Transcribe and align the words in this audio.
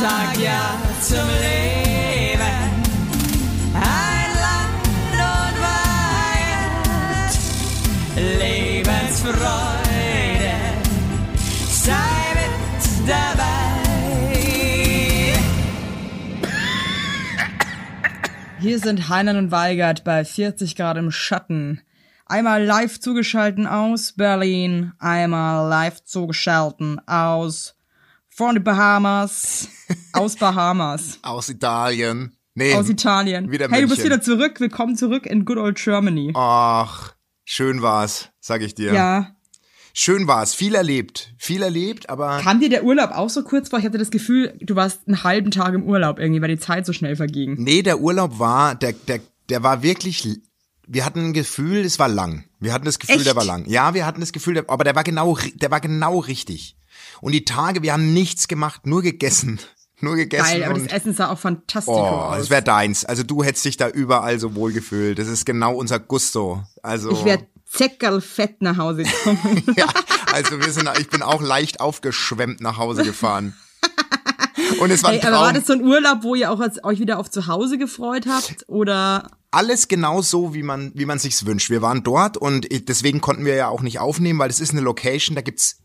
sag 0.00 0.38
ja 0.38 0.78
zum 1.00 1.28
Leben. 1.42 2.40
Ein 3.74 4.30
Land 4.44 5.18
und 5.32 5.56
Weihend, 6.40 7.32
Lebensfreude, 8.40 10.54
sei 11.68 12.34
mit 12.34 12.54
dabei. 13.08 13.52
Hier 18.60 18.78
sind 18.78 19.08
Heinern 19.08 19.36
und 19.36 19.50
Weigert 19.50 20.04
bei 20.04 20.24
40 20.24 20.76
Grad 20.76 20.96
im 20.96 21.10
Schatten. 21.10 21.82
Einmal 22.26 22.64
live 22.64 22.98
zugeschalten 22.98 23.66
aus 23.66 24.12
Berlin, 24.12 24.94
einmal 24.98 25.68
live 25.68 26.02
zugeschalten 26.04 26.98
aus 27.06 27.73
von 28.36 28.56
den 28.56 28.64
Bahamas, 28.64 29.68
aus 30.12 30.34
Bahamas, 30.34 31.20
Aus 31.22 31.48
Italien. 31.48 32.36
Nee, 32.56 32.74
aus 32.74 32.88
Italien. 32.88 33.52
Wieder 33.52 33.68
hey, 33.68 33.82
du 33.82 33.88
bist 33.88 34.02
wieder 34.04 34.20
zurück. 34.20 34.58
Willkommen 34.58 34.96
zurück 34.96 35.24
in 35.24 35.44
good 35.44 35.56
old 35.56 35.76
Germany. 35.76 36.32
Ach, 36.34 37.14
schön 37.44 37.80
war's, 37.80 38.30
sag 38.40 38.62
ich 38.62 38.74
dir. 38.74 38.92
Ja. 38.92 39.36
Schön 39.92 40.26
war's, 40.26 40.52
viel 40.52 40.74
erlebt, 40.74 41.32
viel 41.38 41.62
erlebt, 41.62 42.10
aber 42.10 42.40
Kam 42.40 42.58
dir 42.58 42.68
der 42.68 42.82
Urlaub 42.82 43.12
auch 43.12 43.30
so 43.30 43.44
kurz 43.44 43.68
vor? 43.68 43.78
Ich 43.78 43.84
hatte 43.84 43.98
das 43.98 44.10
Gefühl, 44.10 44.58
du 44.60 44.74
warst 44.74 45.06
einen 45.06 45.22
halben 45.22 45.52
Tag 45.52 45.72
im 45.72 45.84
Urlaub 45.84 46.18
irgendwie, 46.18 46.42
weil 46.42 46.48
die 46.48 46.58
Zeit 46.58 46.86
so 46.86 46.92
schnell 46.92 47.14
verging. 47.14 47.54
nee, 47.62 47.82
der 47.82 48.00
Urlaub 48.00 48.40
war, 48.40 48.74
der, 48.74 48.94
der, 48.94 49.20
der 49.48 49.62
war 49.62 49.84
wirklich, 49.84 50.40
wir 50.88 51.04
hatten 51.04 51.26
ein 51.26 51.32
Gefühl, 51.34 51.84
es 51.84 52.00
war 52.00 52.08
lang. 52.08 52.46
Wir 52.58 52.72
hatten 52.72 52.84
das 52.84 52.98
Gefühl, 52.98 53.18
Echt? 53.18 53.26
der 53.26 53.36
war 53.36 53.44
lang. 53.44 53.64
Ja, 53.68 53.94
wir 53.94 54.04
hatten 54.04 54.18
das 54.18 54.32
Gefühl, 54.32 54.54
der, 54.54 54.64
aber 54.66 54.82
der 54.82 54.96
war 54.96 55.04
genau, 55.04 55.38
der 55.54 55.70
war 55.70 55.80
genau 55.80 56.18
richtig. 56.18 56.76
Und 57.20 57.32
die 57.32 57.44
Tage, 57.44 57.82
wir 57.82 57.92
haben 57.92 58.12
nichts 58.12 58.48
gemacht, 58.48 58.86
nur 58.86 59.02
gegessen. 59.02 59.60
Nur 60.00 60.16
gegessen. 60.16 60.44
Geil, 60.44 60.64
aber 60.64 60.78
das 60.78 60.92
Essen 60.92 61.14
sah 61.14 61.30
auch 61.30 61.38
fantastisch 61.38 61.94
Oh, 61.94 61.98
aus. 61.98 62.36
das 62.36 62.50
wäre 62.50 62.62
deins. 62.62 63.04
Also 63.06 63.22
du 63.22 63.42
hättest 63.42 63.64
dich 63.64 63.76
da 63.78 63.88
überall 63.88 64.38
so 64.38 64.54
wohl 64.54 64.72
gefühlt. 64.72 65.18
Das 65.18 65.28
ist 65.28 65.46
genau 65.46 65.76
unser 65.76 65.98
Gusto. 65.98 66.62
Also 66.82 67.10
ich 67.12 67.24
werde 67.24 67.46
zeckerlfett 67.64 68.60
nach 68.60 68.76
Hause 68.76 69.04
kommen. 69.22 69.62
ja, 69.76 69.86
also 70.32 70.60
wir 70.60 70.70
sind, 70.72 70.90
ich 70.98 71.08
bin 71.08 71.22
auch 71.22 71.40
leicht 71.40 71.80
aufgeschwemmt 71.80 72.60
nach 72.60 72.76
Hause 72.76 73.04
gefahren. 73.04 73.54
Und 74.80 74.90
es 74.90 75.02
war 75.02 75.12
Hey, 75.12 75.22
aber 75.22 75.36
war 75.38 75.52
das 75.52 75.66
so 75.66 75.72
ein 75.74 75.82
Urlaub, 75.82 76.22
wo 76.22 76.34
ihr 76.34 76.50
auch 76.50 76.60
euch 76.82 76.98
wieder 76.98 77.18
auf 77.18 77.30
zu 77.30 77.46
Hause 77.46 77.78
gefreut 77.78 78.26
habt? 78.28 78.64
Oder 78.66 79.30
Alles 79.52 79.88
genau 79.88 80.22
so, 80.22 80.54
wie 80.54 80.62
man, 80.64 80.90
wie 80.94 81.06
man 81.06 81.18
sich's 81.18 81.46
wünscht. 81.46 81.70
Wir 81.70 81.82
waren 81.82 82.02
dort 82.02 82.36
und 82.36 82.66
deswegen 82.88 83.20
konnten 83.20 83.44
wir 83.44 83.54
ja 83.54 83.68
auch 83.68 83.82
nicht 83.82 84.00
aufnehmen, 84.00 84.38
weil 84.38 84.50
es 84.50 84.60
ist 84.60 84.72
eine 84.72 84.80
Location, 84.80 85.34
da 85.36 85.40
gibt's 85.42 85.80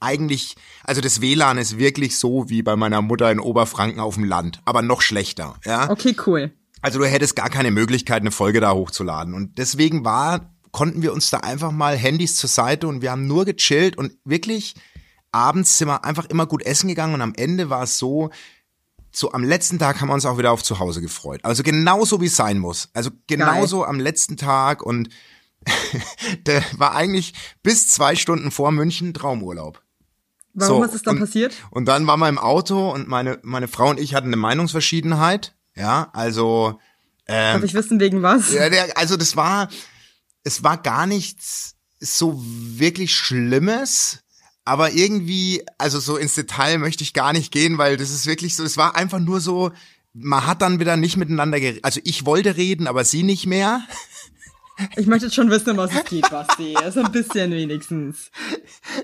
eigentlich, 0.00 0.56
also 0.84 1.00
das 1.00 1.20
WLAN 1.20 1.58
ist 1.58 1.78
wirklich 1.78 2.18
so 2.18 2.48
wie 2.48 2.62
bei 2.62 2.76
meiner 2.76 3.02
Mutter 3.02 3.30
in 3.30 3.40
Oberfranken 3.40 4.00
auf 4.00 4.14
dem 4.14 4.24
Land, 4.24 4.60
aber 4.64 4.82
noch 4.82 5.02
schlechter, 5.02 5.56
ja. 5.64 5.90
okay, 5.90 6.16
cool. 6.26 6.52
Also 6.80 6.98
du 6.98 7.06
hättest 7.06 7.36
gar 7.36 7.48
keine 7.48 7.70
Möglichkeit, 7.70 8.22
eine 8.22 8.32
Folge 8.32 8.60
da 8.60 8.72
hochzuladen. 8.72 9.34
Und 9.34 9.56
deswegen 9.58 10.04
war, 10.04 10.52
konnten 10.72 11.02
wir 11.02 11.12
uns 11.12 11.30
da 11.30 11.38
einfach 11.38 11.70
mal 11.70 11.96
Handys 11.96 12.36
zur 12.36 12.50
Seite 12.50 12.88
und 12.88 13.02
wir 13.02 13.12
haben 13.12 13.28
nur 13.28 13.44
gechillt 13.44 13.96
und 13.96 14.12
wirklich 14.24 14.74
abends 15.30 15.78
sind 15.78 15.88
wir 15.88 16.04
einfach 16.04 16.26
immer 16.26 16.46
gut 16.46 16.64
essen 16.64 16.88
gegangen 16.88 17.14
und 17.14 17.22
am 17.22 17.34
Ende 17.36 17.70
war 17.70 17.84
es 17.84 17.98
so, 17.98 18.30
so 19.12 19.32
am 19.32 19.44
letzten 19.44 19.78
Tag 19.78 20.00
haben 20.00 20.08
wir 20.08 20.14
uns 20.14 20.26
auch 20.26 20.38
wieder 20.38 20.52
auf 20.52 20.62
zu 20.62 20.78
Hause 20.78 21.00
gefreut. 21.00 21.40
Also 21.44 21.62
genauso 21.62 22.20
wie 22.20 22.26
es 22.26 22.36
sein 22.36 22.58
muss. 22.58 22.88
Also 22.94 23.10
genauso 23.26 23.84
am 23.84 24.00
letzten 24.00 24.36
Tag 24.36 24.82
und 24.82 25.10
der 26.46 26.64
war 26.76 26.94
eigentlich 26.94 27.34
bis 27.62 27.88
zwei 27.88 28.16
Stunden 28.16 28.50
vor 28.50 28.72
München 28.72 29.14
Traumurlaub. 29.14 29.82
Warum 30.54 30.82
So, 30.82 30.84
ist 30.84 30.94
es 30.94 31.02
dann 31.02 31.16
und, 31.16 31.20
passiert? 31.20 31.54
Und 31.70 31.86
dann 31.86 32.06
waren 32.06 32.20
wir 32.20 32.28
im 32.28 32.38
Auto 32.38 32.90
und 32.90 33.08
meine, 33.08 33.38
meine 33.42 33.68
Frau 33.68 33.90
und 33.90 33.98
ich 33.98 34.14
hatten 34.14 34.28
eine 34.28 34.36
Meinungsverschiedenheit. 34.36 35.54
Ja, 35.74 36.10
also 36.12 36.78
Darf 37.26 37.62
ich 37.62 37.74
wissen, 37.74 38.00
wegen 38.00 38.22
was? 38.22 38.52
ja, 38.52 38.68
der, 38.68 38.98
also 38.98 39.16
das 39.16 39.36
war, 39.36 39.68
es 40.44 40.62
war 40.62 40.76
gar 40.76 41.06
nichts 41.06 41.76
so 42.00 42.42
wirklich 42.44 43.14
Schlimmes, 43.14 44.18
aber 44.64 44.92
irgendwie, 44.92 45.64
also 45.78 46.00
so 46.00 46.16
ins 46.16 46.34
Detail 46.34 46.78
möchte 46.78 47.04
ich 47.04 47.14
gar 47.14 47.32
nicht 47.32 47.52
gehen, 47.52 47.78
weil 47.78 47.96
das 47.96 48.10
ist 48.10 48.26
wirklich 48.26 48.56
so, 48.56 48.64
es 48.64 48.76
war 48.76 48.96
einfach 48.96 49.20
nur 49.20 49.40
so, 49.40 49.70
man 50.12 50.46
hat 50.46 50.62
dann 50.62 50.80
wieder 50.80 50.96
nicht 50.96 51.16
miteinander 51.16 51.58
geredet. 51.58 51.84
Also 51.84 52.00
ich 52.04 52.26
wollte 52.26 52.56
reden, 52.56 52.86
aber 52.86 53.04
sie 53.04 53.22
nicht 53.22 53.46
mehr. 53.46 53.82
Ich 54.96 55.06
möchte 55.06 55.26
jetzt 55.26 55.34
schon 55.34 55.50
wissen, 55.50 55.70
um 55.70 55.76
was 55.76 55.94
es 55.94 56.04
geht, 56.04 56.28
Basti. 56.30 56.74
So 56.92 57.02
ein 57.02 57.12
bisschen 57.12 57.52
wenigstens. 57.52 58.30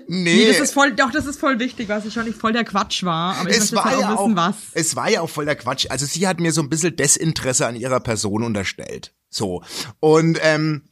Nee, 0.07 0.35
Nee, 0.35 0.47
das 0.47 0.59
ist 0.59 0.73
voll, 0.73 0.93
doch, 0.93 1.11
das 1.11 1.25
ist 1.25 1.39
voll 1.39 1.59
wichtig, 1.59 1.89
was 1.89 2.05
ich 2.05 2.13
schon 2.13 2.25
nicht 2.25 2.39
voll 2.39 2.53
der 2.53 2.63
Quatsch 2.63 3.03
war. 3.03 3.35
Aber 3.35 3.49
ich 3.49 3.57
es 3.57 3.71
möchte 3.71 3.75
war 3.75 3.91
jetzt 3.91 4.01
ja 4.01 4.13
auch 4.13 4.19
auch, 4.19 4.25
wissen, 4.25 4.35
was. 4.35 4.55
es 4.73 4.95
war 4.95 5.09
ja 5.09 5.21
auch 5.21 5.29
voll 5.29 5.45
der 5.45 5.55
Quatsch. 5.55 5.87
Also 5.89 6.05
sie 6.05 6.27
hat 6.27 6.39
mir 6.39 6.51
so 6.51 6.61
ein 6.61 6.69
bisschen 6.69 6.95
Desinteresse 6.95 7.67
an 7.67 7.75
ihrer 7.75 7.99
Person 7.99 8.43
unterstellt. 8.43 9.13
So. 9.29 9.63
Und, 9.99 10.39
ähm, 10.41 10.83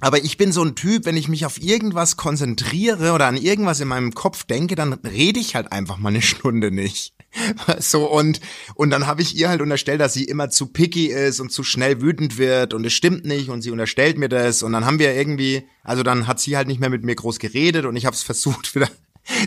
aber 0.00 0.24
ich 0.24 0.36
bin 0.36 0.50
so 0.50 0.64
ein 0.64 0.74
Typ, 0.74 1.04
wenn 1.04 1.16
ich 1.16 1.28
mich 1.28 1.46
auf 1.46 1.62
irgendwas 1.62 2.16
konzentriere 2.16 3.12
oder 3.12 3.26
an 3.26 3.36
irgendwas 3.36 3.80
in 3.80 3.88
meinem 3.88 4.12
Kopf 4.14 4.44
denke, 4.44 4.74
dann 4.74 4.94
rede 4.94 5.38
ich 5.38 5.54
halt 5.54 5.70
einfach 5.70 5.98
mal 5.98 6.08
eine 6.08 6.22
Stunde 6.22 6.70
nicht. 6.70 7.14
So 7.78 8.10
und 8.10 8.40
und 8.74 8.90
dann 8.90 9.06
habe 9.06 9.22
ich 9.22 9.36
ihr 9.36 9.48
halt 9.48 9.60
unterstellt, 9.60 10.00
dass 10.00 10.14
sie 10.14 10.24
immer 10.24 10.50
zu 10.50 10.66
picky 10.66 11.06
ist 11.06 11.40
und 11.40 11.50
zu 11.50 11.64
schnell 11.64 12.00
wütend 12.00 12.38
wird 12.38 12.74
und 12.74 12.84
es 12.84 12.92
stimmt 12.92 13.24
nicht 13.24 13.48
und 13.48 13.62
sie 13.62 13.70
unterstellt 13.70 14.18
mir 14.18 14.28
das 14.28 14.62
und 14.62 14.72
dann 14.72 14.84
haben 14.84 14.98
wir 14.98 15.14
irgendwie, 15.14 15.66
also 15.82 16.02
dann 16.02 16.26
hat 16.26 16.40
sie 16.40 16.56
halt 16.56 16.68
nicht 16.68 16.80
mehr 16.80 16.90
mit 16.90 17.04
mir 17.04 17.14
groß 17.14 17.38
geredet 17.38 17.86
und 17.86 17.96
ich 17.96 18.06
habe 18.06 18.14
es 18.14 18.22
versucht 18.22 18.74
wieder 18.74 18.88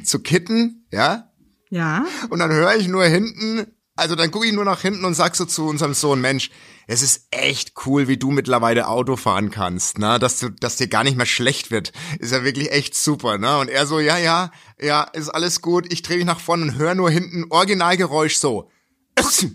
zu 0.04 0.20
kitten, 0.20 0.86
ja? 0.92 1.32
Ja? 1.70 2.06
Und 2.30 2.40
dann 2.40 2.52
höre 2.52 2.76
ich 2.76 2.88
nur 2.88 3.04
hinten, 3.06 3.68
also 3.96 4.16
dann 4.16 4.32
gucke 4.32 4.46
ich 4.46 4.54
nur 4.54 4.66
nach 4.66 4.82
hinten 4.82 5.06
und 5.06 5.14
sag 5.14 5.36
so 5.36 5.46
zu 5.46 5.66
unserem 5.68 5.94
Sohn, 5.94 6.22
Mensch, 6.22 6.52
es 6.88 7.02
ist 7.02 7.28
echt 7.32 7.74
cool, 7.86 8.08
wie 8.08 8.18
du 8.18 8.32
mittlerweile 8.32 8.88
Auto 8.88 9.16
fahren 9.16 9.52
kannst, 9.52 9.98
ne? 9.98 10.20
Dass 10.20 10.40
du, 10.40 10.50
dass 10.50 10.76
dir 10.76 10.88
gar 10.88 11.04
nicht 11.04 11.18
mehr 11.18 11.26
schlecht 11.26 11.72
wird. 11.72 11.92
Ist 12.20 12.32
ja 12.32 12.44
wirklich 12.44 12.72
echt 12.72 12.96
super, 12.96 13.38
ne? 13.38 13.58
Und 13.58 13.70
er 13.70 13.86
so, 13.86 14.00
ja, 14.00 14.18
ja, 14.18 14.52
ja, 14.80 15.04
ist 15.04 15.30
alles 15.30 15.62
gut. 15.62 15.92
Ich 15.92 16.02
drehe 16.02 16.18
mich 16.18 16.26
nach 16.26 16.40
vorne 16.40 16.64
und 16.64 16.76
höre 16.76 16.96
nur 16.96 17.10
hinten 17.10 17.46
Originalgeräusch 17.50 18.38
so. 18.38 18.70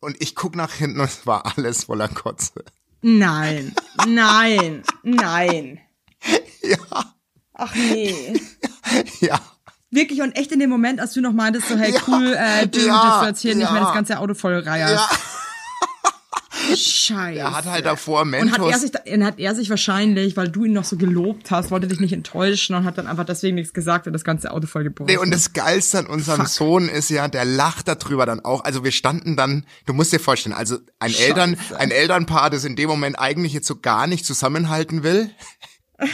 Und 0.00 0.22
ich 0.22 0.36
guck 0.36 0.54
nach 0.54 0.74
hinten 0.74 1.00
und 1.00 1.06
es 1.06 1.26
war 1.26 1.56
alles 1.56 1.84
voller 1.84 2.06
Kotze. 2.06 2.64
Nein. 3.02 3.74
Nein. 4.06 4.84
Nein. 5.02 5.80
Ja, 6.60 7.16
Ach 7.58 7.74
nee. 7.74 8.40
ja. 9.20 9.40
Wirklich 9.90 10.20
und 10.20 10.32
echt 10.36 10.52
in 10.52 10.60
dem 10.60 10.70
Moment, 10.70 11.00
als 11.00 11.14
du 11.14 11.20
noch 11.20 11.32
meintest, 11.32 11.68
so, 11.68 11.76
hey, 11.76 11.92
Ja, 11.92 12.00
cool, 12.06 12.36
äh, 12.38 12.66
du, 12.66 12.86
ja, 12.86 13.20
du 13.20 13.26
jetzt 13.26 13.40
hier 13.40 13.54
nicht 13.54 13.64
ja. 13.64 13.72
mehr 13.72 13.82
das 13.82 13.94
ganze 13.94 14.18
Auto 14.18 14.34
voll 14.34 14.58
reierst. 14.58 14.94
Ja. 15.10 15.18
Scheiße. 16.76 17.38
Er 17.38 17.56
hat 17.56 17.64
halt 17.64 17.86
davor 17.86 18.22
und 18.22 18.34
hat 18.34 18.42
Mentos. 18.42 18.70
er, 18.70 18.78
sich, 18.78 18.90
dann 18.90 19.24
hat 19.24 19.38
er 19.38 19.54
sich 19.54 19.70
wahrscheinlich, 19.70 20.36
weil 20.36 20.48
du 20.48 20.64
ihn 20.64 20.72
noch 20.72 20.84
so 20.84 20.96
gelobt 20.96 21.50
hast, 21.50 21.70
wollte 21.70 21.86
dich 21.86 22.00
nicht 22.00 22.12
enttäuschen 22.12 22.74
und 22.74 22.84
hat 22.84 22.98
dann 22.98 23.06
einfach 23.06 23.24
deswegen 23.24 23.54
nichts 23.54 23.72
gesagt 23.72 24.06
und 24.06 24.12
das 24.12 24.24
ganze 24.24 24.50
Auto 24.50 24.66
voll 24.66 24.84
gebrochen. 24.84 25.08
Nee, 25.08 25.16
und 25.16 25.30
das 25.30 25.52
Geilste 25.52 26.00
an 26.00 26.06
unserem 26.06 26.40
Fuck. 26.40 26.48
Sohn 26.48 26.88
ist 26.88 27.08
ja, 27.10 27.28
der 27.28 27.44
lacht 27.44 27.88
darüber 27.88 28.26
dann 28.26 28.40
auch. 28.40 28.64
Also 28.64 28.84
wir 28.84 28.92
standen 28.92 29.36
dann, 29.36 29.64
du 29.86 29.94
musst 29.94 30.12
dir 30.12 30.20
vorstellen, 30.20 30.54
also 30.54 30.78
ein 30.98 31.14
Eltern, 31.14 31.56
ein 31.78 31.90
Elternpaar, 31.90 32.50
das 32.50 32.64
in 32.64 32.76
dem 32.76 32.88
Moment 32.88 33.18
eigentlich 33.18 33.52
jetzt 33.52 33.66
so 33.66 33.78
gar 33.78 34.06
nicht 34.06 34.26
zusammenhalten 34.26 35.02
will. 35.02 35.30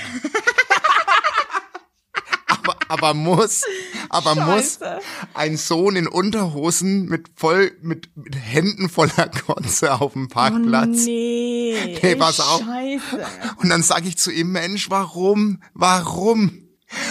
aber, 2.89 3.15
muss, 3.15 3.62
aber 4.09 4.34
muss 4.34 4.78
Scheiße. 4.81 4.99
ein 5.34 5.56
Sohn 5.56 5.97
in 5.97 6.06
Unterhosen 6.06 7.06
mit 7.06 7.28
voll, 7.37 7.72
mit, 7.83 8.09
mit 8.17 8.37
Händen 8.37 8.89
voller 8.89 9.28
Kotze 9.47 10.00
auf 10.00 10.12
dem 10.12 10.28
Parkplatz. 10.28 11.03
Oh, 11.03 11.06
nee. 11.06 11.99
Hey, 12.00 12.17
pass 12.17 12.41
auf. 12.41 12.61
Scheiße. 12.61 13.25
Und 13.56 13.69
dann 13.69 13.83
sag 13.83 14.05
ich 14.05 14.19
zu 14.19 14.31
ihm, 14.31 14.53
Mensch, 14.53 14.91
warum? 14.91 15.62
Warum? 15.75 16.69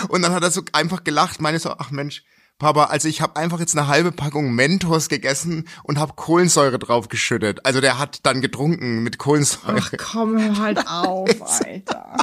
Und 0.09 0.21
dann 0.21 0.33
hat 0.33 0.43
er 0.43 0.51
so 0.51 0.61
einfach 0.71 1.03
gelacht, 1.03 1.41
meine 1.41 1.59
so, 1.59 1.71
ach 1.71 1.91
Mensch, 1.91 2.23
Papa, 2.59 2.85
also 2.85 3.07
ich 3.09 3.19
habe 3.19 3.35
einfach 3.35 3.59
jetzt 3.59 3.77
eine 3.77 3.87
halbe 3.87 4.11
Packung 4.11 4.53
Mentos 4.53 5.09
gegessen 5.09 5.67
und 5.83 5.99
habe 5.99 6.13
Kohlensäure 6.15 6.79
drauf 6.79 7.09
geschüttet. 7.09 7.65
Also 7.65 7.81
der 7.81 7.99
hat 7.99 8.19
dann 8.23 8.41
getrunken 8.41 9.03
mit 9.03 9.17
Kohlensäure. 9.17 9.81
Ach 9.81 9.91
komm, 9.97 10.39
hör 10.39 10.57
halt 10.57 10.87
auf, 10.87 11.29
Alter. 11.41 12.15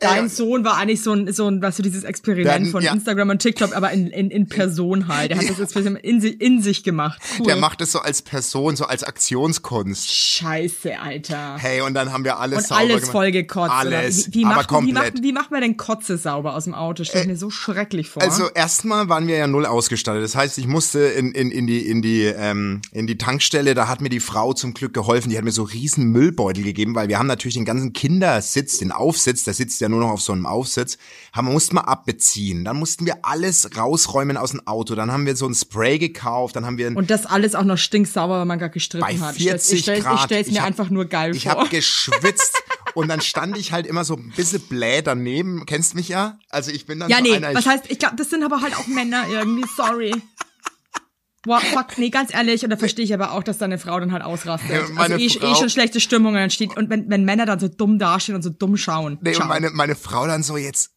Dein 0.00 0.28
Sohn 0.28 0.64
war 0.64 0.76
eigentlich 0.76 1.02
so 1.02 1.12
ein, 1.12 1.32
so 1.32 1.48
ein, 1.48 1.62
was 1.62 1.76
du 1.76 1.82
dieses 1.82 2.04
Experiment 2.04 2.46
Dann, 2.46 2.66
von 2.66 2.82
ja. 2.82 2.92
Instagram 2.92 3.30
und 3.30 3.38
TikTok, 3.40 3.74
aber 3.74 3.90
in, 3.92 4.08
in, 4.08 4.30
in 4.30 4.48
Person 4.48 5.08
halt. 5.08 5.30
Der 5.30 5.38
hat 5.38 5.48
das 5.48 5.58
Experiment 5.58 6.04
in, 6.04 6.22
in 6.22 6.62
sich 6.62 6.82
gemacht. 6.84 7.20
Cool. 7.38 7.46
Der 7.46 7.56
macht 7.56 7.80
es 7.80 7.92
so 7.92 8.00
als 8.00 8.22
Person, 8.22 8.76
so 8.76 8.84
als 8.84 9.02
Aktionskunst. 9.04 10.12
Scheiße, 10.12 10.98
Alter. 10.98 11.56
Hey, 11.58 11.80
und 11.80 11.94
dann 11.94 12.12
haben 12.12 12.24
wir 12.24 12.38
alles 12.38 12.58
Und 12.58 12.66
sauber 12.66 12.80
alles 12.80 12.96
gemacht. 12.96 13.12
voll 13.12 13.32
gekotzt. 13.32 13.70
oder? 13.86 13.98
Alles, 13.98 14.28
Wie, 14.28 14.34
wie, 14.34 14.44
aber 14.44 14.54
macht, 14.56 14.70
wie, 14.86 14.92
macht, 14.92 15.22
wie 15.22 15.32
macht 15.32 15.50
man 15.50 15.60
denn 15.62 15.76
Kotze 15.76 16.18
sauber 16.18 16.54
aus 16.54 16.64
dem 16.64 16.74
Auto? 16.74 17.04
Stell 17.04 17.22
ich 17.22 17.26
mir 17.28 17.36
so 17.36 17.50
schrecklich 17.50 18.08
vor. 18.08 18.22
Also 18.22 18.48
erstmal 18.54 19.08
waren 19.08 19.26
wir 19.26 19.36
ja 19.36 19.46
null 19.46 19.66
ausgestattet. 19.66 20.22
Das 20.22 20.36
heißt, 20.36 20.58
ich 20.58 20.66
musste 20.66 21.00
in, 21.00 21.32
in, 21.32 21.50
in 21.50 21.66
die 21.66 21.86
in 21.86 22.02
die 22.02 22.22
ähm, 22.24 22.82
in 22.92 23.06
die 23.06 23.18
Tankstelle. 23.18 23.74
Da 23.74 23.88
hat 23.88 24.00
mir 24.00 24.08
die 24.08 24.20
Frau 24.20 24.52
zum 24.52 24.74
Glück 24.74 24.94
geholfen. 24.94 25.30
Die 25.30 25.36
hat 25.38 25.44
mir 25.44 25.52
so 25.52 25.62
riesen 25.62 26.10
Müllbeutel 26.12 26.62
gegeben, 26.62 26.94
weil 26.94 27.08
wir 27.08 27.18
haben 27.18 27.26
natürlich 27.26 27.54
den 27.54 27.64
ganzen 27.64 27.92
Kindersitz, 27.92 28.78
den 28.78 28.92
Aufsitz. 28.92 29.44
Da 29.44 29.52
sitzt 29.56 29.80
ja 29.80 29.88
nur 29.88 30.00
noch 30.00 30.10
auf 30.10 30.20
so 30.22 30.32
einem 30.32 30.46
Aufsitz, 30.46 30.98
haben, 31.32 31.46
mussten 31.52 31.76
wir 31.76 31.88
abbeziehen. 31.88 32.64
Dann 32.64 32.76
mussten 32.76 33.06
wir 33.06 33.18
alles 33.24 33.76
rausräumen 33.76 34.36
aus 34.36 34.50
dem 34.52 34.66
Auto. 34.66 34.94
Dann 34.94 35.10
haben 35.12 35.26
wir 35.26 35.36
so 35.36 35.46
ein 35.46 35.54
Spray 35.54 35.98
gekauft. 35.98 36.56
Dann 36.56 36.64
haben 36.66 36.78
wir 36.78 36.96
Und 36.96 37.10
das 37.10 37.26
alles 37.26 37.54
auch 37.54 37.64
noch 37.64 37.78
stinksauber, 37.78 38.38
weil 38.38 38.44
man 38.46 38.58
gar 38.58 38.68
gestritten 38.68 39.04
bei 39.06 39.18
hat. 39.18 39.36
40 39.36 39.74
ich 39.78 39.82
stell, 39.82 40.00
Grad. 40.00 40.14
Ich 40.16 40.20
stell's 40.22 40.50
mir 40.50 40.60
hab- 40.60 40.66
einfach 40.66 40.90
nur 40.90 41.06
geil 41.06 41.34
Ich 41.34 41.44
vor. 41.44 41.52
habe 41.52 41.68
geschwitzt 41.68 42.62
und 42.94 43.08
dann 43.08 43.20
stand 43.20 43.56
ich 43.56 43.72
halt 43.72 43.86
immer 43.86 44.04
so 44.04 44.14
ein 44.14 44.32
bisschen 44.36 44.60
bläh 44.62 45.02
daneben. 45.02 45.64
Kennst 45.66 45.94
mich 45.94 46.08
ja? 46.08 46.38
Also 46.50 46.70
ich 46.70 46.86
bin 46.86 46.98
dann 47.00 47.08
ja, 47.10 47.18
so 47.18 47.22
nee, 47.22 47.34
einer, 47.36 47.54
was 47.54 47.64
ich, 47.64 47.70
heißt, 47.70 47.84
ich 47.88 47.98
glaube, 47.98 48.16
das 48.16 48.30
sind 48.30 48.42
aber 48.44 48.60
halt 48.60 48.76
auch 48.76 48.86
Männer 48.86 49.24
irgendwie, 49.30 49.64
sorry. 49.76 50.14
Wow, 51.46 51.62
fuck, 51.62 51.96
nee, 51.98 52.10
ganz 52.10 52.34
ehrlich, 52.34 52.62
und 52.64 52.70
da 52.70 52.76
verstehe 52.76 53.04
ich 53.04 53.14
aber 53.14 53.32
auch, 53.32 53.42
dass 53.42 53.58
deine 53.58 53.78
Frau 53.78 53.98
dann 54.00 54.12
halt 54.12 54.22
ausrastet. 54.22 54.70
Ja, 54.70 54.80
also 54.96 55.16
eh, 55.16 55.28
Frau- 55.30 55.52
eh 55.52 55.54
schon 55.54 55.70
schlechte 55.70 56.00
Stimmung 56.00 56.34
und 56.34 56.40
dann 56.40 56.50
steht, 56.50 56.76
und 56.76 56.90
wenn, 56.90 57.08
wenn 57.08 57.24
Männer 57.24 57.46
dann 57.46 57.58
so 57.60 57.68
dumm 57.68 57.98
dastehen 57.98 58.34
und 58.34 58.42
so 58.42 58.50
dumm 58.50 58.76
schauen. 58.76 59.18
Nee, 59.22 59.32
ciao. 59.32 59.42
und 59.44 59.48
meine, 59.48 59.70
meine 59.70 59.94
Frau 59.94 60.26
dann 60.26 60.42
so, 60.42 60.56
jetzt, 60.56 60.90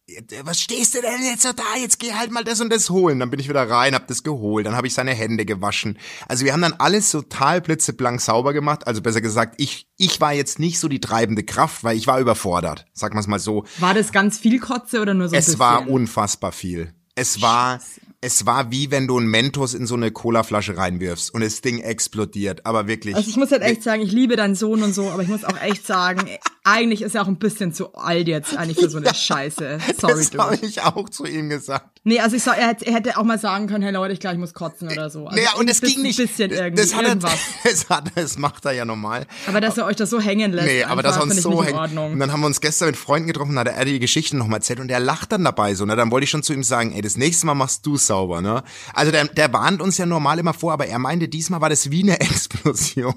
was 0.44 0.60
stehst 0.60 0.94
du 0.94 1.00
denn 1.00 1.22
jetzt 1.24 1.42
so 1.42 1.52
da? 1.52 1.62
Jetzt 1.80 1.98
geh 2.00 2.12
halt 2.12 2.30
mal 2.32 2.42
das 2.44 2.60
und 2.60 2.72
das 2.72 2.90
holen. 2.90 3.20
Dann 3.20 3.30
bin 3.30 3.38
ich 3.40 3.48
wieder 3.48 3.70
rein, 3.70 3.94
hab 3.94 4.08
das 4.08 4.22
geholt, 4.22 4.66
dann 4.66 4.74
habe 4.76 4.86
ich 4.88 4.94
seine 4.94 5.12
Hände 5.14 5.44
gewaschen. 5.44 5.98
Also 6.28 6.44
wir 6.44 6.52
haben 6.52 6.62
dann 6.62 6.74
alles 6.78 7.10
total 7.12 7.60
blitzeblank 7.60 8.20
sauber 8.20 8.52
gemacht. 8.52 8.86
Also 8.88 9.02
besser 9.02 9.20
gesagt, 9.20 9.54
ich, 9.58 9.86
ich 9.96 10.20
war 10.20 10.32
jetzt 10.32 10.58
nicht 10.58 10.78
so 10.80 10.88
die 10.88 11.00
treibende 11.00 11.44
Kraft, 11.44 11.84
weil 11.84 11.96
ich 11.96 12.06
war 12.08 12.18
überfordert. 12.18 12.86
Sag 12.92 13.14
mal's 13.14 13.26
mal 13.28 13.38
so. 13.38 13.64
War 13.78 13.94
das 13.94 14.10
ganz 14.12 14.38
viel 14.38 14.58
Kotze 14.58 15.00
oder 15.00 15.14
nur 15.14 15.28
so 15.28 15.34
ein 15.34 15.38
Es 15.38 15.46
bisschen? 15.46 15.60
war 15.60 15.88
unfassbar 15.88 16.50
viel. 16.52 16.92
Es 17.14 17.40
war, 17.42 17.80
es 18.22 18.44
war 18.44 18.70
wie 18.70 18.90
wenn 18.90 19.06
du 19.06 19.18
ein 19.18 19.26
Mentos 19.26 19.72
in 19.74 19.86
so 19.86 19.94
eine 19.94 20.10
Colaflasche 20.10 20.76
reinwirfst 20.76 21.32
und 21.32 21.40
das 21.42 21.62
Ding 21.62 21.80
explodiert. 21.80 22.66
Aber 22.66 22.86
wirklich. 22.86 23.14
Also 23.16 23.30
ich 23.30 23.36
muss 23.36 23.50
halt 23.50 23.62
echt 23.62 23.82
sagen, 23.82 24.02
ich 24.02 24.12
liebe 24.12 24.36
deinen 24.36 24.54
Sohn 24.54 24.82
und 24.82 24.94
so, 24.94 25.08
aber 25.10 25.22
ich 25.22 25.28
muss 25.28 25.44
auch 25.44 25.60
echt 25.62 25.86
sagen, 25.86 26.28
eigentlich 26.62 27.00
ist 27.02 27.14
er 27.14 27.22
auch 27.22 27.28
ein 27.28 27.38
bisschen 27.38 27.72
zu 27.72 27.94
alt 27.94 28.28
jetzt 28.28 28.56
eigentlich 28.56 28.78
für 28.78 28.90
so 28.90 28.98
eine 28.98 29.14
Scheiße. 29.14 29.78
Sorry, 29.98 30.26
das 30.30 30.38
habe 30.38 30.58
ich 30.60 30.82
auch 30.82 31.08
zu 31.08 31.24
ihm 31.24 31.48
gesagt. 31.48 32.00
Nee, 32.04 32.20
also 32.20 32.36
ich 32.36 32.42
sag, 32.42 32.56
er 32.58 32.68
hätte, 32.68 32.86
er 32.86 32.94
hätte 32.94 33.16
auch 33.18 33.24
mal 33.24 33.38
sagen 33.38 33.66
können, 33.66 33.82
hey 33.82 33.92
Leute, 33.92 34.14
ich 34.14 34.20
glaube, 34.20 34.34
ich 34.34 34.40
muss 34.40 34.54
kotzen 34.54 34.88
oder 34.90 35.10
so. 35.10 35.26
Also 35.26 35.36
Naja, 35.36 35.52
und 35.58 35.66
ein 35.66 35.68
es 35.68 35.80
ging 35.82 36.00
nicht. 36.02 36.16
bisschen 36.16 36.50
irgendwie, 36.50 36.82
das, 36.82 36.94
hat 36.94 37.02
er, 37.02 37.08
irgendwas. 37.08 37.38
das, 37.64 37.88
hat, 37.90 38.10
das 38.14 38.38
macht 38.38 38.64
er 38.64 38.72
ja 38.72 38.84
normal. 38.86 39.26
Aber 39.46 39.60
dass 39.60 39.76
er 39.78 39.84
euch 39.86 39.96
das 39.96 40.08
so 40.10 40.20
hängen 40.20 40.52
lässt, 40.52 40.66
Nee, 40.66 40.84
aber 40.84 41.02
das 41.02 41.14
einfach, 41.14 41.24
uns 41.24 41.34
find 41.34 41.46
ich 41.46 41.52
so 41.52 41.62
hängt. 41.64 41.76
Ordnung. 41.76 42.12
Und 42.12 42.18
dann 42.20 42.32
haben 42.32 42.40
wir 42.40 42.46
uns 42.46 42.60
gestern 42.60 42.88
mit 42.88 42.96
Freunden 42.96 43.26
getroffen, 43.28 43.54
da 43.54 43.60
hat 43.60 43.68
er 43.68 43.84
die 43.84 43.98
Geschichten 43.98 44.38
nochmal 44.38 44.58
erzählt 44.58 44.80
und 44.80 44.90
er 44.90 45.00
lacht 45.00 45.32
dann 45.32 45.44
dabei 45.44 45.74
so. 45.74 45.84
Ne? 45.84 45.94
Dann 45.96 46.10
wollte 46.10 46.24
ich 46.24 46.30
schon 46.30 46.42
zu 46.42 46.52
ihm 46.54 46.62
sagen, 46.62 46.92
ey, 46.92 47.02
das 47.02 47.16
nächste 47.18 47.46
Mal 47.46 47.54
machst 47.54 47.84
du 47.84 47.96
sauber, 48.10 48.40
ne? 48.42 48.64
Also 48.92 49.12
der, 49.12 49.26
der 49.26 49.52
warnt 49.52 49.80
uns 49.80 49.96
ja 49.96 50.04
normal 50.04 50.40
immer 50.40 50.52
vor, 50.52 50.72
aber 50.72 50.86
er 50.86 50.98
meinte, 50.98 51.28
diesmal 51.28 51.60
war 51.60 51.70
das 51.70 51.92
wie 51.92 52.02
eine 52.02 52.20
Explosion. 52.20 53.14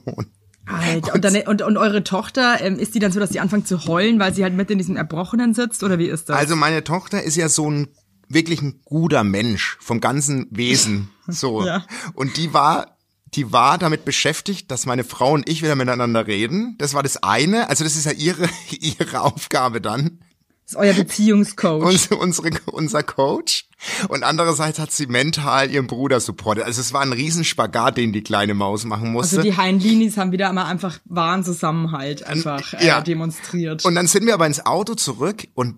Alter, 0.66 1.16
und, 1.16 1.25
dann, 1.25 1.36
und, 1.48 1.62
und 1.62 1.78
eure 1.78 2.04
Tochter, 2.04 2.62
ähm, 2.62 2.78
ist 2.78 2.94
die 2.94 3.00
dann 3.00 3.12
so, 3.12 3.19
dass 3.19 3.31
sie 3.31 3.40
anfängt 3.40 3.68
zu 3.68 3.86
heulen, 3.86 4.19
weil 4.19 4.34
sie 4.34 4.44
halt 4.44 4.54
mit 4.54 4.69
in 4.69 4.78
diesem 4.78 4.95
Erbrochenen 4.95 5.54
sitzt, 5.54 5.84
oder 5.84 5.98
wie 5.98 6.06
ist 6.06 6.30
das? 6.30 6.38
Also 6.38 6.56
meine 6.56 6.84
Tochter 6.84 7.24
ist 7.24 7.36
ja 7.36 7.50
so 7.50 7.69
ein 7.69 7.88
wirklich 8.30 8.62
ein 8.62 8.81
guter 8.86 9.24
Mensch 9.24 9.78
vom 9.81 10.00
ganzen 10.00 10.48
Wesen, 10.51 11.10
so. 11.28 11.66
Ja. 11.66 11.86
Und 12.13 12.38
die 12.38 12.54
war 12.54 12.94
die 13.36 13.51
war 13.51 13.80
damit 13.80 14.06
beschäftigt, 14.06 14.69
dass 14.69 14.86
meine 14.86 15.04
Frau 15.04 15.31
und 15.31 15.50
ich 15.50 15.63
wieder 15.63 15.75
miteinander 15.75 16.28
reden. 16.28 16.75
Das 16.78 16.94
war 16.94 17.01
das 17.01 17.24
eine. 17.24 17.68
Also 17.68 17.84
das 17.84 17.96
ist 17.96 18.06
ja 18.06 18.12
ihre, 18.12 18.48
ihre 18.69 19.22
Aufgabe 19.22 19.81
dann. 19.81 20.19
Das 20.63 20.74
ist 20.74 20.75
euer 20.77 20.94
Beziehungscoach. 20.94 21.83
unsere, 21.83 22.15
unsere, 22.18 22.50
unser 22.71 23.04
Coach. 23.04 23.68
Und 24.07 24.24
andererseits 24.24 24.80
hat 24.80 24.92
sie 24.92 25.07
mental 25.07 25.69
ihren 25.69 25.88
Bruder 25.88 26.19
supportet. 26.19 26.63
Also 26.63 26.80
es 26.80 26.94
war 26.94 27.01
ein 27.01 27.12
Riesenspagat, 27.12 27.98
den 27.98 28.13
die 28.13 28.24
kleine 28.24 28.54
Maus 28.54 28.86
machen 28.86 29.12
musste. 29.12 29.38
also 29.38 29.50
die 29.50 29.57
Heinlinis 29.57 30.18
haben 30.18 30.31
wieder 30.31 30.51
mal 30.54 30.65
einfach 30.65 31.00
wahren 31.06 31.44
Zusammenhalt 31.44 32.25
einfach 32.25 32.74
äh, 32.74 32.88
ja. 32.88 33.01
demonstriert. 33.01 33.83
und 33.83 33.95
dann 33.95 34.07
sind 34.07 34.25
wir 34.25 34.33
aber 34.33 34.48
ins 34.48 34.65
Auto 34.65 34.95
zurück 34.95 35.48
und 35.54 35.75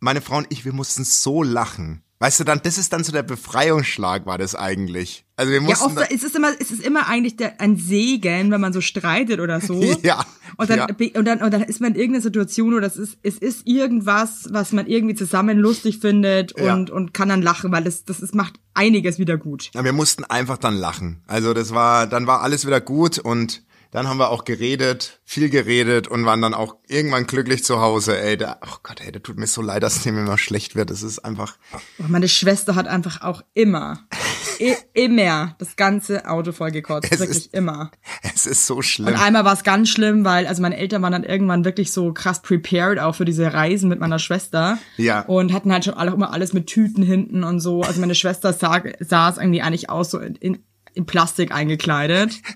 meine 0.00 0.20
Frau 0.20 0.36
und 0.36 0.46
ich, 0.50 0.64
wir 0.64 0.72
mussten 0.72 1.02
so 1.02 1.42
lachen. 1.42 2.02
Weißt 2.20 2.40
du, 2.40 2.44
dann, 2.44 2.60
das 2.64 2.78
ist 2.78 2.92
dann 2.92 3.04
so 3.04 3.12
der 3.12 3.22
Befreiungsschlag, 3.22 4.26
war 4.26 4.38
das 4.38 4.56
eigentlich. 4.56 5.24
Also 5.36 5.52
wir 5.52 5.60
ja, 5.60 5.64
mussten. 5.66 5.96
oft 5.98 6.10
ist 6.10 6.24
es 6.24 6.34
immer, 6.34 6.50
es 6.58 6.72
ist 6.72 6.82
immer 6.84 7.06
eigentlich 7.08 7.36
der, 7.36 7.60
ein 7.60 7.76
Segen, 7.76 8.50
wenn 8.50 8.60
man 8.60 8.72
so 8.72 8.80
streitet 8.80 9.38
oder 9.38 9.60
so. 9.60 9.80
Ja, 10.02 10.24
Und 10.56 10.68
dann, 10.68 10.78
ja. 10.78 10.86
und 11.14 11.24
dann, 11.24 11.42
und 11.42 11.52
dann 11.52 11.62
ist 11.62 11.80
man 11.80 11.92
in 11.94 12.00
irgendeiner 12.00 12.22
Situation 12.22 12.74
oder 12.74 12.88
es 12.88 12.96
ist, 12.96 13.18
es 13.22 13.38
ist 13.38 13.66
irgendwas, 13.68 14.48
was 14.50 14.72
man 14.72 14.88
irgendwie 14.88 15.14
zusammen 15.14 15.58
lustig 15.58 16.00
findet 16.00 16.58
Ja. 16.58 16.74
und, 16.74 16.90
und 16.90 17.14
kann 17.14 17.28
dann 17.28 17.42
lachen, 17.42 17.70
weil 17.70 17.84
das, 17.84 18.04
das 18.04 18.18
ist, 18.20 18.34
macht 18.34 18.54
einiges 18.74 19.20
wieder 19.20 19.36
gut. 19.36 19.70
Ja, 19.74 19.84
wir 19.84 19.92
mussten 19.92 20.24
einfach 20.24 20.58
dann 20.58 20.74
lachen. 20.76 21.22
Also 21.28 21.54
das 21.54 21.72
war, 21.72 22.08
dann 22.08 22.26
war 22.26 22.42
alles 22.42 22.66
wieder 22.66 22.80
gut 22.80 23.18
und 23.20 23.62
dann 23.90 24.06
haben 24.08 24.18
wir 24.18 24.30
auch 24.30 24.44
geredet, 24.44 25.20
viel 25.24 25.48
geredet 25.48 26.08
und 26.08 26.24
waren 26.26 26.42
dann 26.42 26.52
auch 26.54 26.76
irgendwann 26.88 27.26
glücklich 27.26 27.64
zu 27.64 27.80
Hause. 27.80 28.18
Ey, 28.20 28.36
da, 28.36 28.58
oh 28.66 28.76
Gott, 28.82 29.00
ey, 29.00 29.10
das 29.12 29.22
tut 29.22 29.38
mir 29.38 29.46
so 29.46 29.62
leid, 29.62 29.82
dass 29.82 30.02
dem 30.02 30.18
immer 30.18 30.36
schlecht 30.38 30.76
wird. 30.76 30.90
Das 30.90 31.02
ist 31.02 31.20
einfach, 31.20 31.56
Oh, 31.72 32.04
Meine 32.08 32.28
Schwester 32.28 32.74
hat 32.74 32.86
einfach 32.86 33.22
auch 33.22 33.42
immer, 33.54 34.00
i- 34.60 34.76
immer 34.92 35.54
das 35.58 35.76
ganze 35.76 36.28
Auto 36.28 36.52
voll 36.52 36.70
gekotzt. 36.70 37.08
Es 37.10 37.20
wirklich 37.20 37.46
ist- 37.46 37.54
immer. 37.54 37.90
es 38.34 38.44
ist 38.46 38.66
so 38.66 38.76
Und 38.76 38.82
schlimm. 38.82 39.16
einmal 39.16 39.44
war 39.44 39.54
es 39.54 39.64
ganz 39.64 39.88
schlimm, 39.88 40.24
weil, 40.24 40.46
also 40.46 40.60
meine 40.60 40.76
Eltern 40.76 41.00
waren 41.02 41.12
dann 41.12 41.24
irgendwann 41.24 41.64
wirklich 41.64 41.90
so 41.92 42.12
krass 42.12 42.42
prepared 42.42 42.98
auch 42.98 43.14
für 43.14 43.24
diese 43.24 43.52
Reisen 43.54 43.88
mit 43.88 44.00
meiner 44.00 44.18
Schwester. 44.18 44.78
Ja. 44.98 45.22
Und 45.22 45.52
hatten 45.52 45.72
halt 45.72 45.84
schon 45.86 45.94
alle, 45.94 46.12
immer 46.12 46.32
alles 46.32 46.52
mit 46.52 46.66
Tüten 46.66 47.02
hinten 47.02 47.42
und 47.42 47.60
so. 47.60 47.82
Also 47.82 48.00
meine 48.00 48.14
Schwester 48.14 48.52
sah, 48.52 48.82
saß 49.00 49.38
irgendwie 49.38 49.62
eigentlich 49.62 49.88
aus 49.88 50.10
so 50.10 50.18
in, 50.18 50.34
in, 50.36 50.58
in 50.94 51.06
Plastik 51.06 51.52
eingekleidet. 51.52 52.34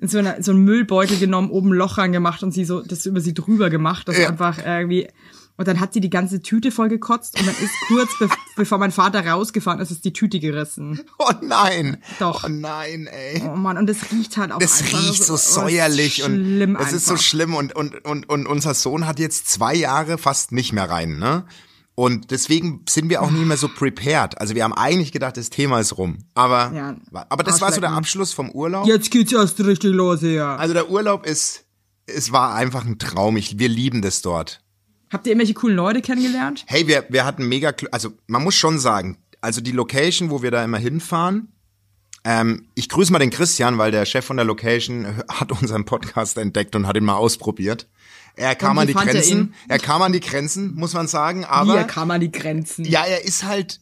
So, 0.00 0.18
einer, 0.18 0.42
so 0.42 0.52
einen 0.52 0.64
Müllbeutel 0.64 1.18
genommen, 1.18 1.50
oben 1.50 1.70
ein 1.70 1.76
Loch 1.76 1.98
reingemacht 1.98 2.42
und 2.42 2.52
sie 2.52 2.64
so, 2.64 2.82
das 2.82 3.04
über 3.06 3.20
sie 3.20 3.34
drüber 3.34 3.68
gemacht. 3.68 4.06
Das 4.06 4.16
Ja. 4.18 4.28
einfach 4.28 4.58
irgendwie, 4.64 5.08
und 5.56 5.66
dann 5.66 5.80
hat 5.80 5.92
sie 5.92 6.00
die 6.00 6.08
ganze 6.08 6.40
Tüte 6.40 6.70
voll 6.70 6.88
gekotzt 6.88 7.38
und 7.38 7.46
dann 7.48 7.54
ist 7.56 7.72
kurz 7.88 8.16
be 8.20 8.28
bevor 8.56 8.78
mein 8.78 8.92
Vater 8.92 9.26
rausgefahren 9.26 9.80
ist, 9.80 9.90
ist 9.90 10.04
die 10.04 10.12
Tüte 10.12 10.38
gerissen. 10.38 11.00
Oh 11.18 11.32
nein. 11.42 11.98
Doch. 12.20 12.44
Oh 12.44 12.48
nein, 12.48 13.08
ey. 13.08 13.42
Oh 13.44 13.56
Mann, 13.56 13.76
und 13.76 13.88
das 13.88 14.12
riecht 14.12 14.36
halt 14.36 14.52
auch 14.52 14.60
Das 14.60 14.80
einfach 14.82 15.02
riecht 15.02 15.24
so 15.24 15.34
oh, 15.34 15.36
säuerlich 15.36 16.22
und 16.22 16.34
schlimm 16.34 16.76
es 16.76 16.92
ist 16.92 17.06
so 17.06 17.16
schlimm 17.16 17.54
und, 17.54 17.74
und, 17.74 18.04
und, 18.04 18.28
und 18.28 18.46
unser 18.46 18.74
Sohn 18.74 19.04
hat 19.06 19.18
jetzt 19.18 19.48
zwei 19.48 19.74
Jahre 19.74 20.16
fast 20.16 20.52
nicht 20.52 20.72
mehr 20.72 20.88
rein, 20.88 21.18
ne? 21.18 21.44
Und 21.98 22.30
deswegen 22.30 22.84
sind 22.88 23.10
wir 23.10 23.22
auch 23.22 23.30
nicht 23.32 23.44
mehr 23.44 23.56
so 23.56 23.66
prepared. 23.66 24.40
Also 24.40 24.54
wir 24.54 24.62
haben 24.62 24.72
eigentlich 24.72 25.10
gedacht, 25.10 25.36
das 25.36 25.50
Thema 25.50 25.80
ist 25.80 25.98
rum. 25.98 26.18
Aber, 26.32 26.70
Ja, 26.72 26.96
aber 27.10 27.42
das 27.42 27.60
war 27.60 27.72
so 27.72 27.80
der. 27.80 27.90
Abschluss 27.90 28.32
vom 28.32 28.52
Urlaub. 28.52 28.86
Jetzt 28.86 29.10
geht's 29.10 29.32
erst 29.32 29.58
richtig 29.58 29.94
los 29.94 30.20
hier. 30.20 30.44
Also 30.44 30.74
der 30.74 30.90
Urlaub 30.90 31.26
ist, 31.26 31.64
es 32.06 32.30
war 32.30 32.54
einfach 32.54 32.86
ein 32.86 33.00
Traum. 33.00 33.36
Ich, 33.36 33.58
wir 33.58 33.68
lieben 33.68 34.00
das 34.00 34.22
dort. 34.22 34.62
Habt 35.12 35.26
ihr 35.26 35.32
irgendwelche 35.32 35.54
coolen 35.54 35.74
Leute 35.74 36.00
kennengelernt? 36.00 36.62
Hey, 36.68 36.86
wir, 36.86 37.04
wir 37.08 37.24
hatten 37.24 37.48
mega, 37.48 37.72
also 37.90 38.10
man 38.28 38.44
muss 38.44 38.54
schon 38.54 38.78
sagen, 38.78 39.18
also 39.40 39.60
die 39.60 39.72
Location, 39.72 40.30
wo 40.30 40.40
wir 40.40 40.52
da 40.52 40.62
immer 40.62 40.78
hinfahren, 40.78 41.48
ähm, 42.22 42.68
ich 42.76 42.88
grüße 42.88 43.10
mal 43.10 43.18
den 43.18 43.30
Christian, 43.30 43.76
weil 43.76 43.90
der 43.90 44.04
Chef 44.04 44.24
von 44.24 44.36
der 44.36 44.46
Location 44.46 45.16
hat 45.28 45.50
unseren 45.50 45.84
Podcast 45.84 46.38
entdeckt 46.38 46.76
und 46.76 46.86
hat 46.86 46.96
ihn 46.96 47.04
mal 47.04 47.16
ausprobiert. 47.16 47.88
Er 48.38 48.54
kam 48.54 48.76
wie 48.76 48.80
an 48.80 48.86
die 48.86 48.94
er 48.94 49.04
Grenzen, 49.04 49.38
ihn? 49.38 49.54
er 49.68 49.78
kam 49.78 50.02
an 50.02 50.12
die 50.12 50.20
Grenzen, 50.20 50.74
muss 50.74 50.94
man 50.94 51.08
sagen, 51.08 51.44
aber 51.44 51.84
kam 51.84 52.08
man 52.08 52.20
die 52.20 52.30
Grenzen. 52.30 52.84
ja, 52.84 53.04
er 53.04 53.24
ist 53.24 53.44
halt, 53.44 53.80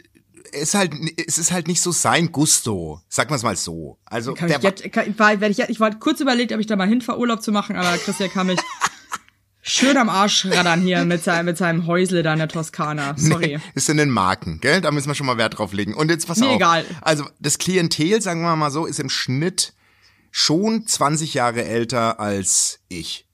er 0.53 0.61
ist 0.61 0.75
halt, 0.75 0.93
es 1.27 1.39
ist 1.39 1.53
halt 1.53 1.69
nicht 1.69 1.81
so 1.81 1.93
sein 1.93 2.33
Gusto, 2.33 3.01
sag 3.09 3.31
mal's 3.31 3.43
mal 3.43 3.57
so. 3.57 3.99
Also 4.07 4.35
Kann 4.35 4.49
der 4.49 4.59
ich, 4.59 4.65
jetzt, 4.65 4.93
kann, 4.93 5.11
ich, 5.11 5.19
war, 5.19 5.43
ich, 5.43 5.59
ich 5.59 5.81
war 5.81 5.95
kurz 5.99 6.21
überlegt, 6.21 6.53
ob 6.53 6.61
ich 6.61 6.67
da 6.67 6.77
mal 6.77 6.89
hinfahre, 6.89 7.19
Urlaub 7.19 7.43
zu 7.43 7.53
machen, 7.53 7.77
aber 7.77 7.97
Christian 7.99 8.31
kann 8.31 8.47
mich 8.47 8.59
schön 9.63 9.97
am 9.97 10.09
Arsch 10.09 10.47
raddern 10.47 10.81
hier 10.81 11.05
mit 11.05 11.23
seinem, 11.23 11.47
mit 11.47 11.59
seinem 11.59 11.87
Häusle 11.87 12.23
da 12.23 12.33
in 12.33 12.39
der 12.39 12.49
Toskana. 12.49 13.15
Sorry. 13.19 13.59
ist 13.75 13.89
in 13.91 13.97
den 13.97 14.11
Marken, 14.11 14.61
gell? 14.61 14.81
Da 14.81 14.91
müssen 14.91 15.09
wir 15.09 15.15
schon 15.15 15.27
mal 15.27 15.37
Wert 15.37 15.59
drauf 15.59 15.73
legen. 15.73 15.93
Und 15.93 16.11
jetzt 16.11 16.27
pass 16.27 16.39
Mir 16.39 16.49
auf. 16.49 16.57
egal. 16.57 16.85
Also 17.03 17.25
das 17.41 17.59
Klientel, 17.59 18.23
sagen 18.23 18.43
wir 18.43 18.57
mal 18.57 18.71
so, 18.71 18.87
ist 18.87 19.01
im 19.01 19.11
Schnitt 19.11 19.75
schon 20.31 20.87
20 20.87 21.35
Jahre 21.35 21.65
älter 21.65 22.21
als 22.21 22.81
ich. 22.89 23.27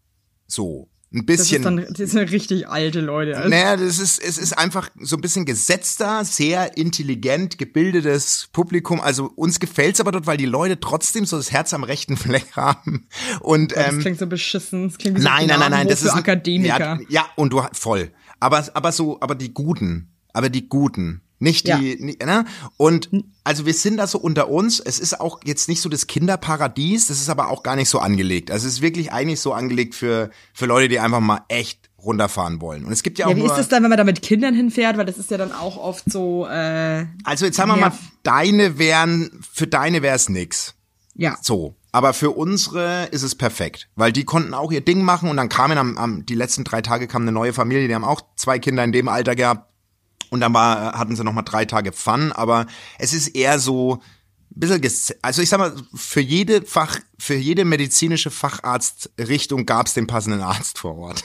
So. 0.47 0.88
Ein 1.14 1.26
Das 1.26 1.40
ist 1.40 1.49
bisschen. 1.50 1.62
dann, 1.62 1.87
das 1.90 2.11
sind 2.11 2.31
richtig 2.31 2.69
alte 2.69 3.00
Leute. 3.00 3.37
Also, 3.37 3.49
naja, 3.50 3.76
das 3.76 3.99
ist, 3.99 4.19
es 4.23 4.38
ist 4.38 4.57
einfach 4.57 4.88
so 5.00 5.16
ein 5.16 5.21
bisschen 5.21 5.45
gesetzter, 5.45 6.25
sehr 6.25 6.76
intelligent, 6.76 7.59
gebildetes 7.59 8.49
Publikum. 8.52 9.00
Also 9.00 9.26
uns 9.37 9.61
gefällt's 9.61 10.00
aber 10.00 10.12
dort, 10.12 10.26
weil 10.26 10.37
die 10.38 10.47
Leute 10.47 10.81
trotzdem 10.81 11.26
so 11.26 11.37
das 11.37 11.52
Herz 11.52 11.75
am 11.75 11.85
rechten 11.85 12.16
Fleck 12.16 12.52
haben. 12.57 13.07
Und 13.40 13.73
das 13.76 13.92
ähm, 13.92 13.99
klingt 14.00 14.19
so 14.19 14.26
beschissen. 14.26 14.88
Das 14.88 14.99
klingt 14.99 15.19
wie 15.19 15.23
so 15.23 15.28
Nein, 15.28 15.47
nein, 15.49 15.61
nein, 15.61 15.71
nein, 15.71 15.88
das 15.88 16.02
ist 16.02 16.11
ein- 16.12 16.19
Akademiker. 16.21 16.78
Ja, 16.78 16.99
ja, 17.09 17.26
und 17.37 17.52
du 17.52 17.62
voll. 17.73 18.11
Aber 18.40 18.64
aber 18.75 18.92
so, 18.92 19.19
aber 19.21 19.35
die 19.35 19.52
guten, 19.52 20.09
aber 20.33 20.49
die 20.49 20.69
guten, 20.69 21.21
nicht 21.43 21.67
Ja. 21.69 21.77
die, 21.79 21.97
nie- 22.01 22.19
ne? 22.25 22.45
Und 22.77 23.11
also 23.45 23.67
wir 23.67 23.75
sind 23.75 23.97
da 23.97 24.07
so 24.07 24.19
unter 24.19 24.49
uns. 24.49 24.81
Es 24.81 24.99
ist 24.99 25.21
auch 25.21 25.41
jetzt 25.45 25.69
nicht 25.69 25.81
so 25.81 25.89
das 25.89 26.07
Kinderparadies, 26.07 27.09
das 27.09 27.21
ist 27.21 27.29
aber 27.29 27.49
auch 27.49 27.63
gar 27.63 27.77
nicht 27.77 27.89
so 27.89 27.99
angelegt. 27.99 28.51
Also 28.51 28.67
es 28.69 28.75
ist 28.75 28.83
wirklich 28.83 29.13
eigentlich 29.13 29.41
so 29.41 29.53
angelegt 29.53 29.95
für 29.95 30.31
für 30.55 30.67
Leute, 30.67 30.89
die 30.89 31.01
einfach 31.01 31.21
mal 31.21 31.43
echt 31.49 31.91
runterfahren 31.99 32.61
wollen. 32.61 32.85
Und 32.85 32.93
es 32.93 33.03
gibt 33.03 33.19
ja 33.19 33.27
auch 33.27 33.31
Ja, 33.31 33.37
wie 33.37 33.45
ist 33.45 33.55
das 33.57 33.69
dann, 33.69 33.83
wenn 33.83 33.91
man 33.91 33.99
da 33.99 34.05
mit 34.05 34.23
Kindern 34.23 34.55
hinfährt? 34.55 34.97
Weil 34.97 35.07
das 35.07 35.19
ist 35.19 35.31
ja 35.31 35.39
dann 35.39 35.53
auch 35.53 35.77
oft 35.77 36.05
so, 36.11 36.47
äh, 36.47 37.07
also 37.25 37.45
jetzt 37.47 37.57
sagen 37.57 37.71
wir 37.71 37.77
mal, 37.77 37.93
deine 38.23 38.79
wären 38.79 39.31
für 39.53 39.67
deine 39.67 40.03
wär's 40.03 40.29
nix. 40.29 40.75
ja. 41.15 41.37
So. 41.43 41.75
Aber 41.95 42.15
für 42.15 42.31
unsere 42.31 43.05
ist 43.11 43.23
es 43.23 43.35
perfekt, 43.35 43.91
weil 43.97 44.13
die 44.13 44.25
konnten 44.25 44.55
auch 44.55 44.73
ihr 44.73 44.81
Ding 44.81 45.03
machen 45.03 45.29
und 45.29 45.37
dann 45.37 45.51
kamen 45.51 45.77
am, 45.77 45.99
am 45.99 46.25
die 46.25 46.35
letzten 46.35 46.65
drei 46.65 46.81
Tage 46.81 47.07
kam 47.07 47.21
eine 47.23 47.33
neue 47.33 47.53
Familie, 47.53 47.87
die 47.87 47.95
haben 47.95 48.03
auch 48.05 48.23
zwei 48.35 48.59
Kinder 48.59 48.83
in 48.83 48.93
dem 48.93 49.09
Alter 49.09 49.35
gehabt 49.37 49.71
und 50.33 50.41
dann 50.41 50.53
war, 50.55 50.99
hatten 50.99 51.15
sie 51.15 51.23
noch 51.25 51.33
mal 51.33 51.43
drei 51.43 51.65
Tage 51.65 51.93
Fun, 51.93 52.33
aber 52.33 52.67
es 52.99 53.12
ist 53.12 53.29
eher 53.29 53.59
so 53.59 53.95
ein 53.95 54.01
bisschen, 54.61 54.81
ges- 54.81 55.15
also 55.23 55.41
ich 55.43 55.49
sag 55.49 55.59
mal, 55.59 55.75
für 55.95 56.21
jede 56.21 56.62
Fach, 56.62 56.99
für 57.19 57.35
jede 57.35 57.65
medizinische 57.65 58.31
Facharztrichtung 58.31 59.67
gab 59.67 59.87
es 59.87 59.95
den 59.95 60.07
passenden 60.07 60.41
Arzt 60.41 60.79
vor 60.79 60.97
Ort. 60.99 61.25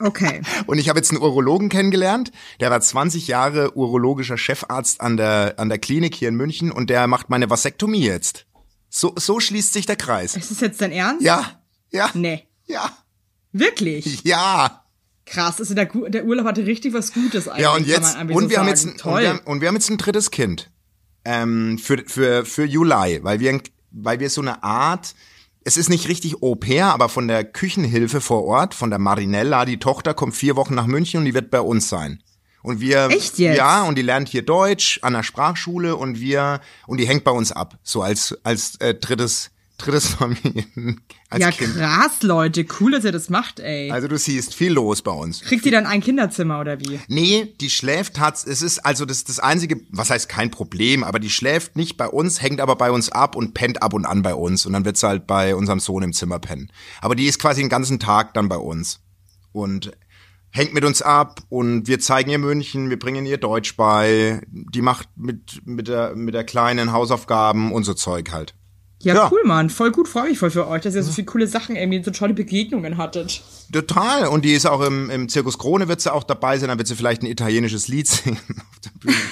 Okay. 0.00 0.42
Und 0.66 0.78
ich 0.78 0.88
habe 0.88 0.98
jetzt 0.98 1.10
einen 1.12 1.22
Urologen 1.22 1.68
kennengelernt, 1.68 2.32
der 2.60 2.70
war 2.70 2.80
20 2.80 3.28
Jahre 3.28 3.76
urologischer 3.76 4.36
Chefarzt 4.36 5.00
an 5.00 5.16
der, 5.16 5.54
an 5.58 5.68
der 5.68 5.78
Klinik 5.78 6.14
hier 6.14 6.28
in 6.28 6.34
München 6.34 6.70
und 6.72 6.90
der 6.90 7.06
macht 7.06 7.30
meine 7.30 7.48
Vasektomie 7.48 8.04
jetzt. 8.04 8.46
So, 8.90 9.12
so 9.16 9.40
schließt 9.40 9.72
sich 9.72 9.86
der 9.86 9.96
Kreis. 9.96 10.36
Ist 10.36 10.50
das 10.50 10.60
jetzt 10.60 10.80
dein 10.80 10.92
Ernst? 10.92 11.22
Ja, 11.24 11.60
ja, 11.90 12.10
Nee. 12.14 12.46
ja, 12.66 12.90
Wirklich? 13.52 14.22
ja. 14.24 14.83
Krass, 15.26 15.58
also 15.58 15.74
der, 15.74 15.86
der 15.86 16.24
Urlaub 16.24 16.46
hatte 16.46 16.66
richtig 16.66 16.92
was 16.92 17.12
Gutes 17.12 17.48
eigentlich. 17.48 17.62
Ja, 17.62 17.74
und 17.74 17.86
jetzt, 17.86 18.16
und 18.18 18.30
so 18.30 18.50
wir 18.50 18.58
haben 18.58 18.68
jetzt, 18.68 18.84
ein, 18.84 18.92
und 18.92 19.00
Toll. 19.00 19.22
wir, 19.22 19.28
haben- 19.30 19.40
und 19.44 19.60
wir 19.60 19.68
haben 19.68 19.74
jetzt 19.74 19.90
ein 19.90 19.96
drittes 19.98 20.30
Kind. 20.30 20.70
Ähm, 21.24 21.78
für, 21.78 22.04
für, 22.06 22.44
für 22.44 22.64
Juli, 22.66 23.20
weil 23.22 23.40
wir, 23.40 23.58
weil 23.90 24.20
wir 24.20 24.28
so 24.28 24.42
eine 24.42 24.62
Art, 24.62 25.14
es 25.64 25.78
ist 25.78 25.88
nicht 25.88 26.08
richtig 26.08 26.42
Au 26.42 26.54
pair, 26.54 26.88
aber 26.92 27.08
von 27.08 27.26
der 27.28 27.44
Küchenhilfe 27.44 28.20
vor 28.20 28.44
Ort, 28.44 28.74
von 28.74 28.90
der 28.90 28.98
Marinella, 28.98 29.64
die 29.64 29.78
Tochter 29.78 30.12
kommt 30.12 30.34
vier 30.34 30.56
Wochen 30.56 30.74
nach 30.74 30.86
München 30.86 31.20
und 31.20 31.24
die 31.24 31.32
wird 31.32 31.50
bei 31.50 31.60
uns 31.60 31.88
sein. 31.88 32.22
Und 32.62 32.80
wir, 32.80 33.08
Echt 33.10 33.38
jetzt? 33.38 33.56
ja, 33.58 33.82
und 33.82 33.96
die 33.96 34.02
lernt 34.02 34.28
hier 34.28 34.42
Deutsch 34.42 34.98
an 35.02 35.14
der 35.14 35.22
Sprachschule 35.22 35.96
und 35.96 36.20
wir, 36.20 36.60
und 36.86 36.98
die 36.98 37.06
hängt 37.08 37.24
bei 37.24 37.30
uns 37.30 37.52
ab, 37.52 37.78
so 37.82 38.02
als, 38.02 38.38
als 38.42 38.76
äh, 38.76 38.94
drittes, 38.94 39.50
drittes 39.78 40.06
Familien, 40.08 41.00
als 41.30 41.42
ja, 41.42 41.50
Kind. 41.50 41.74
krass, 41.74 42.22
Leute. 42.22 42.64
Cool, 42.80 42.92
dass 42.92 43.04
ihr 43.04 43.12
das 43.12 43.28
macht, 43.28 43.60
ey. 43.60 43.90
Also 43.90 44.08
du 44.08 44.16
siehst 44.16 44.54
viel 44.54 44.72
los 44.72 45.02
bei 45.02 45.10
uns. 45.10 45.40
Kriegt 45.40 45.66
ihr 45.66 45.72
dann 45.72 45.86
ein 45.86 46.00
Kinderzimmer 46.00 46.60
oder 46.60 46.78
wie? 46.80 47.00
Nee, 47.08 47.54
die 47.60 47.70
schläft 47.70 48.20
hat, 48.20 48.34
es 48.46 48.62
ist 48.62 48.78
also 48.80 49.04
das 49.04 49.24
das 49.24 49.40
einzige, 49.40 49.80
was 49.90 50.10
heißt 50.10 50.28
kein 50.28 50.50
Problem, 50.50 51.02
aber 51.02 51.18
die 51.18 51.30
schläft 51.30 51.76
nicht 51.76 51.96
bei 51.96 52.06
uns, 52.06 52.40
hängt 52.40 52.60
aber 52.60 52.76
bei 52.76 52.90
uns 52.90 53.10
ab 53.10 53.36
und 53.36 53.54
pennt 53.54 53.82
ab 53.82 53.94
und 53.94 54.06
an 54.06 54.22
bei 54.22 54.34
uns 54.34 54.64
und 54.64 54.72
dann 54.72 54.84
wird 54.84 54.96
sie 54.96 55.08
halt 55.08 55.26
bei 55.26 55.54
unserem 55.54 55.80
Sohn 55.80 56.02
im 56.02 56.12
Zimmer 56.12 56.38
pennen. 56.38 56.70
Aber 57.00 57.14
die 57.16 57.26
ist 57.26 57.40
quasi 57.40 57.60
den 57.60 57.68
ganzen 57.68 57.98
Tag 57.98 58.34
dann 58.34 58.48
bei 58.48 58.56
uns 58.56 59.00
und 59.52 59.92
hängt 60.50 60.72
mit 60.72 60.84
uns 60.84 61.02
ab 61.02 61.40
und 61.48 61.88
wir 61.88 61.98
zeigen 61.98 62.30
ihr 62.30 62.38
München, 62.38 62.90
wir 62.90 62.98
bringen 62.98 63.26
ihr 63.26 63.38
Deutsch 63.38 63.76
bei, 63.76 64.40
die 64.46 64.82
macht 64.82 65.08
mit 65.16 65.62
mit 65.64 65.88
der 65.88 66.14
mit 66.14 66.34
der 66.34 66.44
kleinen 66.44 66.92
Hausaufgaben 66.92 67.72
und 67.72 67.82
so 67.82 67.94
Zeug 67.94 68.30
halt. 68.30 68.54
Ja, 69.04 69.14
Ja. 69.14 69.28
cool, 69.30 69.42
Mann. 69.44 69.70
Voll 69.70 69.92
gut, 69.92 70.08
freue 70.08 70.30
mich 70.30 70.38
voll 70.38 70.50
für 70.50 70.66
euch, 70.66 70.82
dass 70.82 70.94
ihr 70.94 71.02
so 71.02 71.12
viele 71.12 71.26
coole 71.26 71.46
Sachen, 71.46 71.76
irgendwie 71.76 72.02
so 72.02 72.10
tolle 72.10 72.34
Begegnungen 72.34 72.96
hattet. 72.96 73.42
Total 73.72 74.26
und 74.28 74.44
die 74.44 74.52
ist 74.52 74.66
auch 74.66 74.80
im 74.80 75.10
im 75.10 75.28
Zirkus 75.28 75.58
Krone 75.58 75.88
wird 75.88 76.00
sie 76.00 76.12
auch 76.12 76.24
dabei 76.24 76.58
sein, 76.58 76.68
dann 76.68 76.78
wird 76.78 76.88
sie 76.88 76.96
vielleicht 76.96 77.22
ein 77.22 77.26
italienisches 77.26 77.88
Lied 77.88 78.06
singen 78.08 78.38
auf 78.48 78.80
der 78.84 78.90
Bühne. 79.00 79.16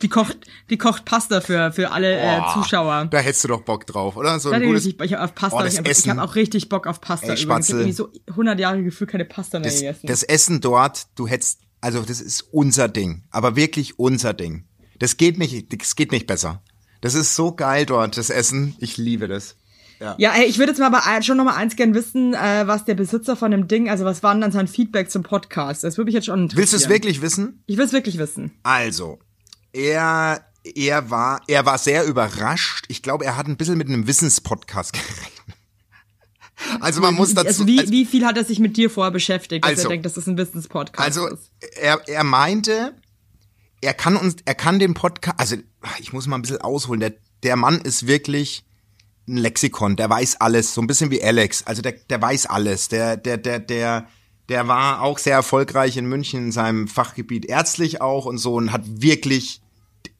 Die 0.00 0.08
kocht, 0.08 0.36
die 0.68 0.78
kocht 0.78 1.04
Pasta 1.04 1.40
für, 1.40 1.70
für 1.70 1.92
alle 1.92 2.18
äh, 2.18 2.38
Boah, 2.38 2.54
Zuschauer. 2.54 3.04
Da 3.10 3.18
hättest 3.18 3.44
du 3.44 3.48
doch 3.48 3.60
Bock 3.62 3.86
drauf, 3.86 4.16
oder? 4.16 4.40
So 4.40 4.50
Da 4.50 4.56
ein 4.56 4.64
gutes, 4.64 4.84
ich, 4.86 5.00
ich 5.00 5.12
habe 5.12 5.22
auf 5.22 5.34
Pasta, 5.34 5.58
Oh, 5.62 5.64
ich 5.64 5.78
habe 5.78 5.90
hab 6.20 6.30
auch 6.30 6.34
richtig 6.34 6.68
Bock 6.68 6.88
auf 6.88 7.00
Pasta 7.00 7.28
Ey. 7.28 7.34
Ich 7.34 7.48
habe 7.48 7.62
so 7.92 8.08
100 8.30 8.58
Jahre 8.58 8.82
Gefühl 8.82 9.06
keine 9.06 9.24
Pasta 9.24 9.60
mehr 9.60 9.70
das, 9.70 9.78
gegessen. 9.78 10.06
das 10.08 10.24
Essen 10.24 10.60
dort, 10.60 11.06
du 11.14 11.28
hättest, 11.28 11.60
also 11.80 12.02
das 12.02 12.20
ist 12.20 12.42
unser 12.50 12.88
Ding, 12.88 13.22
aber 13.30 13.54
wirklich 13.54 13.98
unser 13.98 14.32
Ding. 14.34 14.64
Das 14.98 15.16
geht 15.16 15.38
nicht, 15.38 15.72
das 15.80 15.94
geht 15.94 16.10
nicht 16.10 16.26
besser. 16.26 16.62
Das 17.02 17.14
ist 17.14 17.36
so 17.36 17.52
geil 17.54 17.84
dort, 17.84 18.16
das 18.16 18.30
Essen. 18.30 18.74
Ich 18.78 18.96
liebe 18.96 19.28
das. 19.28 19.56
Ja, 20.18 20.32
ey, 20.34 20.46
ich 20.46 20.58
würde 20.58 20.72
jetzt 20.72 20.78
mal 20.80 20.86
aber 20.92 21.22
schon 21.22 21.36
noch 21.36 21.44
mal 21.44 21.54
eins 21.54 21.76
gern 21.76 21.94
wissen, 21.94 22.34
äh, 22.34 22.66
was 22.66 22.84
der 22.84 22.94
Besitzer 22.96 23.36
von 23.36 23.52
dem 23.52 23.68
Ding, 23.68 23.88
also 23.88 24.04
was 24.04 24.24
war 24.24 24.32
denn 24.34 24.40
dann 24.40 24.50
sein 24.50 24.66
Feedback 24.66 25.10
zum 25.12 25.22
Podcast? 25.22 25.84
Das 25.84 25.96
würde 25.96 26.06
mich 26.06 26.14
jetzt 26.14 26.24
schon 26.26 26.40
interessieren. 26.40 26.58
Willst 26.60 26.72
du 26.72 26.76
es 26.78 26.88
wirklich 26.88 27.22
wissen? 27.22 27.62
Ich 27.66 27.76
will 27.76 27.84
es 27.84 27.92
wirklich 27.92 28.18
wissen. 28.18 28.50
Also, 28.64 29.20
er, 29.72 30.44
er 30.74 31.10
war, 31.10 31.40
er 31.46 31.66
war 31.66 31.78
sehr 31.78 32.04
überrascht. 32.04 32.86
Ich 32.88 33.02
glaube, 33.02 33.24
er 33.24 33.36
hat 33.36 33.46
ein 33.46 33.56
bisschen 33.56 33.78
mit 33.78 33.86
einem 33.86 34.08
Wissenspodcast 34.08 34.92
gerechnet. 34.92 35.56
Also 36.80 37.00
man 37.00 37.14
muss 37.14 37.34
dazu, 37.34 37.46
also 37.48 37.66
wie, 37.66 37.78
also- 37.80 37.92
wie 37.92 38.04
viel 38.04 38.24
hat 38.26 38.36
er 38.36 38.44
sich 38.44 38.58
mit 38.58 38.76
dir 38.76 38.90
vorher 38.90 39.10
beschäftigt, 39.12 39.64
dass 39.64 39.70
Also- 39.70 39.82
er 39.84 39.88
denkt, 39.90 40.06
dass 40.06 40.14
das 40.14 40.26
ein 40.26 40.36
Wissenspodcast 40.36 40.98
Also 41.04 41.28
ist? 41.28 41.50
er, 41.80 42.00
er 42.08 42.24
meinte, 42.24 42.94
er 43.82 43.94
kann 43.94 44.16
uns, 44.16 44.36
er 44.44 44.54
kann 44.54 44.78
den 44.78 44.94
Podcast, 44.94 45.38
also 45.38 45.56
ich 45.98 46.12
muss 46.12 46.26
mal 46.26 46.36
ein 46.36 46.42
bisschen 46.42 46.60
ausholen. 46.60 47.00
Der, 47.00 47.12
der 47.42 47.56
Mann 47.56 47.80
ist 47.80 48.06
wirklich 48.06 48.64
ein 49.28 49.36
Lexikon, 49.36 49.96
der 49.96 50.08
weiß 50.08 50.40
alles, 50.40 50.72
so 50.72 50.80
ein 50.80 50.86
bisschen 50.86 51.10
wie 51.10 51.22
Alex. 51.22 51.64
Also 51.64 51.82
der, 51.82 51.92
der 51.92 52.22
weiß 52.22 52.46
alles. 52.46 52.88
Der, 52.88 53.16
der, 53.16 53.36
der, 53.36 53.58
der, 53.58 54.08
der 54.48 54.68
war 54.68 55.02
auch 55.02 55.18
sehr 55.18 55.34
erfolgreich 55.34 55.96
in 55.96 56.06
München 56.06 56.46
in 56.46 56.52
seinem 56.52 56.88
Fachgebiet 56.88 57.44
ärztlich 57.44 58.00
auch 58.00 58.24
und 58.24 58.38
so 58.38 58.54
und 58.54 58.72
hat 58.72 58.82
wirklich 58.86 59.60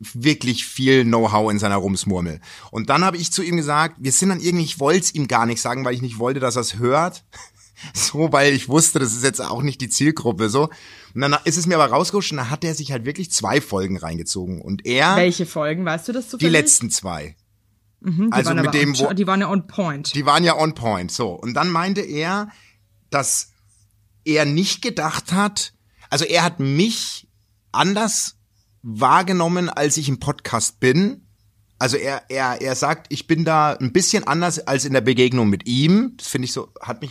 wirklich 0.00 0.64
viel 0.64 1.04
Know-how 1.04 1.50
in 1.50 1.58
seiner 1.58 1.76
Rumsmurmel. 1.76 2.40
Und 2.70 2.90
dann 2.90 3.04
habe 3.04 3.16
ich 3.16 3.32
zu 3.32 3.42
ihm 3.42 3.56
gesagt, 3.56 3.96
wir 3.98 4.12
sind 4.12 4.30
dann 4.30 4.40
irgendwie, 4.40 4.64
ich 4.64 4.80
wollte 4.80 5.00
es 5.00 5.14
ihm 5.14 5.28
gar 5.28 5.46
nicht 5.46 5.60
sagen, 5.60 5.84
weil 5.84 5.94
ich 5.94 6.02
nicht 6.02 6.18
wollte, 6.18 6.40
dass 6.40 6.56
er 6.56 6.62
es 6.62 6.78
hört. 6.78 7.24
So, 7.94 8.32
weil 8.32 8.52
ich 8.54 8.68
wusste, 8.68 8.98
das 8.98 9.12
ist 9.12 9.24
jetzt 9.24 9.40
auch 9.40 9.62
nicht 9.62 9.80
die 9.80 9.88
Zielgruppe, 9.88 10.48
so. 10.48 10.68
Und 11.14 11.20
dann 11.20 11.36
ist 11.44 11.56
es 11.56 11.66
mir 11.66 11.74
aber 11.78 11.86
rausgerutscht 11.92 12.30
und 12.32 12.38
dann 12.38 12.50
hat 12.50 12.64
er 12.64 12.74
sich 12.74 12.92
halt 12.92 13.04
wirklich 13.04 13.30
zwei 13.30 13.60
Folgen 13.60 13.96
reingezogen. 13.96 14.60
Und 14.62 14.86
er, 14.86 15.16
Welche 15.16 15.46
Folgen, 15.46 15.84
weißt 15.84 16.08
du 16.08 16.12
das 16.12 16.24
die 16.26 16.30
zufällig? 16.32 16.52
letzten 16.52 16.90
zwei. 16.90 17.36
Mhm, 18.00 18.26
die 18.26 18.32
also 18.32 18.50
waren 18.50 18.62
mit 18.62 18.74
dem, 18.74 18.90
on, 18.94 18.98
wo- 18.98 19.12
die 19.12 19.26
waren 19.26 19.40
ja 19.40 19.48
on 19.50 19.66
point. 19.66 20.14
Die 20.14 20.26
waren 20.26 20.44
ja 20.44 20.56
on 20.58 20.74
point, 20.74 21.10
so. 21.12 21.30
Und 21.30 21.54
dann 21.54 21.70
meinte 21.70 22.00
er, 22.00 22.48
dass 23.10 23.50
er 24.24 24.44
nicht 24.44 24.82
gedacht 24.82 25.32
hat, 25.32 25.72
also 26.10 26.24
er 26.24 26.42
hat 26.44 26.60
mich 26.60 27.28
anders 27.72 28.36
wahrgenommen, 28.82 29.68
als 29.68 29.96
ich 29.96 30.08
im 30.08 30.18
Podcast 30.20 30.80
bin. 30.80 31.26
Also 31.78 31.96
er, 31.96 32.22
er, 32.30 32.60
er 32.60 32.74
sagt, 32.76 33.06
ich 33.12 33.26
bin 33.26 33.44
da 33.44 33.72
ein 33.72 33.92
bisschen 33.92 34.24
anders 34.26 34.60
als 34.60 34.84
in 34.84 34.92
der 34.92 35.00
Begegnung 35.00 35.48
mit 35.48 35.66
ihm. 35.68 36.14
Das 36.16 36.28
finde 36.28 36.46
ich 36.46 36.52
so, 36.52 36.68
hat 36.80 37.00
mich, 37.02 37.10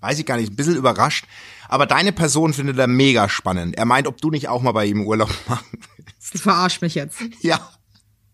weiß 0.00 0.18
ich 0.18 0.26
gar 0.26 0.36
nicht, 0.36 0.52
ein 0.52 0.56
bisschen 0.56 0.76
überrascht. 0.76 1.26
Aber 1.68 1.86
deine 1.86 2.12
Person 2.12 2.52
findet 2.54 2.78
er 2.78 2.86
mega 2.86 3.28
spannend. 3.28 3.76
Er 3.76 3.84
meint, 3.84 4.06
ob 4.06 4.20
du 4.20 4.30
nicht 4.30 4.48
auch 4.48 4.62
mal 4.62 4.72
bei 4.72 4.86
ihm 4.86 5.04
Urlaub 5.06 5.30
machen 5.48 5.66
willst. 5.96 6.34
Das 6.34 6.40
verarscht 6.42 6.82
mich 6.82 6.94
jetzt. 6.94 7.18
Ja, 7.40 7.60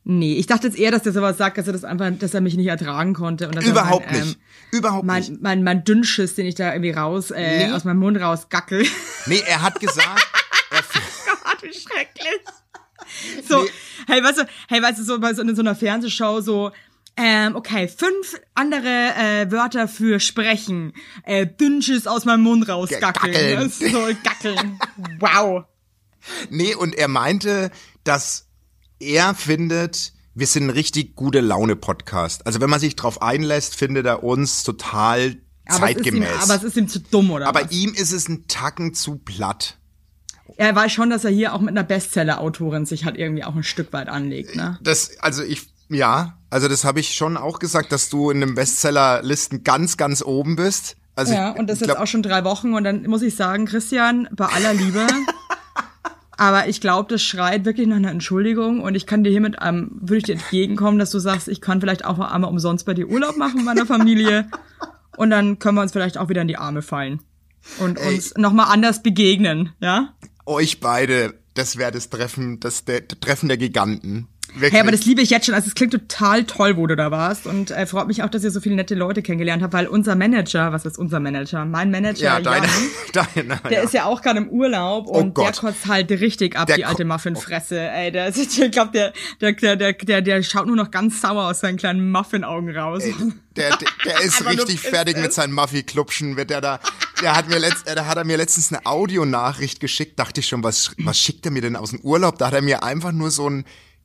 Nee, 0.07 0.35
ich 0.35 0.47
dachte 0.47 0.67
jetzt 0.67 0.79
eher, 0.79 0.91
dass 0.91 1.03
der 1.05 1.15
sowas 1.15 1.39
sagt, 1.39 1.57
dass 1.57 1.67
er 1.67 1.73
das 1.73 1.83
einfach, 1.83 2.11
dass 2.19 2.35
er 2.35 2.43
mich 2.43 2.59
nicht 2.59 2.67
ertragen 2.67 3.15
konnte. 3.15 3.49
Und 3.49 3.55
dass 3.55 3.65
überhaupt 3.65 4.05
er 4.05 4.13
mein, 4.13 4.21
nicht. 4.27 4.39
Überhaupt 4.71 5.09
Ähm, 5.09 5.15
nicht. 5.15 5.31
mein, 5.31 5.39
mein, 5.41 5.63
mein 5.65 5.85
Dünnschiss, 5.85 6.35
den 6.35 6.45
ich 6.45 6.55
da 6.57 6.73
irgendwie 6.75 6.91
raus, 6.91 7.31
äh, 7.31 7.69
Nee. 7.69 7.73
aus 7.73 7.85
meinem 7.85 8.01
Mund 8.01 8.21
raus 8.21 8.51
gackel. 8.51 8.87
Nee, 9.25 9.43
er 9.47 9.63
hat 9.63 9.81
gesagt, 9.81 10.23
er, 10.71 10.83
Gott, 11.45 11.63
wie 11.63 11.73
schrecklich. 11.73 12.43
So, 13.49 13.63
Nee. 13.63 13.71
hey, 14.09 14.23
weißt 14.23 14.41
du, 14.41 14.47
hey, 14.69 14.83
weißt 14.83 14.99
du, 14.99 15.05
so 15.05 15.19
bei 15.19 15.33
so, 15.33 15.41
in 15.41 15.57
so 15.57 15.63
einer 15.63 15.75
Fernsehshow 15.75 16.43
so, 16.43 16.71
ähm, 17.17 17.55
okay, 17.55 17.89
fünf 17.89 18.41
andere 18.55 18.89
äh, 18.89 19.51
Wörter 19.51 19.87
für 19.89 20.19
sprechen. 20.21 20.93
Äh, 21.25 21.47
Dünnschiss 21.47 22.07
aus 22.07 22.25
meinem 22.25 22.43
Mund 22.43 22.69
raus 22.69 22.91
gackeln. 22.91 23.71
So, 23.71 24.09
gackeln. 24.23 24.79
Wow. 25.21 25.65
Nee, 26.51 26.75
und 26.75 26.95
er 26.95 27.09
meinte, 27.09 27.71
dass 28.03 28.49
er 28.99 29.35
findet, 29.35 30.13
wir 30.35 30.47
sind 30.47 30.65
ein 30.65 30.71
richtig 30.71 31.15
gute 31.15 31.41
Laune-Podcast. 31.41 32.47
Also 32.47 32.61
wenn 32.61 32.71
man 32.71 32.81
sich 32.81 32.97
drauf 32.97 33.23
einlässt, 33.23 33.77
findet 33.77 34.07
er 34.07 34.25
uns 34.25 34.63
total 34.63 35.37
Aber 35.67 35.91
es, 35.91 35.97
ist 35.97 36.07
ihm, 36.07 36.23
zeitgemäß. 36.23 36.43
aber 36.43 36.55
es 36.57 36.63
ist 36.65 36.77
ihm 36.77 36.89
zu 36.89 37.01
dumm, 37.01 37.31
oder 37.31 37.47
Aber 37.47 37.65
was? 37.65 37.73
ihm 37.73 37.95
ist 37.95 38.13
es 38.13 38.29
ein 38.29 38.47
Tacken 38.49 38.95
zu 38.95 39.17
platt. 39.19 39.79
Er 40.57 40.75
weiß 40.75 40.93
schon, 40.93 41.11
dass 41.11 41.25
er 41.25 41.31
hier 41.31 41.55
auch 41.55 41.61
mit 41.61 41.71
einer 41.71 41.85
Bestseller-Autorin 41.85 42.87
sich 42.87 43.05
halt 43.05 43.17
irgendwie 43.17 43.45
auch 43.45 43.55
ein 43.57 43.63
Stück 43.63 43.93
weit 43.93 44.09
anlegt, 44.09 44.57
ne? 44.57 44.79
Das, 44.83 45.19
also 45.19 45.43
ich, 45.43 45.74
ja, 45.89 46.39
also 46.51 46.69
das 46.69 46.85
habe 46.85 47.01
ich 47.01 47.15
schon 47.15 47.37
auch 47.37 47.59
gesagt, 47.59 47.93
dass 47.93 48.09
du 48.09 48.31
in 48.31 48.41
den 48.41 48.55
Bestseller-Listen 48.55 49.65
ganz, 49.65 49.97
ganz 49.97 50.23
oben 50.23 50.57
bist. 50.57 50.97
Also 51.17 51.33
Ja, 51.33 51.53
ich, 51.53 51.59
und 51.59 51.69
das 51.69 51.81
ich 51.81 51.87
jetzt 51.87 51.97
auch 51.97 52.07
schon 52.07 52.23
drei 52.23 52.45
Wochen 52.45 52.75
und 52.75 52.85
dann 52.85 53.05
muss 53.05 53.23
ich 53.23 53.37
sagen, 53.37 53.67
Christian, 53.67 54.29
bei 54.33 54.47
aller 54.47 54.75
Liebe, 54.75 55.07
aber 56.37 56.69
ich 56.69 56.81
glaube, 56.81 57.13
das 57.13 57.23
schreit 57.23 57.65
wirklich 57.65 57.87
nach 57.87 57.97
einer 57.97 58.11
Entschuldigung 58.11 58.81
und 58.81 58.95
ich 58.95 59.07
kann 59.07 59.23
dir 59.23 59.31
hiermit, 59.31 59.57
ähm, 59.63 59.91
würde 60.01 60.19
ich 60.19 60.25
dir 60.25 60.35
entgegenkommen, 60.35 60.99
dass 60.99 61.11
du 61.11 61.19
sagst, 61.19 61.49
ich 61.49 61.61
kann 61.61 61.81
vielleicht 61.81 62.05
auch 62.05 62.19
einmal 62.19 62.51
umsonst 62.51 62.87
bei 62.87 62.95
dir 62.95 63.09
Urlaub 63.09 63.37
machen 63.37 63.57
mit 63.57 63.65
meiner 63.65 63.87
Familie 63.87 64.49
und 65.17 65.31
dann 65.31 65.59
können 65.59 65.77
wir 65.77 65.83
uns 65.83 65.93
vielleicht 65.93 66.19
auch 66.19 66.29
wieder 66.29 66.43
in 66.43 66.49
die 66.49 66.57
Arme 66.57 66.83
fallen 66.83 67.21
und 67.79 67.99
uns 67.99 68.35
nochmal 68.37 68.67
anders 68.73 69.03
begegnen, 69.03 69.73
ja? 69.81 70.15
euch 70.47 70.81
beide, 70.81 71.35
das 71.55 71.77
wäre 71.77 71.93
das 71.93 72.11
Treffen, 72.11 72.61
das 72.61 72.85
der, 72.85 73.07
Treffen 73.07 73.49
der 73.49 73.57
Giganten. 73.57 74.29
Wirklich. 74.55 74.73
Hey, 74.73 74.81
aber 74.81 74.93
das 74.93 75.05
liebe 75.05 75.21
ich 75.21 75.31
jetzt 75.31 75.47
schon. 75.47 75.55
Also 75.55 75.67
es 75.67 75.75
klingt 75.75 75.93
total 75.93 76.45
toll, 76.45 76.77
wo 76.77 76.87
du 76.87 76.95
da 76.95 77.11
warst. 77.11 77.47
Und 77.47 77.73
äh, 77.73 77.87
freut 77.87 78.07
mich 78.07 78.23
auch, 78.23 78.31
dass 78.31 78.45
ihr 78.45 78.53
so 78.53 78.61
viele 78.61 78.77
nette 78.77 78.95
Leute 78.95 79.21
kennengelernt 79.21 79.63
habt, 79.65 79.73
weil 79.73 79.89
unser 79.89 80.15
Manager, 80.15 80.73
was 80.73 80.85
ist 80.85 80.97
unser 80.97 81.19
Manager? 81.19 81.65
Mein 81.65 81.91
Manager, 81.91 82.25
ja, 82.25 82.41
deine, 82.41 82.67
Jan, 82.67 83.27
deine, 83.35 83.61
der 83.65 83.73
ja. 83.73 83.81
ist 83.83 83.95
ja 83.95 84.05
auch 84.05 84.23
gerade 84.23 84.39
im 84.39 84.49
Urlaub 84.49 85.09
und 85.09 85.37
der 85.37 85.45
Gott. 85.47 85.59
kotzt 85.59 85.87
halt 85.87 86.11
richtig 86.11 86.57
ab, 86.57 86.69
Der 86.69 86.77
die 86.77 86.85
alte 86.85 87.05
Muffinfresse. 87.05 87.81
Ey, 87.81 88.13
der 88.13 88.29
ist, 88.29 88.37
ich 88.59 88.71
glaube, 88.71 88.93
der, 88.93 89.13
der, 89.41 89.53
der, 89.55 89.77
der, 89.77 89.93
der, 89.93 90.23
der 90.23 90.43
schaut 90.45 90.67
nur 90.67 90.77
noch 90.77 90.93
ganz 90.93 91.21
sauer 91.21 91.51
aus 91.51 91.61
seinen 91.61 91.77
kleinen 91.77 92.13
Muffin-Augen 92.13 92.77
raus. 92.77 93.03
Der, 93.57 93.77
der, 93.77 93.89
der 94.05 94.21
ist 94.25 94.47
richtig 94.47 94.81
fertig 94.81 95.17
mit 95.17 95.29
ist. 95.29 95.35
seinen 95.35 95.53
Muffy-Klupschen. 95.53 96.37
Wird 96.37 96.51
der 96.51 96.61
da, 96.61 96.79
der 97.23 97.37
hat 97.37 97.49
mir 97.49 97.59
letzt, 97.59 97.89
äh, 97.89 97.97
da 97.97 98.07
hat 98.07 98.19
er 98.19 98.25
mir 98.25 98.37
letztens 98.37 98.73
eine 98.73 98.87
Audionachricht 98.87 99.81
geschickt. 99.81 100.19
Dachte 100.19 100.41
ich 100.41 100.47
schon, 100.47 100.63
was, 100.63 100.93
was 100.99 101.19
schickt 101.19 101.45
er 101.45 101.51
mir 101.51 101.63
denn 101.63 101.75
aus 101.75 101.91
dem 101.91 102.01
Urlaub? 102.01 102.39
Da 102.39 102.47
hat 102.47 102.55
er 102.55 102.63
mir 102.63 102.85
einfach 102.85 103.11
nur 103.11 103.33
so 103.33 103.51
ein 103.51 103.65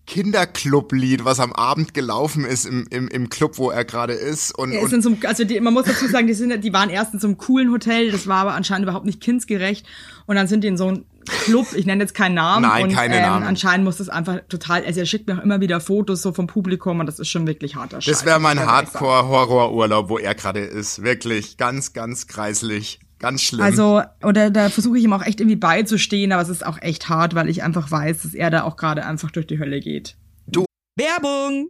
Kinderclub-Lied, 0.10 1.24
was 1.24 1.40
am 1.40 1.54
Abend 1.54 1.94
gelaufen 1.94 2.44
ist 2.44 2.66
im, 2.66 2.88
im, 2.90 3.08
im 3.10 3.30
Club, 3.30 3.60
wo 3.60 3.70
er 3.70 3.86
gerade 3.86 4.14
ist. 4.14 4.58
Und, 4.58 4.72
ist 4.72 4.92
und 4.92 5.06
einem, 5.06 5.18
also 5.24 5.44
die, 5.44 5.60
man 5.60 5.72
muss 5.72 5.86
dazu 5.86 6.08
sagen, 6.08 6.26
die, 6.26 6.34
sind, 6.34 6.64
die 6.64 6.74
waren 6.74 6.90
erst 6.90 7.14
in 7.14 7.20
so 7.20 7.28
einem 7.28 7.38
coolen 7.38 7.72
Hotel, 7.72 8.10
das 8.10 8.26
war 8.26 8.38
aber 8.38 8.56
anscheinend 8.56 8.86
überhaupt 8.86 9.06
nicht 9.06 9.22
kindsgerecht. 9.22 9.86
Und 10.26 10.36
dann 10.36 10.48
sind 10.48 10.64
die 10.64 10.68
in 10.68 10.78
so 10.78 10.88
einem 10.88 11.06
Club, 11.44 11.68
ich 11.76 11.86
nenne 11.86 12.02
jetzt 12.02 12.16
keinen 12.16 12.34
Namen. 12.34 12.64
Nein, 12.64 12.86
und, 12.86 12.94
keine 12.96 13.18
ähm, 13.18 13.22
Namen. 13.22 13.46
Anscheinend 13.46 13.86
muss 13.86 13.98
das 13.98 14.10
einfach 14.10 14.40
total, 14.50 14.84
also 14.84 15.00
er 15.00 15.06
schickt 15.06 15.28
mir 15.28 15.38
auch 15.38 15.44
immer 15.44 15.62
wieder 15.62 15.80
Fotos 15.80 16.24
so 16.24 16.34
vom 16.34 16.48
Publikum 16.48 17.00
und 17.00 17.06
das 17.06 17.20
ist 17.20 17.30
schon 17.30 17.46
wirklich 17.46 17.76
harter 17.76 18.02
Scheiß. 18.02 18.12
das 18.12 18.26
wäre 18.26 18.40
mein. 18.40 18.60
Hardcore-Horror-Urlaub, 18.60 20.10
wo 20.10 20.18
er 20.18 20.34
gerade 20.34 20.62
ist. 20.62 21.04
Wirklich 21.04 21.58
ganz, 21.58 21.94
ganz 21.94 22.26
kreislich. 22.26 23.00
Ganz 23.20 23.42
schlimm. 23.44 23.62
Also, 23.62 24.02
oder 24.24 24.50
da 24.50 24.70
versuche 24.70 24.98
ich 24.98 25.04
ihm 25.04 25.14
auch 25.14 25.24
echt 25.26 25.40
irgendwie 25.42 25.58
beizustehen, 25.58 26.32
aber 26.32 26.42
es 26.42 26.50
ist 26.50 26.66
auch 26.66 26.82
echt 26.82 27.10
hart, 27.10 27.36
weil 27.36 27.50
ich 27.50 27.64
einfach 27.64 27.92
weiß, 27.92 28.24
dass 28.24 28.34
er 28.34 28.50
da 28.50 28.64
auch 28.64 28.78
gerade 28.78 29.06
einfach 29.06 29.30
durch 29.32 29.46
die 29.48 29.60
Hölle 29.60 29.80
geht. 29.82 30.16
Du- 30.48 30.66
Werbung! 30.98 31.70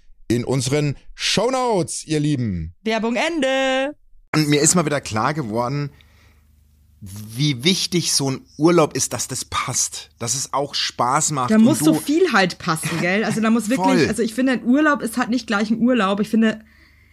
in 0.35 0.43
unseren 0.43 0.95
Shownotes, 1.13 2.05
ihr 2.05 2.19
Lieben. 2.19 2.73
Werbung 2.83 3.15
Ende. 3.15 3.95
Und 4.33 4.47
mir 4.47 4.61
ist 4.61 4.75
mal 4.75 4.85
wieder 4.85 5.01
klar 5.01 5.33
geworden, 5.33 5.91
wie 7.01 7.63
wichtig 7.63 8.13
so 8.13 8.29
ein 8.29 8.41
Urlaub 8.57 8.95
ist, 8.95 9.11
dass 9.13 9.27
das 9.27 9.43
passt, 9.45 10.11
dass 10.19 10.35
es 10.35 10.53
auch 10.53 10.75
Spaß 10.75 11.31
macht. 11.31 11.49
Da 11.49 11.57
muss 11.57 11.79
so 11.79 11.95
viel 11.95 12.31
halt 12.31 12.59
passen, 12.59 12.89
gell? 13.01 13.23
Also 13.23 13.41
da 13.41 13.49
muss 13.49 13.69
wirklich, 13.69 13.87
Voll. 13.87 14.07
also 14.07 14.21
ich 14.21 14.35
finde, 14.35 14.53
ein 14.53 14.63
Urlaub 14.63 15.01
ist 15.01 15.17
halt 15.17 15.29
nicht 15.29 15.47
gleich 15.47 15.71
ein 15.71 15.79
Urlaub. 15.79 16.19
Ich 16.19 16.29
finde, 16.29 16.59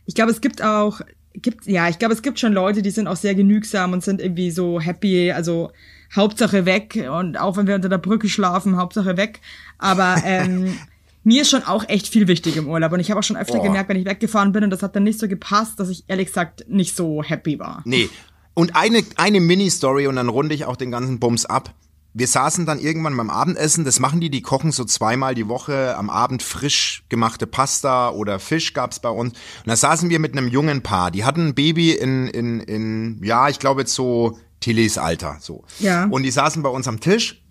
ich 0.04 0.14
glaube, 0.14 0.30
es 0.30 0.42
gibt 0.42 0.62
auch, 0.62 1.00
gibt, 1.32 1.66
ja, 1.66 1.88
ich 1.88 1.98
glaube, 1.98 2.12
es 2.12 2.20
gibt 2.20 2.38
schon 2.38 2.52
Leute, 2.52 2.82
die 2.82 2.90
sind 2.90 3.08
auch 3.08 3.16
sehr 3.16 3.34
genügsam 3.34 3.94
und 3.94 4.04
sind 4.04 4.20
irgendwie 4.20 4.50
so 4.50 4.78
happy, 4.78 5.32
also 5.32 5.72
Hauptsache 6.14 6.66
weg 6.66 7.08
und 7.10 7.38
auch 7.38 7.56
wenn 7.56 7.66
wir 7.66 7.74
unter 7.74 7.88
der 7.88 7.98
Brücke 7.98 8.28
schlafen, 8.28 8.76
Hauptsache 8.76 9.16
weg. 9.16 9.40
Aber 9.78 10.16
ähm, 10.24 10.78
mir 11.28 11.42
ist 11.42 11.50
schon 11.50 11.62
auch 11.62 11.86
echt 11.88 12.08
viel 12.08 12.26
wichtig 12.26 12.56
im 12.56 12.68
Urlaub 12.68 12.90
und 12.92 13.00
ich 13.00 13.10
habe 13.10 13.20
auch 13.20 13.22
schon 13.22 13.36
öfter 13.36 13.58
Boah. 13.58 13.64
gemerkt, 13.64 13.90
wenn 13.90 13.98
ich 13.98 14.06
weggefahren 14.06 14.50
bin 14.50 14.64
und 14.64 14.70
das 14.70 14.82
hat 14.82 14.96
dann 14.96 15.04
nicht 15.04 15.20
so 15.20 15.28
gepasst, 15.28 15.78
dass 15.78 15.90
ich 15.90 16.04
ehrlich 16.08 16.28
gesagt 16.28 16.64
nicht 16.68 16.96
so 16.96 17.22
happy 17.22 17.58
war. 17.58 17.82
Nee. 17.84 18.08
Und 18.54 18.74
eine, 18.74 19.04
eine 19.16 19.40
Mini-Story 19.40 20.06
und 20.06 20.16
dann 20.16 20.30
runde 20.30 20.54
ich 20.54 20.64
auch 20.64 20.76
den 20.76 20.90
ganzen 20.90 21.20
Bums 21.20 21.44
ab. 21.44 21.74
Wir 22.14 22.26
saßen 22.26 22.64
dann 22.64 22.80
irgendwann 22.80 23.14
beim 23.14 23.28
Abendessen, 23.28 23.84
das 23.84 24.00
machen 24.00 24.20
die, 24.20 24.30
die 24.30 24.40
kochen 24.40 24.72
so 24.72 24.86
zweimal 24.86 25.34
die 25.34 25.48
Woche 25.48 25.94
am 25.98 26.08
Abend 26.08 26.42
frisch 26.42 27.04
gemachte 27.10 27.46
Pasta 27.46 28.08
oder 28.08 28.38
Fisch 28.38 28.72
gab's 28.72 28.98
bei 28.98 29.10
uns. 29.10 29.34
Und 29.34 29.66
da 29.66 29.76
saßen 29.76 30.08
wir 30.08 30.18
mit 30.18 30.32
einem 30.32 30.48
jungen 30.48 30.82
Paar, 30.82 31.10
die 31.10 31.26
hatten 31.26 31.48
ein 31.48 31.54
Baby 31.54 31.92
in, 31.92 32.26
in, 32.26 32.60
in 32.60 33.22
ja, 33.22 33.50
ich 33.50 33.58
glaube 33.58 33.82
jetzt 33.82 33.94
so 33.94 34.38
Tillys 34.60 34.96
Alter, 34.96 35.36
so. 35.40 35.64
Ja. 35.78 36.06
Und 36.06 36.22
die 36.22 36.30
saßen 36.30 36.62
bei 36.62 36.70
uns 36.70 36.88
am 36.88 37.00
Tisch 37.00 37.44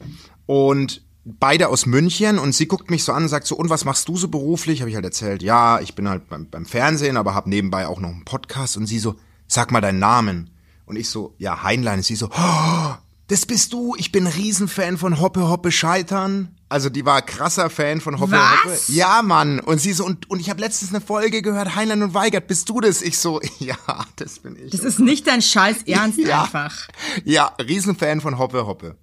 und 0.48 1.07
beide 1.40 1.68
aus 1.70 1.86
München 1.86 2.40
und 2.40 2.54
sie 2.54 2.68
guckt 2.68 2.90
mich 2.90 3.04
so 3.04 3.12
an 3.14 3.24
und 3.24 3.30
sagt 3.30 3.48
so, 3.48 3.56
und 3.56 3.70
was 3.70 3.86
machst 3.86 4.08
du 4.08 4.18
so 4.18 4.28
beruflich? 4.30 4.80
Habe 4.82 4.90
ich 4.90 4.96
halt 4.96 5.06
erzählt, 5.06 5.44
ja, 5.44 5.80
ich 5.80 5.96
bin 5.96 6.08
halt 6.08 6.30
beim, 6.30 6.50
beim 6.50 6.66
Fernsehen, 6.66 7.18
aber 7.18 7.34
habe 7.36 7.50
nebenbei 7.50 7.88
auch 7.88 8.00
noch 8.00 8.10
einen 8.10 8.26
Podcast 8.26 8.78
und 8.78 8.88
sie 8.88 9.00
so, 9.00 9.16
sag 9.48 9.72
mal 9.72 9.82
deinen 9.82 10.00
Namen. 10.00 10.50
Und 10.86 10.96
ich 10.96 11.10
so, 11.10 11.36
ja, 11.38 11.64
Heinlein. 11.64 12.00
Und 12.00 12.04
sie 12.04 12.16
so, 12.16 12.30
oh, 12.32 12.94
das 13.28 13.46
bist 13.46 13.74
du, 13.74 13.94
ich 13.98 14.14
bin 14.14 14.26
Riesenfan 14.26 14.98
von 14.98 15.20
Hoppe 15.20 15.50
Hoppe 15.50 15.72
Scheitern. 15.72 16.56
Also 16.70 16.90
die 16.90 17.06
war 17.06 17.22
krasser 17.22 17.70
Fan 17.70 18.02
von 18.02 18.20
Hoppe 18.20 18.34
Was? 18.34 18.64
Hoppe. 18.64 18.78
Ja, 18.94 19.22
Mann. 19.22 19.60
Und 19.60 19.80
sie 19.80 19.94
so, 19.94 20.06
und, 20.06 20.30
und 20.30 20.40
ich 20.40 20.50
habe 20.50 20.62
letztens 20.62 20.94
eine 20.94 21.02
Folge 21.02 21.42
gehört, 21.42 21.76
Heinlein 21.76 22.04
und 22.04 22.14
Weigert, 22.14 22.48
bist 22.48 22.70
du 22.70 22.80
das? 22.82 23.02
Ich 23.02 23.20
so, 23.20 23.42
ja, 23.60 23.76
das 24.16 24.40
bin 24.40 24.58
ich. 24.58 24.72
Das 24.72 24.82
ist 24.82 25.00
nicht 25.00 25.28
dein 25.28 25.42
Scheiß 25.42 25.84
Ernst 25.86 26.20
Ja. 26.26 26.44
einfach. 26.44 26.88
ja, 27.26 27.48
Riesenfan 27.60 28.22
von 28.22 28.38
Hoppe 28.38 28.66
Hoppe. 28.66 28.96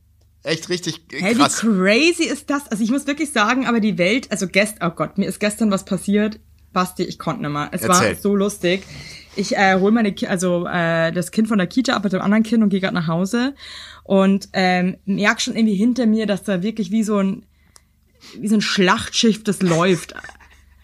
Echt 0.44 0.68
richtig 0.68 1.00
Hey, 1.10 1.34
krass. 1.34 1.64
wie 1.64 1.68
crazy 1.68 2.24
ist 2.24 2.50
das? 2.50 2.70
Also 2.70 2.84
ich 2.84 2.90
muss 2.90 3.06
wirklich 3.06 3.32
sagen, 3.32 3.66
aber 3.66 3.80
die 3.80 3.98
Welt, 3.98 4.30
also 4.30 4.46
gest, 4.46 4.76
oh 4.82 4.90
Gott, 4.90 5.18
mir 5.18 5.26
ist 5.26 5.40
gestern 5.40 5.70
was 5.70 5.84
passiert. 5.84 6.38
Basti, 6.72 7.02
ich 7.04 7.18
konnte 7.18 7.42
nicht 7.42 7.50
mehr. 7.50 7.68
Es 7.72 7.82
Erzähl. 7.82 8.08
war 8.10 8.14
so 8.14 8.36
lustig. 8.36 8.82
Ich 9.36 9.56
äh, 9.56 9.78
hol 9.80 9.90
meine, 9.90 10.12
Ki 10.12 10.26
also 10.26 10.66
äh, 10.66 11.12
das 11.12 11.30
Kind 11.30 11.48
von 11.48 11.58
der 11.58 11.66
Kita 11.66 11.94
ab 11.94 12.04
mit 12.04 12.12
dem 12.12 12.20
anderen 12.20 12.42
Kind 12.42 12.62
und 12.62 12.68
gehe 12.68 12.80
gerade 12.80 12.94
nach 12.94 13.08
Hause 13.08 13.54
und 14.04 14.48
ähm, 14.52 14.98
merk 15.06 15.40
schon 15.40 15.56
irgendwie 15.56 15.74
hinter 15.76 16.06
mir, 16.06 16.26
dass 16.26 16.42
da 16.42 16.62
wirklich 16.62 16.90
wie 16.90 17.02
so 17.02 17.18
ein 17.18 17.46
wie 18.38 18.48
so 18.48 18.54
ein 18.54 18.60
Schlachtschiff 18.60 19.42
das 19.44 19.62
läuft. 19.62 20.14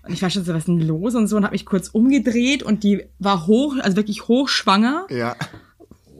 Und 0.06 0.12
ich 0.14 0.22
war 0.22 0.30
schon 0.30 0.44
so, 0.44 0.52
was 0.52 0.60
ist 0.60 0.68
denn 0.68 0.80
los 0.80 1.14
und 1.14 1.26
so 1.26 1.36
und 1.36 1.44
habe 1.44 1.52
mich 1.52 1.66
kurz 1.66 1.88
umgedreht 1.88 2.62
und 2.62 2.82
die 2.82 3.04
war 3.18 3.46
hoch, 3.46 3.76
also 3.80 3.96
wirklich 3.96 4.28
hochschwanger 4.28 5.06
ja. 5.10 5.36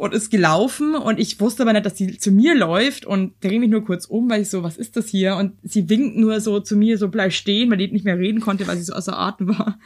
Und 0.01 0.15
ist 0.15 0.31
gelaufen 0.31 0.95
und 0.95 1.21
ich 1.21 1.39
wusste 1.41 1.63
aber 1.63 1.75
nicht, 1.75 1.85
dass 1.85 1.99
sie 1.99 2.17
zu 2.17 2.33
mir 2.33 2.55
läuft 2.55 3.05
und 3.05 3.35
drehe 3.45 3.61
mich 3.61 3.69
nur 3.69 3.85
kurz 3.85 4.07
um, 4.07 4.31
weil 4.31 4.41
ich 4.41 4.49
so, 4.49 4.63
was 4.63 4.79
ist 4.79 4.97
das 4.97 5.09
hier? 5.09 5.37
Und 5.37 5.59
sie 5.63 5.91
winkt 5.91 6.17
nur 6.17 6.41
so 6.41 6.59
zu 6.59 6.75
mir, 6.75 6.97
so 6.97 7.09
bleib 7.09 7.35
stehen, 7.35 7.71
weil 7.71 7.77
die 7.77 7.93
nicht 7.93 8.07
mehr 8.07 8.19
reden 8.19 8.41
konnte, 8.41 8.67
weil 8.67 8.79
sie 8.79 8.85
so 8.85 8.95
außer 8.95 9.19
Atem 9.19 9.59
war. 9.59 9.79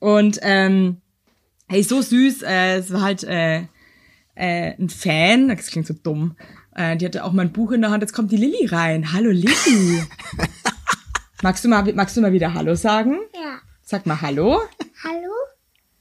Und 0.00 0.40
ähm, 0.42 0.96
hey, 1.68 1.84
so 1.84 2.02
süß, 2.02 2.42
äh, 2.42 2.78
es 2.78 2.92
war 2.92 3.02
halt 3.02 3.22
äh, 3.22 3.66
äh, 4.34 4.74
ein 4.76 4.88
Fan, 4.88 5.46
das 5.46 5.68
klingt 5.68 5.86
so 5.86 5.94
dumm. 5.94 6.34
Äh, 6.74 6.96
die 6.96 7.06
hatte 7.06 7.22
auch 7.22 7.32
mein 7.32 7.52
Buch 7.52 7.70
in 7.70 7.82
der 7.82 7.92
Hand, 7.92 8.02
jetzt 8.02 8.14
kommt 8.14 8.32
die 8.32 8.36
Lilly 8.36 8.66
rein. 8.66 9.12
Hallo 9.12 9.30
Lilly. 9.30 10.02
magst 11.42 11.64
du 11.64 11.68
mal, 11.68 11.84
magst 11.94 12.16
du 12.16 12.20
mal 12.20 12.32
wieder 12.32 12.52
Hallo 12.52 12.74
sagen? 12.74 13.20
Ja. 13.32 13.60
Sag 13.80 14.06
mal 14.06 14.20
Hallo. 14.20 14.60
Hallo? 15.04 15.32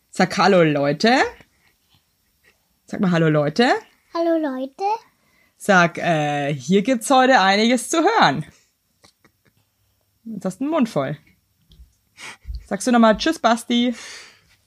Sag 0.10 0.36
Hallo 0.40 0.64
Leute. 0.64 1.12
Sag 2.90 3.02
mal 3.02 3.12
Hallo 3.12 3.30
Leute. 3.30 3.70
Hallo 4.16 4.40
Leute. 4.42 4.84
Sag, 5.58 6.00
äh, 6.00 6.52
hier 6.56 6.82
gibt's 6.82 7.08
heute 7.12 7.40
einiges 7.40 7.88
zu 7.88 7.98
hören. 7.98 8.44
Jetzt 10.24 10.46
hast 10.46 10.60
du 10.60 10.64
den 10.64 10.72
Mund 10.72 10.90
voll. 10.90 11.16
Sagst 12.66 12.88
du 12.88 12.92
nochmal 12.92 13.16
Tschüss, 13.16 13.38
Basti. 13.38 13.94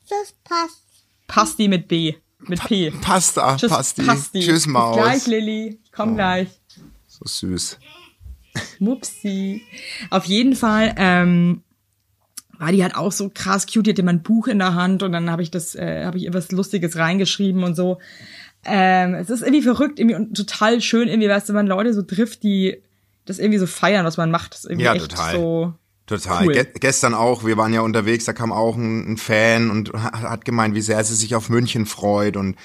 Das 0.09 0.37
passt. 0.45 0.85
Pasti 1.27 1.67
mit 1.67 1.89
B. 1.89 2.15
Mit 2.39 2.63
P. 2.63 2.93
Pasta, 2.93 3.57
Tschüss, 3.57 3.73
Pasti. 3.73 4.03
Pasti. 4.05 4.39
Tschüss, 4.39 4.55
Bis 4.55 4.67
Maus. 4.69 4.97
gleich, 4.99 5.27
Lilly. 5.27 5.81
Ich 5.83 5.91
komm 5.91 6.15
gleich. 6.15 6.49
So 7.09 7.25
süß. 7.25 7.81
Mupsi. 8.79 9.67
Auf 10.11 10.27
jeden 10.27 10.55
Fall, 10.55 10.95
ähm, 10.97 11.65
war 12.59 12.73
die 12.73 12.83
halt 12.83 12.95
auch 12.95 13.13
so 13.13 13.31
krass 13.33 13.67
cute. 13.67 13.87
Die 13.87 13.91
hatte 13.91 14.03
immer 14.03 14.13
ein 14.13 14.23
Buch 14.23 14.47
in 14.47 14.59
der 14.59 14.75
Hand 14.75 15.03
und 15.03 15.13
dann 15.13 15.31
habe 15.31 15.43
ich 15.43 15.51
das, 15.51 15.75
äh, 15.75 16.05
habe 16.05 16.19
ich 16.19 16.25
ihr 16.25 16.35
was 16.35 16.53
Lustiges 16.53 16.97
reingeschrieben 16.97 17.65
und 17.65 17.75
so. 17.75 17.99
Ähm, 18.65 19.15
es 19.15 19.29
ist 19.31 19.43
irgendwie 19.43 19.63
verrückt, 19.63 19.99
irgendwie 19.99 20.15
und 20.17 20.37
total 20.37 20.81
schön, 20.81 21.09
irgendwie, 21.09 21.29
weißt 21.29 21.49
du, 21.49 21.55
wenn 21.55 21.67
Leute 21.67 21.93
so 21.95 22.03
trifft, 22.03 22.43
die 22.45 22.77
das 23.25 23.39
irgendwie 23.39 23.59
so 23.59 23.67
feiern, 23.67 24.05
was 24.05 24.17
man 24.17 24.31
macht. 24.31 24.53
Das 24.55 24.61
ist 24.61 24.67
irgendwie 24.71 24.85
Ja, 24.85 24.95
echt 24.95 25.11
total. 25.11 25.33
so. 25.37 25.75
Total. 26.07 26.47
Cool. 26.47 26.53
Ge 26.53 26.67
gestern 26.81 27.15
auch, 27.15 27.45
wir 27.45 27.57
waren 27.57 27.73
ja 27.73 27.81
unterwegs, 27.81 28.25
da 28.25 28.33
kam 28.33 28.53
auch 28.53 28.77
ein, 28.77 29.13
ein 29.13 29.17
Fan 29.17 29.71
und 29.71 29.93
ha- 29.93 30.21
hat 30.31 30.45
gemeint, 30.45 30.75
wie 30.75 30.81
sehr 30.81 31.03
sie 31.05 31.15
sich 31.15 31.35
auf 31.35 31.49
München 31.49 31.87
freut 31.87 32.37
und 32.37 32.57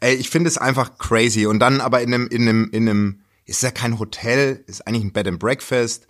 ey, 0.00 0.14
ich 0.14 0.28
finde 0.30 0.48
es 0.48 0.58
einfach 0.58 0.98
crazy 0.98 1.46
und 1.46 1.58
dann 1.60 1.80
aber 1.80 2.00
in 2.02 2.12
einem 2.12 2.26
in 2.28 2.42
einem 2.48 2.70
in 2.72 2.88
einem 2.88 3.20
ist 3.44 3.62
ja 3.62 3.70
kein 3.70 3.98
Hotel, 3.98 4.64
ist 4.66 4.86
eigentlich 4.86 5.04
ein 5.04 5.12
Bed 5.12 5.28
and 5.28 5.38
Breakfast, 5.38 6.06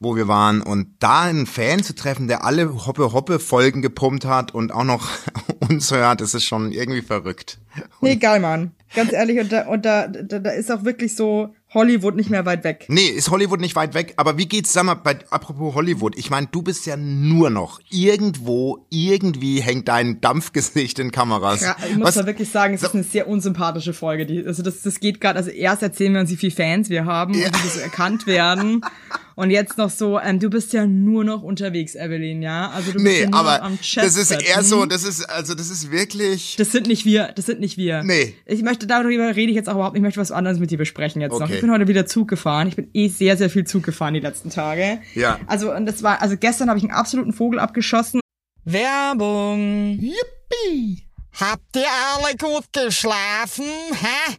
wo 0.00 0.16
wir 0.16 0.26
waren 0.28 0.62
und 0.62 0.88
da 0.98 1.20
einen 1.22 1.46
Fan 1.46 1.82
zu 1.82 1.94
treffen, 1.94 2.26
der 2.26 2.42
alle 2.44 2.86
Hoppe 2.86 3.12
Hoppe 3.12 3.38
Folgen 3.38 3.82
gepumpt 3.82 4.24
hat 4.24 4.52
und 4.54 4.72
auch 4.72 4.84
noch 4.84 5.06
uns 5.68 5.90
hört, 5.92 6.22
das 6.22 6.34
ist 6.34 6.44
schon 6.44 6.72
irgendwie 6.72 7.02
verrückt. 7.02 7.58
Nee, 8.00 8.16
geil, 8.16 8.40
Mann. 8.40 8.72
Ganz 8.96 9.12
ehrlich, 9.12 9.38
und 9.38 9.52
da, 9.52 9.68
und 9.68 9.84
da, 9.84 10.08
da, 10.08 10.40
da 10.40 10.50
ist 10.50 10.72
auch 10.72 10.82
wirklich 10.84 11.14
so 11.14 11.54
Hollywood 11.72 12.16
nicht 12.16 12.28
mehr 12.30 12.44
weit 12.44 12.64
weg. 12.64 12.86
Nee, 12.88 13.06
ist 13.06 13.30
Hollywood 13.30 13.60
nicht 13.60 13.76
weit 13.76 13.94
weg, 13.94 14.14
aber 14.16 14.36
wie 14.36 14.46
geht's, 14.48 14.72
sag 14.72 14.82
mal, 14.84 14.94
bei, 14.94 15.18
apropos 15.30 15.76
Hollywood, 15.76 16.18
ich 16.18 16.30
meine, 16.30 16.48
du 16.50 16.62
bist 16.62 16.86
ja 16.86 16.96
nur 16.96 17.50
noch 17.50 17.78
irgendwo, 17.90 18.84
irgendwie 18.90 19.60
hängt 19.60 19.86
dein 19.86 20.20
Dampfgesicht 20.20 20.98
in 20.98 21.12
Kameras. 21.12 21.60
Ja, 21.60 21.76
ich 21.88 21.96
muss 21.96 22.08
Was- 22.08 22.14
da 22.16 22.26
wirklich 22.26 22.50
sagen, 22.50 22.74
es 22.74 22.82
ist 22.82 22.94
eine 22.94 23.04
sehr 23.04 23.28
unsympathische 23.28 23.92
Folge. 23.92 24.26
Die, 24.26 24.44
also 24.44 24.64
das, 24.64 24.82
das 24.82 24.98
geht 24.98 25.20
gerade, 25.20 25.38
also 25.38 25.50
erst 25.50 25.82
erzählen 25.84 26.14
wir 26.14 26.20
uns, 26.22 26.30
wie 26.30 26.36
viele 26.36 26.52
Fans 26.52 26.88
wir 26.90 27.04
haben 27.04 27.34
und 27.34 27.40
wie 27.40 27.44
wir 27.44 27.70
so 27.70 27.78
erkannt 27.80 28.26
werden. 28.26 28.80
Und 29.40 29.50
jetzt 29.50 29.78
noch 29.78 29.88
so, 29.88 30.20
ähm, 30.20 30.38
du 30.38 30.50
bist 30.50 30.74
ja 30.74 30.86
nur 30.86 31.24
noch 31.24 31.42
unterwegs, 31.42 31.94
Evelyn, 31.94 32.42
ja? 32.42 32.68
Also 32.72 32.92
du 32.92 33.02
bist 33.02 33.06
Nee, 33.06 33.22
ja 33.22 33.30
nur 33.30 33.40
aber 33.40 33.56
noch 33.56 33.64
am 33.68 33.80
Chat 33.80 34.04
das 34.04 34.18
ist 34.18 34.30
eher 34.32 34.62
so, 34.62 34.84
das 34.84 35.02
ist, 35.02 35.24
also 35.30 35.54
das 35.54 35.70
ist 35.70 35.90
wirklich, 35.90 36.56
Das 36.58 36.72
sind 36.72 36.86
nicht 36.86 37.06
wir, 37.06 37.32
das 37.34 37.46
sind 37.46 37.58
nicht 37.58 37.78
wir. 37.78 38.02
Nee. 38.02 38.34
Ich 38.44 38.60
möchte, 38.60 38.86
darüber 38.86 39.34
rede 39.34 39.50
ich 39.50 39.56
jetzt 39.56 39.70
auch 39.70 39.76
überhaupt 39.76 39.94
nicht, 39.94 40.00
ich 40.00 40.04
möchte 40.04 40.20
was 40.20 40.30
anderes 40.30 40.58
mit 40.58 40.70
dir 40.70 40.76
besprechen 40.76 41.22
jetzt 41.22 41.30
noch. 41.32 41.40
Okay. 41.40 41.54
Ich 41.54 41.60
bin 41.62 41.70
heute 41.70 41.88
wieder 41.88 42.04
Zug 42.04 42.28
gefahren. 42.28 42.68
Ich 42.68 42.76
bin 42.76 42.90
eh 42.92 43.08
sehr, 43.08 43.38
sehr 43.38 43.48
viel 43.48 43.64
Zug 43.64 43.82
gefahren 43.82 44.12
die 44.12 44.20
letzten 44.20 44.50
Tage. 44.50 45.00
Ja. 45.14 45.40
Also, 45.46 45.72
und 45.74 45.86
das 45.86 46.02
war, 46.02 46.20
also 46.20 46.36
gestern 46.36 46.68
habe 46.68 46.76
ich 46.78 46.84
einen 46.84 46.92
absoluten 46.92 47.32
Vogel 47.32 47.60
abgeschossen. 47.60 48.20
Werbung. 48.66 49.98
Yippie! 49.98 51.06
Habt 51.40 51.76
ihr 51.76 51.86
alle 52.14 52.36
gut 52.36 52.70
geschlafen? 52.74 53.64
Hä? 53.92 54.36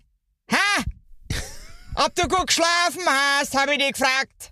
Hä? 0.47 0.83
Ob 1.95 2.13
du 2.13 2.27
gut 2.27 2.45
geschlafen 2.45 3.01
hast, 3.07 3.57
habe 3.57 3.71
ich 3.71 3.79
dich 3.79 3.93
gefragt. 3.93 4.51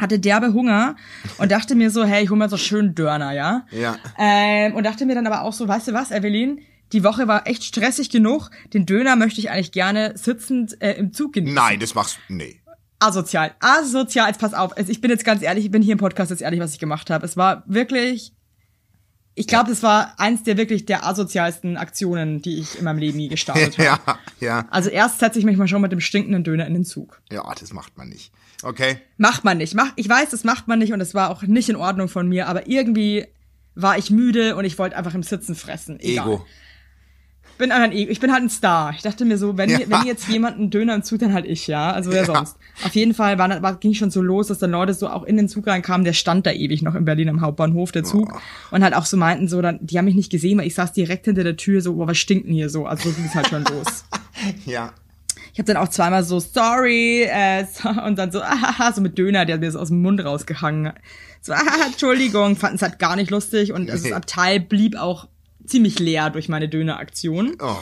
hatte 0.00 0.18
derbe 0.18 0.52
Hunger 0.52 0.96
und 1.38 1.52
dachte 1.52 1.74
mir 1.74 1.90
so, 1.90 2.04
hey, 2.04 2.24
ich 2.24 2.30
hol 2.30 2.38
mir 2.38 2.48
so 2.48 2.56
schön 2.56 2.94
Dörner, 2.94 3.32
ja? 3.32 3.66
ja. 3.70 3.96
Ähm, 4.18 4.74
und 4.74 4.84
dachte 4.84 5.06
mir 5.06 5.14
dann 5.14 5.26
aber 5.26 5.42
auch 5.42 5.52
so, 5.52 5.68
weißt 5.68 5.88
du 5.88 5.92
was, 5.92 6.10
Evelyn? 6.10 6.60
Die 6.92 7.02
Woche 7.02 7.26
war 7.26 7.46
echt 7.46 7.64
stressig 7.64 8.10
genug. 8.10 8.50
Den 8.72 8.86
Döner 8.86 9.16
möchte 9.16 9.40
ich 9.40 9.50
eigentlich 9.50 9.72
gerne 9.72 10.12
sitzend 10.16 10.80
äh, 10.80 10.92
im 10.92 11.12
Zug 11.12 11.32
genießen. 11.32 11.54
Nein, 11.54 11.80
das 11.80 11.94
machst 11.94 12.18
nee. 12.28 12.60
Asozial. 13.00 13.54
Asozial, 13.60 14.28
jetzt 14.28 14.40
pass 14.40 14.54
auf. 14.54 14.76
Also 14.76 14.90
ich 14.90 15.00
bin 15.00 15.10
jetzt 15.10 15.24
ganz 15.24 15.42
ehrlich, 15.42 15.66
ich 15.66 15.70
bin 15.70 15.82
hier 15.82 15.92
im 15.92 15.98
Podcast 15.98 16.30
jetzt 16.30 16.40
ehrlich, 16.42 16.60
was 16.60 16.72
ich 16.72 16.78
gemacht 16.78 17.10
habe. 17.10 17.24
Es 17.26 17.36
war 17.36 17.64
wirklich. 17.66 18.32
Ich 19.36 19.48
glaube, 19.48 19.72
es 19.72 19.82
war 19.82 20.14
eins 20.18 20.44
der 20.44 20.56
wirklich 20.56 20.86
der 20.86 21.04
asozialsten 21.04 21.76
Aktionen, 21.76 22.40
die 22.40 22.60
ich 22.60 22.78
in 22.78 22.84
meinem 22.84 22.98
Leben 22.98 23.18
je 23.18 23.28
gestartet 23.28 23.78
habe. 23.78 24.00
Ja, 24.04 24.18
ja. 24.40 24.66
Also 24.70 24.90
erst 24.90 25.18
setze 25.18 25.38
ich 25.38 25.44
mich 25.44 25.56
mal 25.56 25.66
schon 25.66 25.82
mit 25.82 25.90
dem 25.90 26.00
stinkenden 26.00 26.44
Döner 26.44 26.66
in 26.66 26.74
den 26.74 26.84
Zug. 26.84 27.20
Ja, 27.32 27.42
das 27.58 27.72
macht 27.72 27.96
man 27.98 28.08
nicht. 28.08 28.32
Okay. 28.62 28.98
Macht 29.16 29.44
man 29.44 29.58
nicht. 29.58 29.74
Macht, 29.74 29.94
ich 29.96 30.08
weiß, 30.08 30.30
das 30.30 30.44
macht 30.44 30.68
man 30.68 30.78
nicht 30.78 30.92
und 30.92 31.00
es 31.00 31.14
war 31.14 31.30
auch 31.30 31.42
nicht 31.42 31.68
in 31.68 31.76
Ordnung 31.76 32.08
von 32.08 32.28
mir, 32.28 32.46
aber 32.48 32.68
irgendwie 32.68 33.26
war 33.74 33.98
ich 33.98 34.10
müde 34.10 34.56
und 34.56 34.64
ich 34.64 34.78
wollte 34.78 34.96
einfach 34.96 35.14
im 35.14 35.22
Sitzen 35.22 35.54
fressen. 35.54 35.98
Egal. 36.00 36.26
Ego. 36.26 36.46
Bin 37.58 37.70
Ego. 37.70 38.10
Ich 38.10 38.20
bin 38.20 38.32
halt 38.32 38.42
ein 38.42 38.50
Star. 38.50 38.92
Ich 38.96 39.02
dachte 39.02 39.24
mir 39.24 39.38
so, 39.38 39.56
wenn, 39.56 39.70
Ja. 39.70 39.78
wenn 39.86 40.06
jetzt 40.06 40.28
jemand 40.28 40.58
einen 40.58 40.70
Döner 40.70 40.94
im 40.94 41.02
Zug, 41.02 41.18
dann 41.20 41.32
halt 41.32 41.46
ich, 41.46 41.66
ja. 41.66 41.92
Also 41.92 42.10
wer 42.10 42.20
Ja. 42.22 42.26
sonst. 42.26 42.56
Auf 42.84 42.94
jeden 42.94 43.14
Fall 43.14 43.38
war, 43.38 43.62
war, 43.62 43.74
ging 43.76 43.94
schon 43.94 44.10
so 44.10 44.20
los, 44.22 44.48
dass 44.48 44.58
dann 44.58 44.70
Leute 44.72 44.94
so 44.94 45.08
auch 45.08 45.22
in 45.24 45.36
den 45.36 45.48
Zug 45.48 45.66
reinkamen. 45.66 46.04
Der 46.04 46.12
stand 46.12 46.46
da 46.46 46.52
ewig 46.52 46.82
noch 46.82 46.94
in 46.94 47.04
Berlin 47.04 47.28
am 47.28 47.40
Hauptbahnhof, 47.40 47.92
der 47.92 48.04
Zug. 48.04 48.32
Oh. 48.34 48.74
Und 48.74 48.82
halt 48.82 48.94
auch 48.94 49.06
so 49.06 49.16
meinten 49.16 49.48
so, 49.48 49.62
dann, 49.62 49.78
die 49.80 49.96
haben 49.98 50.04
mich 50.06 50.14
nicht 50.14 50.30
gesehen, 50.30 50.58
weil 50.58 50.66
ich 50.66 50.74
saß 50.74 50.92
direkt 50.92 51.24
hinter 51.26 51.44
der 51.44 51.56
Tür 51.56 51.80
so, 51.80 51.94
boah, 51.94 52.08
was 52.08 52.18
stinkt 52.18 52.46
denn 52.46 52.54
hier 52.54 52.70
so? 52.70 52.86
Also 52.86 53.08
so 53.10 53.14
ging 53.14 53.24
es 53.26 53.34
halt 53.34 53.48
schon 53.48 53.64
los. 53.64 54.04
Ja. 54.66 54.92
Ich 55.52 55.60
habe 55.60 55.72
dann 55.72 55.76
auch 55.76 55.88
zweimal 55.88 56.24
so, 56.24 56.40
sorry, 56.40 57.22
äh, 57.22 57.64
und 58.04 58.18
dann 58.18 58.32
so, 58.32 58.42
ahaha, 58.42 58.92
so 58.92 59.00
mit 59.00 59.16
Döner, 59.16 59.44
der 59.46 59.54
hat 59.54 59.60
mir 59.60 59.70
so 59.70 59.78
aus 59.78 59.88
dem 59.88 60.02
Mund 60.02 60.24
rausgehangen. 60.24 60.92
So, 61.40 61.52
ahaha, 61.52 61.86
Entschuldigung, 61.86 62.56
fanden 62.56 62.76
es 62.76 62.82
halt 62.82 62.98
gar 62.98 63.14
nicht 63.14 63.30
lustig 63.30 63.72
und 63.72 63.88
also 63.88 64.04
das. 64.08 64.12
Abteil 64.16 64.58
blieb 64.58 64.96
auch 64.96 65.28
ziemlich 65.66 65.98
leer 65.98 66.30
durch 66.30 66.48
meine 66.48 66.68
Döneraktion. 66.68 67.56
Oh. 67.60 67.76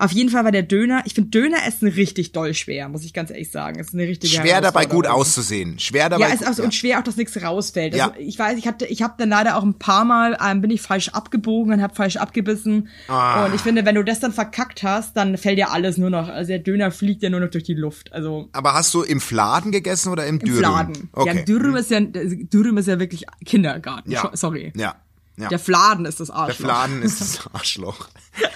Auf 0.00 0.12
jeden 0.12 0.30
Fall 0.30 0.44
war 0.44 0.50
der 0.50 0.62
Döner, 0.62 1.02
ich 1.04 1.12
finde 1.12 1.28
Döner 1.28 1.58
essen 1.66 1.86
richtig 1.86 2.32
doll 2.32 2.54
schwer, 2.54 2.88
muss 2.88 3.04
ich 3.04 3.12
ganz 3.12 3.28
ehrlich 3.28 3.50
sagen. 3.50 3.78
Es 3.78 3.88
ist 3.88 3.94
eine 3.94 4.04
richtige 4.04 4.32
Schwer 4.34 4.62
dabei 4.62 4.86
gut 4.86 5.06
auszusehen. 5.06 5.78
Schwer 5.78 6.08
dabei. 6.08 6.28
Ja, 6.28 6.34
ist 6.34 6.46
auch 6.48 6.54
so, 6.54 6.62
ja. 6.62 6.64
und 6.64 6.74
schwer 6.74 6.98
auch, 6.98 7.02
dass 7.02 7.16
nichts 7.16 7.36
rausfällt. 7.42 7.92
Also 7.92 8.06
Ja. 8.06 8.14
ich 8.18 8.38
weiß, 8.38 8.56
ich 8.56 8.66
hatte, 8.66 8.86
ich 8.86 9.02
habe 9.02 9.12
dann 9.18 9.28
leider 9.28 9.56
auch 9.58 9.62
ein 9.62 9.74
paar 9.74 10.06
Mal 10.06 10.38
ähm, 10.42 10.62
bin 10.62 10.70
ich 10.70 10.80
falsch 10.80 11.10
abgebogen 11.10 11.74
und 11.74 11.82
habe 11.82 11.94
falsch 11.94 12.16
abgebissen. 12.16 12.88
Ah. 13.08 13.44
Und 13.44 13.54
ich 13.54 13.60
finde, 13.60 13.84
wenn 13.84 13.94
du 13.94 14.02
das 14.02 14.20
dann 14.20 14.32
verkackt 14.32 14.82
hast, 14.82 15.18
dann 15.18 15.36
fällt 15.36 15.58
ja 15.58 15.68
alles 15.68 15.98
nur 15.98 16.08
noch. 16.08 16.30
Also 16.30 16.48
der 16.48 16.60
Döner 16.60 16.90
fliegt 16.92 17.22
ja 17.22 17.28
nur 17.28 17.40
noch 17.40 17.50
durch 17.50 17.64
die 17.64 17.74
Luft. 17.74 18.10
Also 18.14 18.48
Aber 18.52 18.72
hast 18.72 18.94
du 18.94 19.02
im 19.02 19.20
Fladen 19.20 19.70
gegessen 19.70 20.10
oder 20.10 20.24
im, 20.24 20.36
im 20.38 20.46
Dürüm? 20.46 20.58
Fladen. 20.60 21.10
Okay. 21.12 21.36
Ja, 21.36 21.42
Dürüm 21.42 21.76
ist 21.76 21.90
ja 21.90 22.00
Dürüm 22.00 22.78
ist 22.78 22.88
ja 22.88 22.98
wirklich 22.98 23.26
Kindergarten. 23.44 24.10
Ja. 24.10 24.30
Sorry. 24.32 24.72
Ja. 24.76 24.94
Ja. 25.40 25.48
Der 25.48 25.58
Fladen 25.58 26.04
ist 26.04 26.20
das 26.20 26.28
Der 26.28 26.36
Arschloch. 26.36 26.66
Fladen 26.66 27.02
ist 27.02 27.20
das 27.20 27.46
Arschloch. 27.52 28.08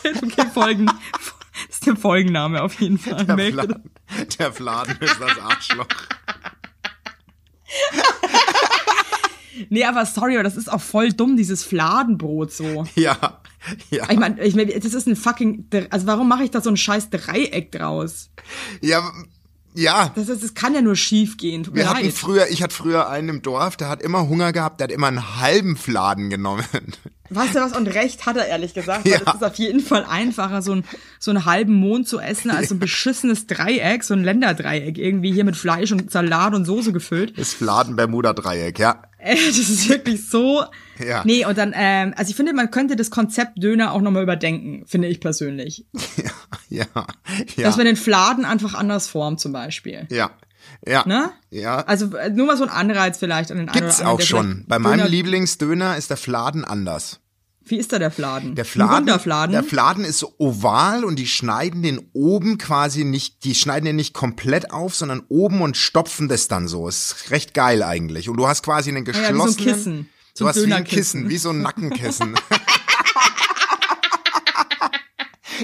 okay, 0.05 0.47
folgen. 0.53 0.87
Das 0.87 1.77
ist 1.77 1.87
der 1.87 1.97
Folgenname 1.97 2.63
auf 2.63 2.81
jeden 2.81 2.99
Fall. 2.99 3.25
Der, 3.25 3.39
Fladen, 3.53 3.91
der 4.39 4.53
Fladen 4.53 4.97
ist 5.01 5.17
das 5.21 5.39
Arschloch. 5.39 5.87
Nee, 9.69 9.85
aber 9.85 10.05
sorry, 10.05 10.35
aber 10.35 10.43
das 10.43 10.57
ist 10.57 10.71
auch 10.71 10.81
voll 10.81 11.13
dumm, 11.13 11.37
dieses 11.37 11.65
Fladenbrot 11.65 12.53
so. 12.53 12.87
Ja, 12.97 13.41
ja. 13.91 14.11
Ich 14.11 14.19
meine, 14.19 14.43
ich 14.43 14.55
mein, 14.55 14.69
das 14.69 14.93
ist 14.95 15.07
ein 15.07 15.17
fucking, 15.17 15.69
also 15.91 16.07
warum 16.07 16.29
mache 16.29 16.45
ich 16.45 16.51
da 16.51 16.61
so 16.61 16.71
ein 16.71 16.77
scheiß 16.77 17.11
Dreieck 17.11 17.71
draus? 17.73 18.31
Ja, 18.81 19.13
ja. 19.75 20.13
Das, 20.15 20.29
ist, 20.29 20.43
das 20.43 20.55
kann 20.55 20.75
ja 20.75 20.81
nur 20.81 20.97
schief 20.97 21.37
gehen. 21.37 21.65
Tut 21.65 21.75
Wir 21.75 21.89
hatten 21.89 22.05
leid. 22.05 22.15
früher, 22.15 22.49
ich 22.49 22.63
hatte 22.63 22.75
früher 22.75 23.09
einen 23.09 23.29
im 23.29 23.43
Dorf, 23.43 23.77
der 23.77 23.89
hat 23.89 24.03
immer 24.03 24.29
Hunger 24.29 24.53
gehabt, 24.53 24.81
der 24.81 24.87
hat 24.89 24.93
immer 24.93 25.09
einen 25.09 25.41
halben 25.41 25.77
Fladen 25.77 26.31
genommen. 26.31 26.65
Weißt 27.31 27.55
du 27.55 27.61
was? 27.61 27.77
Und 27.77 27.87
recht 27.87 28.27
hat 28.27 28.37
er 28.37 28.47
ehrlich 28.47 28.75
gesagt. 28.75 29.07
Ja. 29.09 29.17
Es 29.17 29.35
ist 29.35 29.45
auf 29.45 29.55
jeden 29.57 29.81
Fall 29.81 30.05
einfacher, 30.05 30.61
so, 30.61 30.73
ein, 30.73 30.85
so 31.19 31.31
einen 31.31 31.47
halben 31.47 31.75
Mond 31.75 32.07
zu 32.07 32.21
essen, 32.21 32.51
als 32.51 32.69
so 32.69 32.75
ein 32.75 32.79
beschissenes 32.79 33.47
Dreieck, 33.47 34.05
so 34.05 34.15
ein 34.15 34.23
Länderdreieck, 34.23 34.99
irgendwie 34.99 35.33
hier 35.33 35.45
mit 35.45 35.57
Fleisch 35.57 35.91
und 35.93 36.11
Salat 36.11 36.55
und 36.55 36.65
Soße 36.65 36.93
gefüllt. 36.93 37.39
Das 37.39 37.55
Fladen-Bermuda-Dreieck, 37.55 38.79
ja. 38.79 39.03
Äh, 39.19 39.37
das 39.37 39.59
ist 39.59 39.89
wirklich 39.89 40.29
so. 40.29 40.65
Ja. 41.05 41.23
Nee, 41.25 41.47
und 41.47 41.57
dann, 41.57 41.73
ähm, 41.75 42.13
also 42.17 42.31
ich 42.31 42.37
finde, 42.37 42.53
man 42.53 42.71
könnte 42.71 42.95
das 42.95 43.11
Konzept 43.11 43.63
Döner 43.63 43.93
auch 43.93 44.03
nochmal 44.03 44.23
überdenken, 44.23 44.85
finde 44.87 45.09
ich 45.09 45.21
persönlich. 45.21 45.87
Ja, 46.71 46.85
ja, 47.57 47.65
Dass 47.65 47.77
man 47.77 47.87
ja, 47.87 47.93
den 47.93 47.97
Fladen 47.97 48.45
einfach 48.45 48.75
anders 48.75 49.07
formt, 49.07 49.39
zum 49.39 49.53
Beispiel. 49.53 50.07
ja, 50.11 50.31
ja. 50.87 51.05
Ne? 51.07 51.31
Ja. 51.51 51.79
Also 51.85 52.15
äh, 52.17 52.31
nur 52.31 52.47
mal 52.47 52.57
so 52.57 52.65
ein 52.65 52.71
Anreiz 52.71 53.19
vielleicht 53.19 53.51
an 53.51 53.59
den 53.59 53.67
Gibt's 53.67 53.99
anderen, 54.01 54.15
auch 54.15 54.19
der 54.19 54.27
schon. 54.27 54.65
Bei 54.69 54.79
meinem 54.79 55.01
Döner- 55.01 55.09
Lieblingsdöner 55.09 55.97
ist 55.97 56.11
der 56.11 56.17
Fladen 56.17 56.65
anders. 56.65 57.21
Wie 57.67 57.79
ist 57.79 57.95
da 57.95 57.99
der 57.99 58.11
Fladen? 58.11 58.55
Der 58.57 58.67
Fladen, 58.67 59.07
der 59.07 59.19
Fladen 59.65 60.05
ist 60.05 60.23
oval 60.37 61.03
und 61.03 61.19
die 61.19 61.27
schneiden 61.27 61.83
den 61.83 61.99
oben 62.13 62.59
quasi 62.59 63.05
nicht, 63.05 63.43
die 63.45 63.55
schneiden 63.55 63.87
den 63.87 63.97
nicht 63.97 64.13
komplett 64.13 64.71
auf, 64.71 64.95
sondern 64.95 65.23
oben 65.31 65.63
und 65.63 65.79
stopfen 65.79 66.29
das 66.29 66.47
dann 66.47 66.69
so. 66.69 66.87
Ist 66.89 67.31
recht 67.31 67.55
geil 67.55 67.83
eigentlich. 67.83 68.29
Und 68.29 68.37
du 68.37 68.47
hast 68.47 68.63
quasi 68.65 68.91
einen 68.91 69.09
Ah 69.09 69.13
ja, 69.13 69.15
wie 69.15 69.15
so 69.15 69.25
ein 69.25 69.33
geschlossenen, 69.57 69.75
Kissen. 69.75 70.09
du 70.37 70.45
So 70.45 70.49
hast 70.49 70.67
wie 70.67 70.75
ein. 70.75 70.85
Kissen, 70.85 71.31
wie 71.31 71.39
so 71.39 71.51
ein 71.51 71.63
Nackenkissen. 71.63 72.35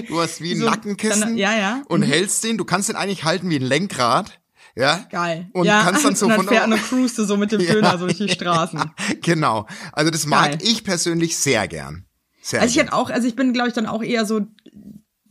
du 0.07 0.19
hast 0.21 0.41
wie 0.41 0.53
ein 0.53 0.59
So, 0.59 0.65
Nackenkissen 0.71 1.21
dann- 1.21 1.37
ja, 1.37 1.53
ja. 1.55 1.83
und 1.87 1.99
Mhm. 2.01 2.05
hältst 2.05 2.43
den, 2.43 2.57
du 2.57 2.65
kannst 2.65 2.89
den 2.89 2.95
eigentlich 2.95 3.25
halten 3.25 3.47
wie 3.51 3.57
ein 3.57 3.61
Lenkrad. 3.61 4.39
Ja? 4.75 5.05
Geil. 5.11 5.49
Und 5.53 5.65
ja, 5.65 5.83
kannst 5.83 6.05
dann 6.05 6.15
so 6.15 6.25
und 6.27 6.31
dann 6.31 6.39
von 6.45 6.47
fährt 6.47 6.83
cruist 6.89 7.17
du 7.17 7.25
so 7.25 7.37
mit 7.37 7.51
dem 7.51 7.61
Ja. 7.65 7.73
Döner 7.73 7.97
so 7.97 8.05
durch 8.05 8.17
die 8.17 8.29
Straßen. 8.29 8.79
Genau. 9.21 9.67
Also 9.91 10.11
das 10.11 10.25
mag 10.25 10.51
Geil. 10.51 10.59
ich 10.61 10.83
persönlich 10.83 11.37
sehr 11.37 11.67
gern. 11.67 12.05
Sehr 12.41 12.61
Also 12.61 12.71
ich 12.73 12.81
hätte 12.81 12.93
auch, 12.93 13.09
also 13.09 13.27
ich 13.27 13.35
bin, 13.35 13.53
glaube 13.53 13.69
ich, 13.69 13.73
dann 13.75 13.85
auch 13.85 14.01
eher 14.03 14.25
so 14.25 14.41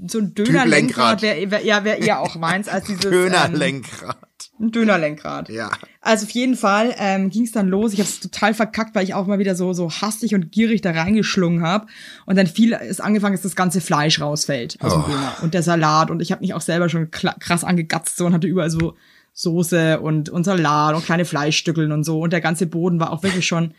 so 0.06 0.18
ein 0.18 0.32
Lenkrad. 0.34 0.38
Dönerlenkrad, 0.48 1.22
wäre 1.22 1.50
wär, 1.50 1.62
ja, 1.64 1.84
wäre 1.84 1.98
eher 1.98 2.20
auch 2.20 2.34
meins 2.36 2.68
als 2.68 2.86
dieses 2.86 3.04
Ähm, 3.04 3.10
Dönerlenkrad. 3.10 4.16
ein 4.58 4.70
Dönerlenkrad. 4.70 5.50
Ja. 5.50 5.70
Also 6.00 6.24
auf 6.24 6.30
jeden 6.30 6.56
Fall 6.56 6.94
ähm, 6.98 7.28
ging 7.28 7.44
es 7.44 7.52
dann 7.52 7.68
los. 7.68 7.92
Ich 7.92 7.98
habe 7.98 8.08
es 8.08 8.20
total 8.20 8.54
verkackt, 8.54 8.94
weil 8.94 9.04
ich 9.04 9.12
auch 9.12 9.26
mal 9.26 9.38
wieder 9.38 9.54
so 9.54 9.74
so 9.74 9.90
hastig 9.90 10.34
und 10.34 10.52
gierig 10.52 10.80
da 10.80 10.92
reingeschlungen 10.92 11.62
habe 11.62 11.86
und 12.24 12.36
dann 12.36 12.46
viel 12.46 12.72
ist 12.72 13.02
angefangen, 13.02 13.34
dass 13.34 13.42
das 13.42 13.56
ganze 13.56 13.82
Fleisch 13.82 14.20
rausfällt 14.22 14.78
aus 14.80 14.92
dem 14.94 15.02
Oh. 15.02 15.06
Döner 15.06 15.36
und 15.42 15.52
der 15.52 15.62
Salat 15.62 16.10
und 16.10 16.22
ich 16.22 16.32
habe 16.32 16.40
mich 16.40 16.54
auch 16.54 16.60
selber 16.62 16.88
schon 16.88 17.10
krass 17.10 17.62
angegatzt 17.64 18.16
so 18.16 18.24
und 18.24 18.32
hatte 18.32 18.46
überall 18.46 18.70
so 18.70 18.94
Soße 19.32 20.00
und 20.00 20.28
und 20.28 20.44
Salat 20.44 20.94
und 20.94 21.04
kleine 21.04 21.24
Fleischstückeln 21.24 21.92
und 21.92 22.04
so 22.04 22.20
und 22.20 22.32
der 22.32 22.40
ganze 22.40 22.66
Boden 22.66 23.00
war 23.00 23.12
auch 23.12 23.22
wirklich 23.22 23.46
schon 23.46 23.74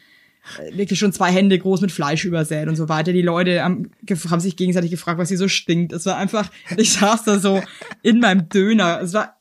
äh, 0.57 0.75
wirklich 0.77 0.99
schon 0.99 1.13
zwei 1.13 1.31
Hände 1.31 1.57
groß 1.57 1.81
mit 1.81 1.91
Fleisch 1.91 2.25
übersät 2.25 2.67
und 2.67 2.75
so 2.75 2.89
weiter. 2.89 3.13
Die 3.13 3.21
Leute 3.21 3.63
haben, 3.63 3.91
haben 4.29 4.39
sich 4.39 4.55
gegenseitig 4.55 4.91
gefragt, 4.91 5.19
was 5.19 5.29
hier 5.29 5.37
so 5.37 5.47
stinkt. 5.47 5.93
Es 5.93 6.05
war 6.05 6.17
einfach, 6.17 6.49
ich 6.77 6.93
saß 6.93 7.23
da 7.23 7.39
so 7.39 7.61
in 8.01 8.19
meinem 8.19 8.49
Döner. 8.49 9.01
Es 9.01 9.13
war 9.13 9.37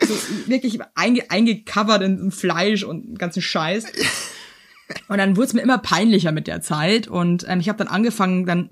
so 0.00 0.14
wirklich 0.46 0.80
einge 0.94 1.30
eingecovert 1.30 2.02
in, 2.02 2.30
Fleisch 2.30 2.82
und 2.82 3.18
ganzen 3.18 3.40
Scheiß. 3.40 3.84
Und 5.08 5.18
dann 5.18 5.36
wurde 5.36 5.46
es 5.46 5.54
mir 5.54 5.62
immer 5.62 5.78
peinlicher 5.78 6.32
mit 6.32 6.46
der 6.46 6.60
Zeit. 6.60 7.08
Und 7.08 7.46
ähm, 7.48 7.60
ich 7.60 7.68
habe 7.68 7.78
dann 7.78 7.88
angefangen, 7.88 8.44
dann 8.46 8.70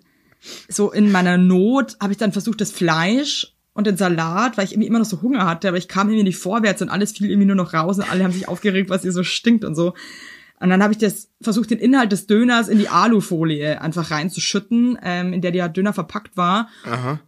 so 0.68 0.90
in 0.90 1.12
meiner 1.12 1.38
Not 1.38 1.96
habe 2.00 2.12
ich 2.12 2.18
dann 2.18 2.32
versucht, 2.32 2.60
das 2.60 2.72
Fleisch 2.72 3.54
und 3.80 3.86
den 3.86 3.96
Salat, 3.96 4.56
weil 4.56 4.64
ich 4.64 4.72
irgendwie 4.72 4.88
immer 4.88 4.98
noch 4.98 5.06
so 5.06 5.22
Hunger 5.22 5.46
hatte, 5.46 5.68
aber 5.68 5.76
ich 5.76 5.88
kam 5.88 6.08
irgendwie 6.08 6.24
nicht 6.24 6.38
vorwärts 6.38 6.82
und 6.82 6.88
alles 6.88 7.12
fiel 7.12 7.30
irgendwie 7.30 7.46
nur 7.46 7.56
noch 7.56 7.74
raus 7.74 7.98
und 7.98 8.10
alle 8.10 8.22
haben 8.22 8.32
sich 8.32 8.48
aufgeregt, 8.48 8.90
was 8.90 9.02
hier 9.02 9.12
so 9.12 9.24
stinkt 9.24 9.64
und 9.64 9.74
so. 9.74 9.94
Und 10.62 10.68
dann 10.68 10.82
habe 10.82 10.92
ich 10.92 10.98
das 10.98 11.30
versucht, 11.40 11.70
den 11.70 11.78
Inhalt 11.78 12.12
des 12.12 12.26
Döners 12.26 12.68
in 12.68 12.78
die 12.78 12.90
Alufolie 12.90 13.80
einfach 13.80 14.10
reinzuschütten, 14.10 14.98
ähm, 15.02 15.32
in 15.32 15.40
der 15.40 15.52
der 15.52 15.70
Döner 15.70 15.94
verpackt 15.94 16.36
war, 16.36 16.68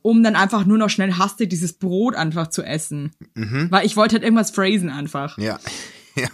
um 0.02 0.22
dann 0.22 0.36
einfach 0.36 0.66
nur 0.66 0.76
noch 0.76 0.90
schnell 0.90 1.14
hastig 1.14 1.48
dieses 1.48 1.72
Brot 1.72 2.14
einfach 2.14 2.48
zu 2.48 2.62
essen. 2.62 3.12
Weil 3.70 3.86
ich 3.86 3.96
wollte 3.96 4.16
halt 4.16 4.22
irgendwas 4.22 4.50
phrasen 4.50 4.90
einfach. 4.90 5.38
Ja. 5.38 5.58
Ja. 6.14 6.28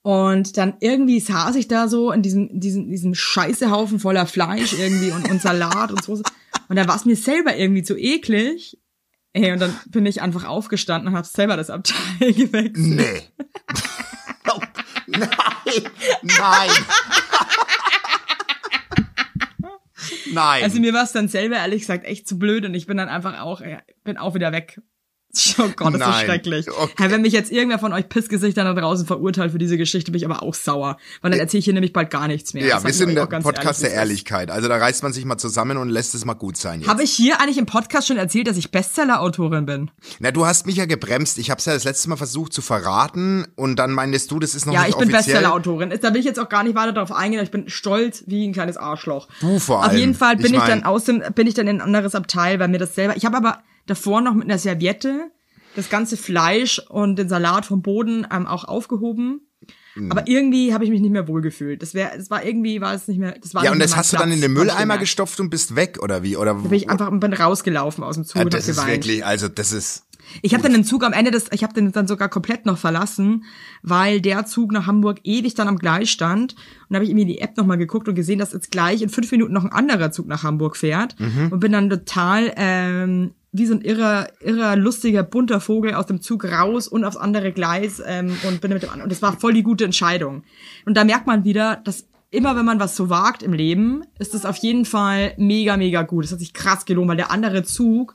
Und 0.00 0.56
dann 0.56 0.74
irgendwie 0.80 1.20
saß 1.20 1.56
ich 1.56 1.68
da 1.68 1.86
so 1.86 2.10
in 2.10 2.22
diesem, 2.22 2.58
diesem, 2.58 2.88
diesem 2.88 3.14
Scheißehaufen 3.14 4.00
voller 4.00 4.26
Fleisch 4.26 4.72
irgendwie 4.72 5.10
und, 5.10 5.30
und 5.30 5.42
Salat 5.42 5.90
und 5.90 6.02
Soße. 6.02 6.22
Und 6.68 6.76
da 6.76 6.88
war 6.88 6.96
es 6.96 7.04
mir 7.04 7.16
selber 7.16 7.56
irgendwie 7.56 7.82
zu 7.82 7.96
eklig. 7.96 8.78
Ey, 9.34 9.52
und 9.52 9.60
dann 9.60 9.78
bin 9.86 10.04
ich 10.04 10.20
einfach 10.20 10.44
aufgestanden 10.44 11.08
und 11.08 11.16
habe 11.16 11.26
selber 11.26 11.56
das 11.56 11.70
Abteil 11.70 11.96
gewechselt. 12.32 12.76
Nee. 12.76 13.22
Oh, 14.50 14.60
nein. 15.06 15.28
Nein. 16.22 16.70
Nein. 20.32 20.64
Also 20.64 20.80
mir 20.80 20.92
war 20.92 21.04
es 21.04 21.12
dann 21.12 21.28
selber 21.28 21.56
ehrlich 21.56 21.80
gesagt 21.80 22.04
echt 22.04 22.28
zu 22.28 22.38
blöd 22.38 22.64
und 22.64 22.74
ich 22.74 22.86
bin 22.86 22.96
dann 22.96 23.08
einfach 23.08 23.40
auch, 23.40 23.62
bin 24.04 24.16
auch 24.16 24.34
wieder 24.34 24.52
weg. 24.52 24.80
Oh 25.58 25.68
Gott, 25.76 25.94
das 25.94 26.00
ist 26.02 26.06
Nein. 26.06 26.24
schrecklich. 26.26 26.70
Okay. 26.70 26.92
Hey, 26.98 27.10
wenn 27.10 27.22
mich 27.22 27.32
jetzt 27.32 27.50
irgendwer 27.52 27.78
von 27.78 27.92
euch 27.92 28.08
Pissgesichtern 28.08 28.66
da 28.66 28.74
draußen 28.78 29.06
verurteilt 29.06 29.52
für 29.52 29.58
diese 29.58 29.78
Geschichte, 29.78 30.10
bin 30.12 30.18
ich 30.18 30.24
aber 30.26 30.42
auch 30.42 30.54
sauer. 30.54 30.98
Weil 31.22 31.30
dann 31.30 31.40
erzähle 31.40 31.60
ich 31.60 31.64
hier 31.64 31.74
nämlich 31.74 31.92
bald 31.92 32.10
gar 32.10 32.28
nichts 32.28 32.52
mehr. 32.54 32.66
ja, 32.66 32.74
Das 32.76 32.84
wir 32.84 32.92
sind 32.92 33.14
der 33.14 33.26
Podcast 33.26 33.56
ehrlich, 33.56 33.78
der 33.80 33.88
ist. 33.90 33.96
Ehrlichkeit. 33.96 34.50
Also 34.50 34.68
da 34.68 34.76
reißt 34.76 35.02
man 35.02 35.12
sich 35.12 35.24
mal 35.24 35.38
zusammen 35.38 35.76
und 35.78 35.88
lässt 35.88 36.14
es 36.14 36.24
mal 36.24 36.34
gut 36.34 36.56
sein 36.56 36.80
jetzt. 36.80 36.88
Habe 36.90 37.02
ich 37.02 37.10
hier 37.12 37.40
eigentlich 37.40 37.58
im 37.58 37.66
Podcast 37.66 38.08
schon 38.08 38.18
erzählt, 38.18 38.46
dass 38.46 38.56
ich 38.56 38.70
Bestseller-Autorin 38.70 39.64
bin? 39.66 39.90
Na, 40.20 40.30
du 40.32 40.44
hast 40.46 40.66
mich 40.66 40.76
ja 40.76 40.84
gebremst. 40.84 41.38
Ich 41.38 41.50
habe 41.50 41.58
es 41.58 41.64
ja 41.64 41.72
das 41.74 41.84
letzte 41.84 42.08
Mal 42.10 42.16
versucht 42.16 42.52
zu 42.52 42.60
verraten 42.62 43.46
und 43.56 43.76
dann 43.76 43.92
meintest 43.92 44.30
du, 44.30 44.38
das 44.38 44.54
ist 44.54 44.66
noch 44.66 44.74
Ja, 44.74 44.80
nicht 44.80 44.90
ich 44.90 44.96
bin 44.96 45.08
offiziell. 45.14 45.36
Bestseller-Autorin. 45.36 45.94
Da 46.00 46.12
will 46.12 46.20
ich 46.20 46.26
jetzt 46.26 46.40
auch 46.40 46.48
gar 46.48 46.62
nicht 46.62 46.74
weiter 46.74 46.92
darauf 46.92 47.12
eingehen. 47.12 47.42
Ich 47.42 47.50
bin 47.50 47.68
stolz 47.68 48.24
wie 48.26 48.46
ein 48.46 48.52
kleines 48.52 48.76
Arschloch. 48.76 49.28
Du 49.40 49.58
vor 49.58 49.78
Auf 49.78 49.88
allem. 49.88 49.96
jeden 49.98 50.14
Fall 50.14 50.36
bin 50.36 50.46
Ich 50.46 50.52
ich, 50.52 50.58
mein- 50.58 50.68
dann 50.68 50.84
aus 50.84 51.04
dem, 51.04 51.22
bin 51.34 51.46
ich 51.46 51.54
dann 51.54 51.66
in 51.68 51.76
ein 51.76 51.80
anderes 51.80 52.14
Abteil, 52.14 52.58
weil 52.58 52.68
mir 52.68 52.78
das 52.78 52.94
selber. 52.94 53.16
Ich 53.16 53.24
habe 53.24 53.36
aber 53.36 53.58
davor 53.86 54.20
noch 54.20 54.34
mit 54.34 54.44
einer 54.44 54.58
Serviette 54.58 55.30
das 55.74 55.88
ganze 55.88 56.16
Fleisch 56.16 56.80
und 56.88 57.16
den 57.16 57.28
Salat 57.28 57.66
vom 57.66 57.82
Boden 57.82 58.26
ähm, 58.30 58.46
auch 58.46 58.64
aufgehoben. 58.64 59.40
Mhm. 59.94 60.10
Aber 60.10 60.26
irgendwie 60.26 60.72
habe 60.72 60.84
ich 60.84 60.90
mich 60.90 61.00
nicht 61.00 61.10
mehr 61.12 61.28
wohlgefühlt. 61.28 61.82
Das 61.82 61.94
wäre, 61.94 62.12
es 62.16 62.30
war 62.30 62.44
irgendwie, 62.44 62.80
war 62.80 62.94
es 62.94 63.08
nicht 63.08 63.18
mehr. 63.18 63.34
Das 63.40 63.54
war 63.54 63.64
Ja, 63.64 63.72
und 63.72 63.78
das 63.78 63.96
hast 63.96 64.12
du 64.12 64.16
dann 64.16 64.28
Platz, 64.28 64.36
in 64.36 64.42
den 64.42 64.52
Mülleimer 64.52 64.98
gestopft 64.98 65.38
und 65.40 65.50
bist 65.50 65.76
weg, 65.76 65.98
oder 66.02 66.22
wie? 66.22 66.36
Oder 66.36 66.54
Da 66.54 66.60
bin 66.60 66.72
ich 66.72 66.88
einfach 66.88 67.10
bin 67.10 67.32
rausgelaufen 67.32 68.02
aus 68.02 68.16
dem 68.16 68.24
Zug 68.24 68.36
ja, 68.36 68.42
und 68.42 68.46
hab 68.46 68.52
das 68.52 68.68
ist 68.68 68.76
geweint. 68.76 68.92
wirklich, 68.92 69.24
also 69.24 69.48
das 69.48 69.72
ist. 69.72 70.06
Ich 70.40 70.54
habe 70.54 70.62
dann 70.62 70.72
den 70.72 70.84
Zug 70.84 71.04
am 71.04 71.12
Ende 71.12 71.30
des, 71.30 71.46
ich 71.50 71.62
habe 71.62 71.74
den 71.74 71.92
dann 71.92 72.06
sogar 72.06 72.28
komplett 72.28 72.64
noch 72.64 72.78
verlassen, 72.78 73.44
weil 73.82 74.20
der 74.20 74.46
Zug 74.46 74.72
nach 74.72 74.86
Hamburg 74.86 75.18
ewig 75.24 75.54
dann 75.54 75.68
am 75.68 75.78
Gleis 75.78 76.08
stand. 76.08 76.52
Und 76.54 76.86
da 76.90 76.96
habe 76.96 77.04
ich 77.04 77.10
irgendwie 77.10 77.26
die 77.26 77.40
App 77.40 77.56
nochmal 77.58 77.76
geguckt 77.76 78.08
und 78.08 78.14
gesehen, 78.14 78.38
dass 78.38 78.52
jetzt 78.52 78.70
gleich 78.70 79.02
in 79.02 79.10
fünf 79.10 79.30
Minuten 79.30 79.52
noch 79.52 79.64
ein 79.64 79.72
anderer 79.72 80.10
Zug 80.10 80.28
nach 80.28 80.42
Hamburg 80.42 80.76
fährt. 80.76 81.16
Und 81.50 81.60
bin 81.60 81.72
dann 81.72 81.90
total 81.90 82.52
ähm, 82.56 83.32
wie 83.52 83.66
so 83.66 83.74
ein 83.74 83.82
irrer, 83.82 84.28
irrer, 84.40 84.76
lustiger, 84.76 85.22
bunter 85.22 85.60
Vogel 85.60 85.94
aus 85.94 86.06
dem 86.06 86.22
Zug 86.22 86.44
raus 86.44 86.88
und 86.88 87.04
aufs 87.04 87.18
andere 87.18 87.52
Gleis 87.52 88.02
ähm, 88.04 88.34
und 88.48 88.62
bin 88.62 88.72
mit 88.72 88.82
dem 88.82 88.88
anderen. 88.88 89.04
Und 89.04 89.12
das 89.12 89.20
war 89.20 89.38
voll 89.38 89.52
die 89.52 89.62
gute 89.62 89.84
Entscheidung. 89.84 90.42
Und 90.86 90.96
da 90.96 91.04
merkt 91.04 91.26
man 91.26 91.44
wieder, 91.44 91.76
dass 91.76 92.06
immer 92.30 92.56
wenn 92.56 92.64
man 92.64 92.80
was 92.80 92.96
so 92.96 93.10
wagt 93.10 93.42
im 93.42 93.52
Leben, 93.52 94.04
ist 94.18 94.32
das 94.32 94.46
auf 94.46 94.56
jeden 94.56 94.86
Fall 94.86 95.34
mega, 95.36 95.76
mega 95.76 96.02
gut. 96.02 96.24
Das 96.24 96.32
hat 96.32 96.38
sich 96.38 96.54
krass 96.54 96.86
gelohnt, 96.86 97.08
weil 97.08 97.16
der 97.16 97.30
andere 97.30 97.62
Zug, 97.62 98.14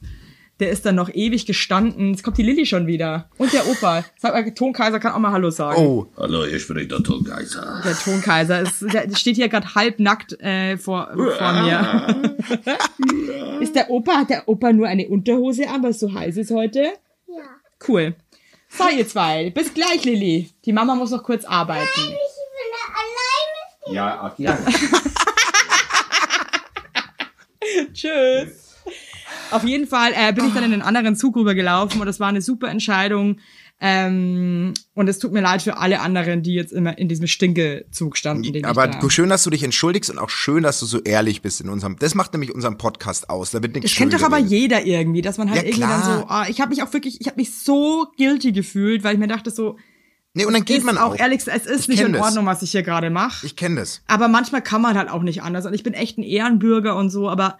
der 0.60 0.72
ist 0.72 0.86
dann 0.86 0.96
noch 0.96 1.13
ewig 1.13 1.46
gestanden. 1.46 2.12
Jetzt 2.12 2.24
kommt 2.24 2.38
die 2.38 2.43
Lilly 2.43 2.65
schon 2.65 2.88
wieder. 2.88 3.30
Und 3.38 3.54
der 3.54 3.67
Opa. 3.67 4.04
Sag 4.17 4.34
mal, 4.34 4.54
Tonkaiser 4.54 5.00
kann 5.00 5.13
auch 5.13 5.20
mal 5.20 5.32
Hallo 5.32 5.50
sagen. 5.50 5.80
Oh, 5.80 6.08
Hallo, 6.17 6.46
hier 6.46 6.60
spricht 6.60 6.91
der 6.91 7.04
Tonkaiser. 7.04 7.82
Der 7.86 7.93
Tonkaiser 7.98 8.62
ist, 8.62 8.82
der 8.82 9.15
steht 9.15 9.36
hier 9.36 9.50
gerade 9.50 9.76
halbnackt 9.76 10.39
äh, 10.41 10.78
vor, 10.78 11.12
vor 11.13 11.54
mir. 11.54 12.32
ist 13.62 13.76
der 13.76 13.89
Opa, 13.89 14.13
hat 14.13 14.30
der 14.30 14.48
Opa 14.50 14.74
nur 14.74 14.88
eine 14.88 15.08
Unterhose 15.08 15.70
an, 15.70 15.84
weil 15.84 15.91
es 15.91 16.00
so 16.00 16.13
heiß 16.13 16.38
ist 16.38 16.52
heute? 16.52 16.93
Ja. 17.28 17.43
Cool. 17.88 18.15
So, 18.70 18.86
ihr 18.89 19.08
zwei. 19.08 19.52
Bis 19.52 19.74
gleich, 19.74 20.04
Lilly. 20.04 20.50
Die 20.65 20.74
Mama 20.74 20.96
muss 20.96 21.12
noch 21.12 21.24
kurz 21.24 21.46
arbeiten. 21.46 21.88
Ja, 23.91 24.20
ach 24.22 24.34
ja. 24.38 24.58
Tschüss. 27.93 28.67
Auf 29.52 29.64
jeden 29.64 29.88
Fall 29.88 30.12
äh, 30.16 30.34
bin 30.34 30.46
ich 30.48 30.54
dann 30.54 30.64
in 30.64 30.72
den 30.72 30.82
anderen 30.82 31.16
Zug 31.16 31.36
rübergelaufen 31.36 32.00
und 32.02 32.08
das 32.08 32.20
war 32.20 32.28
eine 32.28 32.42
super 32.42 32.70
Entscheidung. 32.70 33.38
Ähm, 33.80 34.74
und 34.96 35.08
es 35.08 35.20
tut 35.20 35.32
mir 35.32 35.42
leid 35.42 35.62
für 35.62 35.78
alle 35.78 36.00
anderen, 36.00 36.42
die 36.42 36.56
jetzt 36.56 36.74
immer 36.74 36.98
in 36.98 37.08
diesem 37.08 37.28
Stinkezug 37.28 38.18
standen. 38.18 38.52
Den 38.52 38.66
Aber 38.66 38.88
da 38.88 39.08
schön, 39.10 39.30
dass 39.30 39.44
du 39.44 39.52
dich 39.52 39.64
entschuldigst 39.64 40.10
und 40.10 40.18
auch 40.18 40.32
schön, 40.32 40.64
dass 40.64 40.80
du 40.80 40.88
so 40.88 41.00
ehrlich 41.02 41.44
bist 41.44 41.62
in 41.62 41.70
unserem. 41.70 41.96
Das 42.00 42.16
macht 42.16 42.34
nämlich 42.34 42.54
unseren 42.56 42.80
Podcast 42.80 43.30
aus. 43.30 43.52
Da 43.52 43.62
wird 43.62 43.76
nichts 43.76 43.92
Das 43.92 43.98
kennt 43.98 44.14
doch 44.14 44.24
aber 44.24 44.40
jeder 44.40 44.84
irgendwie, 44.84 45.22
dass 45.22 45.38
man 45.38 45.52
halt 45.52 45.62
Ja, 45.62 45.68
irgendwie 45.68 45.82
dann 45.82 46.04
so, 46.04 46.26
ah, 46.28 46.48
ich 46.50 46.60
habe 46.60 46.70
mich 46.72 46.82
auch 46.82 46.92
wirklich, 46.92 47.22
ich 47.22 47.28
habe 47.28 47.38
mich 47.38 47.56
so 47.56 48.08
guilty 48.18 48.52
gefühlt, 48.52 49.04
weil 49.04 49.14
ich 49.14 49.20
mir 49.20 49.28
dachte 49.28 49.52
so, 49.52 49.78
Nee, 50.34 50.46
und 50.46 50.54
dann 50.54 50.66
geht 50.66 50.84
man 50.84 51.00
auch 51.00 51.14
auch. 51.14 51.20
ehrlich, 51.20 51.42
es 51.48 51.66
ist 51.66 51.82
Ich 51.82 51.88
nicht 51.88 52.02
in 52.02 52.14
das. 52.14 52.22
Ordnung, 52.22 52.46
was 52.46 52.62
ich 52.62 52.70
hier 52.72 52.84
gerade 52.84 53.10
mache. 53.10 53.44
Ich 53.46 53.56
kenne 53.56 53.80
das. 53.80 54.02
Aber 54.08 54.28
manchmal 54.28 54.62
kann 54.62 54.82
man 54.84 54.96
halt 54.96 55.10
auch 55.10 55.24
nicht 55.24 55.42
anders. 55.42 55.66
Und 55.66 55.74
ich 55.74 55.82
bin 55.82 55.94
echt 55.94 56.20
ein 56.20 56.24
Ehrenbürger 56.24 56.96
und 56.96 57.10
so, 57.10 57.28
aber 57.28 57.58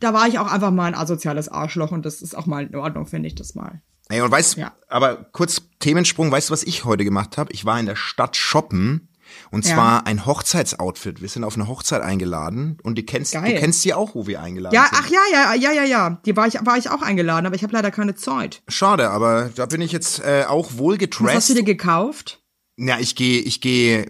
da 0.00 0.12
war 0.14 0.28
ich 0.28 0.38
auch 0.38 0.50
einfach 0.50 0.70
mal 0.70 0.86
ein 0.86 0.94
asoziales 0.94 1.48
Arschloch 1.48 1.90
und 1.92 2.04
das 2.06 2.22
ist 2.22 2.36
auch 2.36 2.46
mal 2.46 2.64
in 2.66 2.76
Ordnung, 2.76 3.06
finde 3.06 3.26
ich 3.28 3.34
das 3.34 3.54
mal. 3.54 3.82
Ey, 4.08 4.20
und 4.22 4.30
weißt, 4.30 4.56
Ja. 4.56 4.72
aber 4.88 5.16
kurz 5.32 5.62
Themensprung, 5.80 6.30
weißt 6.30 6.48
du, 6.48 6.52
was 6.52 6.62
ich 6.62 6.84
heute 6.84 7.04
gemacht 7.04 7.36
habe? 7.36 7.52
Ich 7.52 7.64
war 7.64 7.78
in 7.78 7.86
der 7.86 7.96
Stadt 7.96 8.36
shoppen 8.36 9.10
und 9.50 9.66
Ja. 9.66 9.74
zwar 9.74 10.06
ein 10.06 10.24
Hochzeitsoutfit. 10.24 11.20
Wir 11.20 11.28
sind 11.28 11.44
auf 11.44 11.56
eine 11.56 11.68
Hochzeit 11.68 12.00
eingeladen 12.00 12.78
und 12.82 12.96
die 12.96 13.04
kennst, 13.04 13.34
Geil. 13.34 13.52
du 13.54 13.60
kennst 13.60 13.84
die 13.84 13.92
auch, 13.92 14.14
wo 14.14 14.26
wir 14.26 14.40
eingeladen 14.40 14.74
Ja, 14.74 14.86
sind. 14.86 14.98
ach 15.02 15.08
ja, 15.10 15.20
ja, 15.30 15.54
ja, 15.54 15.72
ja, 15.72 15.84
ja. 15.84 16.20
Die 16.24 16.34
war 16.36 16.46
ich, 16.46 16.54
war 16.64 16.78
ich 16.78 16.88
auch 16.88 17.02
eingeladen, 17.02 17.44
aber 17.44 17.54
ich 17.54 17.62
habe 17.62 17.74
leider 17.74 17.90
keine 17.90 18.14
Zeit. 18.14 18.62
Schade, 18.68 19.10
aber 19.10 19.50
da 19.54 19.66
bin 19.66 19.82
ich 19.82 19.92
jetzt 19.92 20.20
äh, 20.20 20.44
auch 20.48 20.78
wohl 20.78 20.94
Was 20.94 21.02
hast 21.02 21.10
gedressed. 21.18 21.50
du 21.50 21.54
dir 21.56 21.64
gekauft? 21.64 22.40
Ja, 22.78 22.98
ich 22.98 23.14
gehe, 23.14 23.40
ich 23.40 23.60
gehe. 23.60 24.06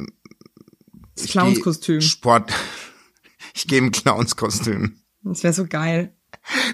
Das 1.16 1.26
Clownskostüm. 1.26 2.00
Sport. 2.00 2.52
Ich 3.54 3.66
gehe 3.66 3.78
im 3.78 3.90
Clownskostüm. 3.90 4.97
Das 5.22 5.42
wäre 5.42 5.52
so 5.52 5.66
geil. 5.66 6.14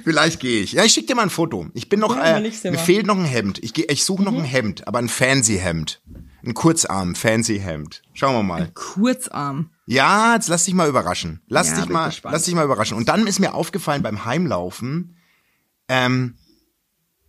Vielleicht 0.04 0.40
gehe 0.40 0.62
ich. 0.62 0.72
Ja, 0.72 0.84
ich 0.84 0.92
schick 0.92 1.06
dir 1.06 1.14
mal 1.14 1.22
ein 1.22 1.30
Foto. 1.30 1.68
Ich 1.74 1.88
bin 1.88 2.00
noch, 2.00 2.14
Ja, 2.16 2.36
äh, 2.38 2.40
mir 2.40 2.50
mal. 2.50 2.70
Mhm. 2.72 2.76
fehlt 2.78 3.06
noch 3.06 3.16
ein 3.18 3.24
Hemd. 3.24 3.58
Ich, 3.62 3.72
geh- 3.72 3.86
ich 3.88 4.04
suche 4.04 4.22
noch 4.22 4.34
ein 4.34 4.44
Hemd, 4.44 4.86
aber 4.86 4.98
ein 4.98 5.08
fancy 5.08 5.58
Hemd. 5.58 6.02
Ein 6.44 6.54
Kurzarm, 6.54 7.14
fancy 7.14 7.58
Hemd. 7.58 8.02
Schauen 8.12 8.34
wir 8.34 8.42
mal. 8.42 8.70
Kurzarm. 8.74 9.70
Ja, 9.86 10.34
jetzt 10.34 10.48
lass 10.48 10.64
dich 10.64 10.74
mal 10.74 10.88
überraschen. 10.88 11.40
Lass 11.46 11.70
Ja, 11.70 11.76
dich 11.80 11.88
mal, 11.88 12.06
gespannt. 12.08 12.32
lass 12.34 12.44
dich 12.44 12.54
mal 12.54 12.64
überraschen. 12.64 12.96
Und 12.96 13.08
dann 13.08 13.26
ist 13.26 13.38
mir 13.40 13.54
aufgefallen 13.54 14.02
beim 14.02 14.24
Heimlaufen, 14.24 15.16
ähm, 15.88 16.36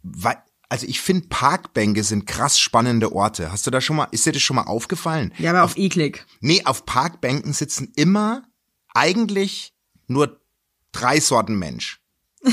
weil, 0.03 0.37
also 0.69 0.85
ich 0.87 0.99
finde 1.01 1.27
Parkbänke 1.29 2.03
sind 2.03 2.25
krass 2.27 2.59
spannende 2.59 3.13
Orte. 3.13 3.51
Hast 3.51 3.65
du 3.67 3.71
da 3.71 3.79
schon 3.81 3.95
mal, 3.95 4.07
ist 4.11 4.25
dir 4.25 4.31
das 4.33 4.41
schon 4.41 4.55
mal 4.55 4.63
aufgefallen? 4.63 5.33
Ja, 5.37 5.51
aber 5.51 5.63
auch 5.63 5.75
eklig. 5.77 6.25
Nee, 6.41 6.63
auf 6.65 6.85
Parkbänken 6.85 7.53
sitzen 7.53 7.91
immer 7.95 8.43
eigentlich 8.93 9.73
nur 10.07 10.39
drei 10.95 11.19
Sorten 11.19 11.55
Mensch. 11.59 11.99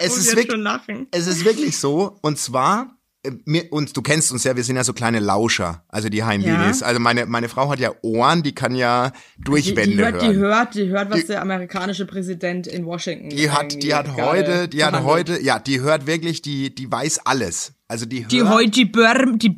es, 0.00 0.08
Muss 0.10 0.18
ist 0.18 0.36
wirklich, 0.36 1.08
es 1.10 1.26
ist 1.26 1.44
wirklich 1.44 1.76
so. 1.76 2.18
Und 2.22 2.38
zwar, 2.38 2.96
äh, 3.24 3.32
mir, 3.46 3.64
und 3.72 3.96
du 3.96 4.02
kennst 4.02 4.30
uns 4.30 4.44
ja, 4.44 4.54
wir 4.54 4.62
sind 4.62 4.76
ja 4.76 4.84
so 4.84 4.92
kleine 4.92 5.18
Lauscher, 5.18 5.84
also 5.88 6.08
die 6.08 6.22
Heimlilis. 6.22 6.80
Ja. 6.80 6.86
Also 6.86 7.00
meine, 7.00 7.26
meine 7.26 7.48
Frau 7.48 7.68
hat 7.70 7.80
ja 7.80 7.90
Ohren, 8.02 8.42
die 8.42 8.54
kann 8.54 8.74
ja 8.76 9.12
durch 9.38 9.64
Die, 9.64 9.74
die, 9.74 9.96
hört, 9.98 10.14
hören. 10.22 10.30
die 10.32 10.36
hört, 10.38 10.74
die 10.74 10.88
hört, 10.88 11.10
was 11.10 11.20
Die- 11.20 11.26
der 11.26 11.42
amerikanische 11.42 12.06
Präsident 12.06 12.66
in 12.68 12.86
Washington. 12.86 13.30
Die 13.30 13.50
hat, 13.50 13.82
die 13.82 13.94
hat 13.94 14.16
heute, 14.16 14.68
die 14.68 14.84
hat 14.84 15.02
heute, 15.02 15.42
ja, 15.42 15.58
die 15.58 15.80
hört 15.80 16.06
wirklich, 16.06 16.42
die, 16.42 16.72
die 16.74 16.90
weiß 16.90 17.20
alles. 17.26 17.72
Also 17.88 18.06
die 18.06 18.20
hört, 18.22 18.32
Die 18.32 18.42
heute 18.42 18.70
die 18.70 18.84
Börme, 18.84 19.36
die 19.38 19.48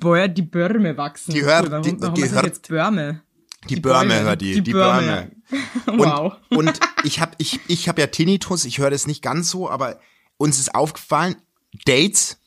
Börme 0.42 0.96
wachsen. 0.96 1.34
Die 1.34 1.44
hört- 1.44 1.84
die- 1.84 1.96
die 1.96 2.30
hört- 2.30 2.46
jetzt 2.46 2.68
Börme? 2.68 3.22
Die 3.68 3.76
Börme 3.76 4.14
Bäume, 4.14 4.22
hört 4.22 4.40
die, 4.40 4.54
die 4.54 4.62
die, 4.62 4.72
Börme. 4.72 5.06
Börme. 5.06 5.30
Wow. 5.86 6.34
Und, 6.50 6.68
und 6.68 6.80
ich 7.02 7.20
habe 7.20 7.32
ich, 7.38 7.58
ich 7.66 7.88
hab 7.88 7.98
ja 7.98 8.06
Tinnitus, 8.06 8.64
ich 8.64 8.78
höre 8.78 8.90
das 8.90 9.08
nicht 9.08 9.20
ganz 9.20 9.50
so, 9.50 9.68
aber 9.68 9.98
uns 10.36 10.60
ist 10.60 10.74
aufgefallen, 10.74 11.36
Dates, 11.84 12.38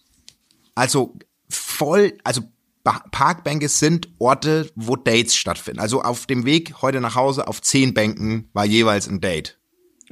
also 0.73 1.17
voll, 1.49 2.17
also 2.23 2.43
Parkbänke 2.83 3.69
sind 3.69 4.09
Orte, 4.19 4.71
wo 4.75 4.95
Dates 4.95 5.35
stattfinden. 5.35 5.79
Also 5.79 6.01
auf 6.01 6.25
dem 6.25 6.45
Weg 6.45 6.81
heute 6.81 6.99
nach 7.01 7.15
Hause 7.15 7.47
auf 7.47 7.61
zehn 7.61 7.93
Bänken 7.93 8.49
war 8.53 8.65
jeweils 8.65 9.07
ein 9.07 9.21
Date. 9.21 9.59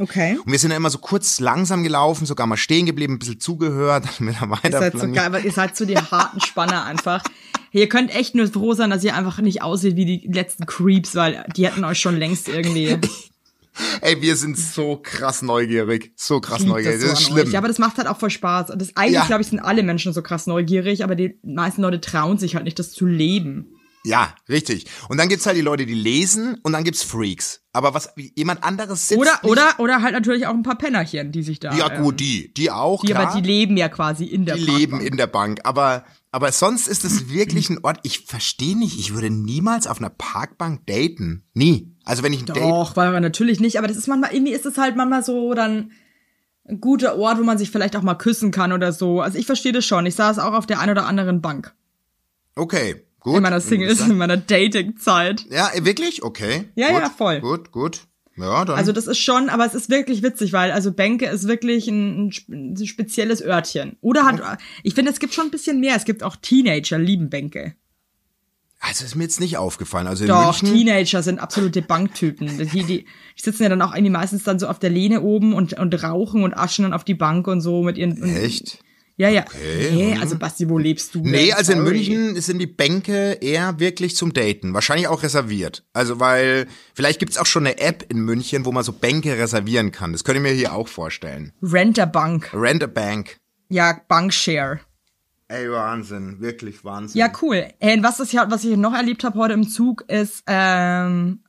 Okay. 0.01 0.37
Und 0.43 0.51
wir 0.51 0.57
sind 0.59 0.71
dann 0.71 0.77
immer 0.77 0.89
so 0.89 0.97
kurz 0.97 1.39
langsam 1.39 1.83
gelaufen, 1.83 2.25
sogar 2.25 2.47
mal 2.47 2.57
stehen 2.57 2.85
geblieben, 2.85 3.13
ein 3.13 3.19
bisschen 3.19 3.39
zugehört, 3.39 4.05
dann 4.19 4.27
wieder 4.27 4.41
Ihr 4.43 4.49
weiter. 4.49 4.79
seid 4.79 4.97
so 4.97 5.11
geil, 5.11 5.31
weil 5.31 5.45
ihr 5.45 5.51
seid 5.51 5.75
so 5.77 5.85
die 5.85 5.97
harten 5.97 6.41
Spanner 6.41 6.85
einfach. 6.85 7.23
Ihr 7.71 7.87
könnt 7.87 8.13
echt 8.13 8.35
nur 8.35 8.47
froh 8.47 8.73
sein, 8.73 8.89
dass 8.89 9.03
ihr 9.03 9.15
einfach 9.15 9.39
nicht 9.39 9.61
aussieht 9.61 9.95
wie 9.95 10.05
die 10.05 10.27
letzten 10.31 10.65
Creeps, 10.65 11.15
weil 11.15 11.45
die 11.55 11.65
hätten 11.67 11.85
euch 11.85 11.99
schon 11.99 12.17
längst 12.17 12.47
irgendwie. 12.49 12.97
Ey, 14.01 14.21
wir 14.21 14.35
sind 14.35 14.57
so 14.57 14.99
krass 15.01 15.41
neugierig, 15.41 16.11
so 16.17 16.41
krass 16.41 16.63
neugierig. 16.65 16.99
so 16.99 17.07
Das 17.07 17.19
ist 17.21 17.27
schlimm. 17.27 17.47
Euch. 17.47 17.53
Ja, 17.53 17.59
aber 17.59 17.69
das 17.69 17.79
macht 17.79 17.97
halt 17.97 18.07
auch 18.07 18.17
voll 18.19 18.29
Spaß. 18.29 18.69
Und 18.71 18.81
Das, 18.81 18.95
eigentlich, 18.97 19.13
Ja. 19.15 19.25
glaube 19.25 19.43
ich, 19.43 19.47
sind 19.47 19.59
alle 19.59 19.81
Menschen 19.83 20.11
so 20.11 20.21
krass 20.21 20.45
neugierig, 20.47 21.03
aber 21.05 21.15
die 21.15 21.37
meisten 21.43 21.81
Leute 21.81 22.01
trauen 22.01 22.37
sich 22.37 22.55
halt 22.55 22.65
nicht, 22.65 22.77
das 22.79 22.91
zu 22.91 23.05
leben. 23.05 23.67
Ja, 24.03 24.33
richtig. 24.49 24.87
Und 25.09 25.17
dann 25.17 25.29
gibt's 25.29 25.45
halt 25.45 25.57
die 25.57 25.61
Leute, 25.61 25.85
die 25.85 25.93
lesen 25.93 26.57
und 26.63 26.73
dann 26.73 26.83
gibt's 26.83 27.03
Freaks. 27.03 27.61
Aber 27.71 27.93
was 27.93 28.13
jemand 28.35 28.63
anderes 28.63 29.07
sitzt 29.07 29.19
Oder, 29.19 29.33
nicht, 29.33 29.45
oder, 29.45 29.79
oder 29.79 30.01
halt 30.01 30.13
natürlich 30.13 30.47
auch 30.47 30.53
ein 30.53 30.63
paar 30.63 30.77
Pennerchen, 30.77 31.31
die 31.31 31.43
sich 31.43 31.59
da. 31.59 31.73
Ja 31.75 31.91
ähm, 31.91 32.03
gut, 32.03 32.19
die, 32.19 32.53
die 32.53 32.71
auch, 32.71 33.01
Die 33.01 33.07
klar. 33.07 33.27
aber 33.27 33.39
die 33.39 33.47
leben 33.47 33.77
ja 33.77 33.89
quasi 33.89 34.25
in 34.25 34.45
der 34.45 34.55
die 34.55 34.63
leben 34.63 34.91
Parkbank. 34.93 35.03
in 35.11 35.17
der 35.17 35.27
Bank, 35.27 35.59
aber 35.63 36.03
aber 36.33 36.51
sonst 36.53 36.87
ist 36.87 37.03
es 37.03 37.29
wirklich 37.29 37.69
ein 37.69 37.83
Ort, 37.83 37.99
ich 38.03 38.19
verstehe 38.19 38.77
nicht, 38.77 38.97
ich 38.97 39.13
würde 39.13 39.29
niemals 39.29 39.85
auf 39.85 39.99
einer 39.99 40.09
Parkbank 40.09 40.85
daten. 40.87 41.43
Nie. 41.53 41.93
Also 42.05 42.23
wenn 42.23 42.31
ich 42.33 42.41
ein 42.41 42.45
Date 42.45 42.57
Doch, 42.57 42.95
weil 42.95 43.19
natürlich 43.19 43.59
nicht, 43.59 43.77
aber 43.77 43.87
das 43.87 43.97
ist 43.97 44.07
manchmal, 44.07 44.33
irgendwie 44.33 44.53
ist 44.53 44.65
es 44.65 44.77
halt 44.77 44.95
manchmal 44.95 45.23
so 45.23 45.53
dann 45.53 45.91
ein 46.67 46.79
guter 46.79 47.17
Ort, 47.17 47.37
wo 47.37 47.43
man 47.43 47.57
sich 47.57 47.69
vielleicht 47.69 47.95
auch 47.97 48.01
mal 48.01 48.15
küssen 48.15 48.51
kann 48.51 48.71
oder 48.71 48.93
so. 48.93 49.19
Also 49.19 49.37
ich 49.37 49.45
verstehe 49.45 49.73
das 49.73 49.83
schon. 49.85 50.05
Ich 50.05 50.15
saß 50.15 50.39
auch 50.39 50.53
auf 50.53 50.65
der 50.65 50.79
einen 50.79 50.91
oder 50.91 51.05
anderen 51.05 51.41
Bank. 51.41 51.73
Okay, 52.55 53.03
gut. 53.21 53.37
in 53.37 53.43
meiner 53.43 53.61
Single, 53.61 53.89
in 53.89 54.17
meiner 54.17 54.35
Dating-Zeit. 54.37 55.45
Ja, 55.49 55.69
äh, 55.73 55.85
wirklich? 55.85 56.21
Okay. 56.23 56.65
Ja, 56.75 56.91
gut, 56.91 57.01
ja, 57.01 57.09
voll. 57.09 57.39
Gut, 57.39 57.71
gut. 57.71 58.01
Ja, 58.37 58.65
dann 58.65 58.77
Also 58.77 58.91
das 58.91 59.07
ist 59.07 59.19
schon, 59.19 59.49
aber 59.49 59.65
es 59.65 59.73
ist 59.75 59.89
wirklich 59.89 60.23
witzig, 60.23 60.51
weil 60.53 60.71
also 60.71 60.91
Bänke 60.91 61.25
ist 61.27 61.47
wirklich 61.47 61.87
ein, 61.87 62.27
ein 62.27 62.29
sp- 62.31 62.51
ein 62.51 62.87
spezielles 62.87 63.41
Örtchen. 63.41 63.97
Oder 64.01 64.25
hat, 64.25 64.41
ich 64.83 64.93
finde, 64.95 65.11
es 65.11 65.19
gibt 65.19 65.33
schon 65.33 65.45
ein 65.45 65.51
bisschen 65.51 65.79
mehr. 65.79 65.95
Es 65.95 66.05
gibt 66.05 66.23
auch 66.23 66.35
Teenager, 66.37 66.97
lieben 66.97 67.29
Bänke. 67.29 67.75
also 68.79 69.05
ist 69.05 69.15
mir 69.15 69.23
jetzt 69.23 69.39
nicht 69.41 69.57
aufgefallen. 69.57 70.07
Also 70.07 70.25
Doch, 70.25 70.61
München 70.63 70.77
Teenager 70.77 71.21
sind 71.21 71.39
absolute 71.39 71.81
Banktypen. 71.83 72.57
Die, 72.57 72.65
die, 72.65 72.83
die 72.83 73.05
sitzen 73.35 73.63
ja 73.63 73.69
dann 73.69 73.81
auch 73.81 73.93
irgendwie 73.93 74.11
meistens 74.11 74.43
dann 74.43 74.57
so 74.59 74.67
auf 74.67 74.79
der 74.79 74.89
Lehne 74.89 75.21
oben 75.21 75.53
und, 75.53 75.73
und 75.73 76.01
rauchen 76.03 76.43
und 76.43 76.53
aschen 76.55 76.83
dann 76.83 76.93
auf 76.93 77.03
die 77.03 77.13
Bank 77.13 77.47
und 77.47 77.61
so 77.61 77.83
mit 77.83 77.97
ihren. 77.97 78.23
Echt? 78.23 78.79
Ja, 79.21 79.29
ja. 79.29 79.45
Okay, 79.47 79.91
Nee, 79.91 80.15
mhm. 80.15 80.21
also 80.21 80.35
Basti, 80.35 80.67
wo 80.67 80.79
lebst 80.79 81.13
du? 81.13 81.19
Nee, 81.21 81.53
also 81.53 81.73
in. 81.73 81.83
München 81.83 82.41
sind 82.41 82.57
die 82.57 82.65
Bänke 82.65 83.33
eher 83.33 83.79
wirklich 83.79 84.15
zum 84.15 84.33
Daten. 84.33 84.73
Wahrscheinlich 84.73 85.07
auch 85.07 85.21
reserviert. 85.21 85.85
Also 85.93 86.19
weil, 86.19 86.65
vielleicht 86.95 87.19
gibt's 87.19 87.37
auch 87.37 87.45
schon 87.45 87.67
eine 87.67 87.77
App 87.77 88.03
in 88.09 88.21
München, 88.21 88.65
wo 88.65 88.71
man 88.71 88.83
so 88.83 88.93
Bänke 88.93 89.37
reservieren 89.37 89.91
kann. 89.91 90.11
Das 90.11 90.23
könnte 90.23 90.39
ich 90.39 90.43
mir 90.43 90.55
hier 90.55 90.73
auch 90.73 90.87
vorstellen. 90.87 91.53
Renter 91.61 92.07
Bank. 92.07 92.49
Rent 92.51 92.83
a 92.83 92.87
Bank. 92.87 93.37
Ja, 93.69 94.01
Bankshare. 94.07 94.79
Ey, 95.49 95.69
Wahnsinn. 95.69 96.37
Wirklich 96.39 96.83
Wahnsinn. 96.83 97.19
Ja, 97.19 97.31
cool. 97.43 97.67
Und 97.79 98.01
was, 98.01 98.17
das 98.17 98.31
hier, 98.31 98.47
was 98.49 98.63
ich 98.63 98.75
noch 98.75 98.95
erlebt 98.95 99.23
habe 99.23 99.37
heute 99.37 99.53
im 99.53 99.69
Zug 99.69 100.03
ist, 100.07 100.41
ähm, 100.47 101.43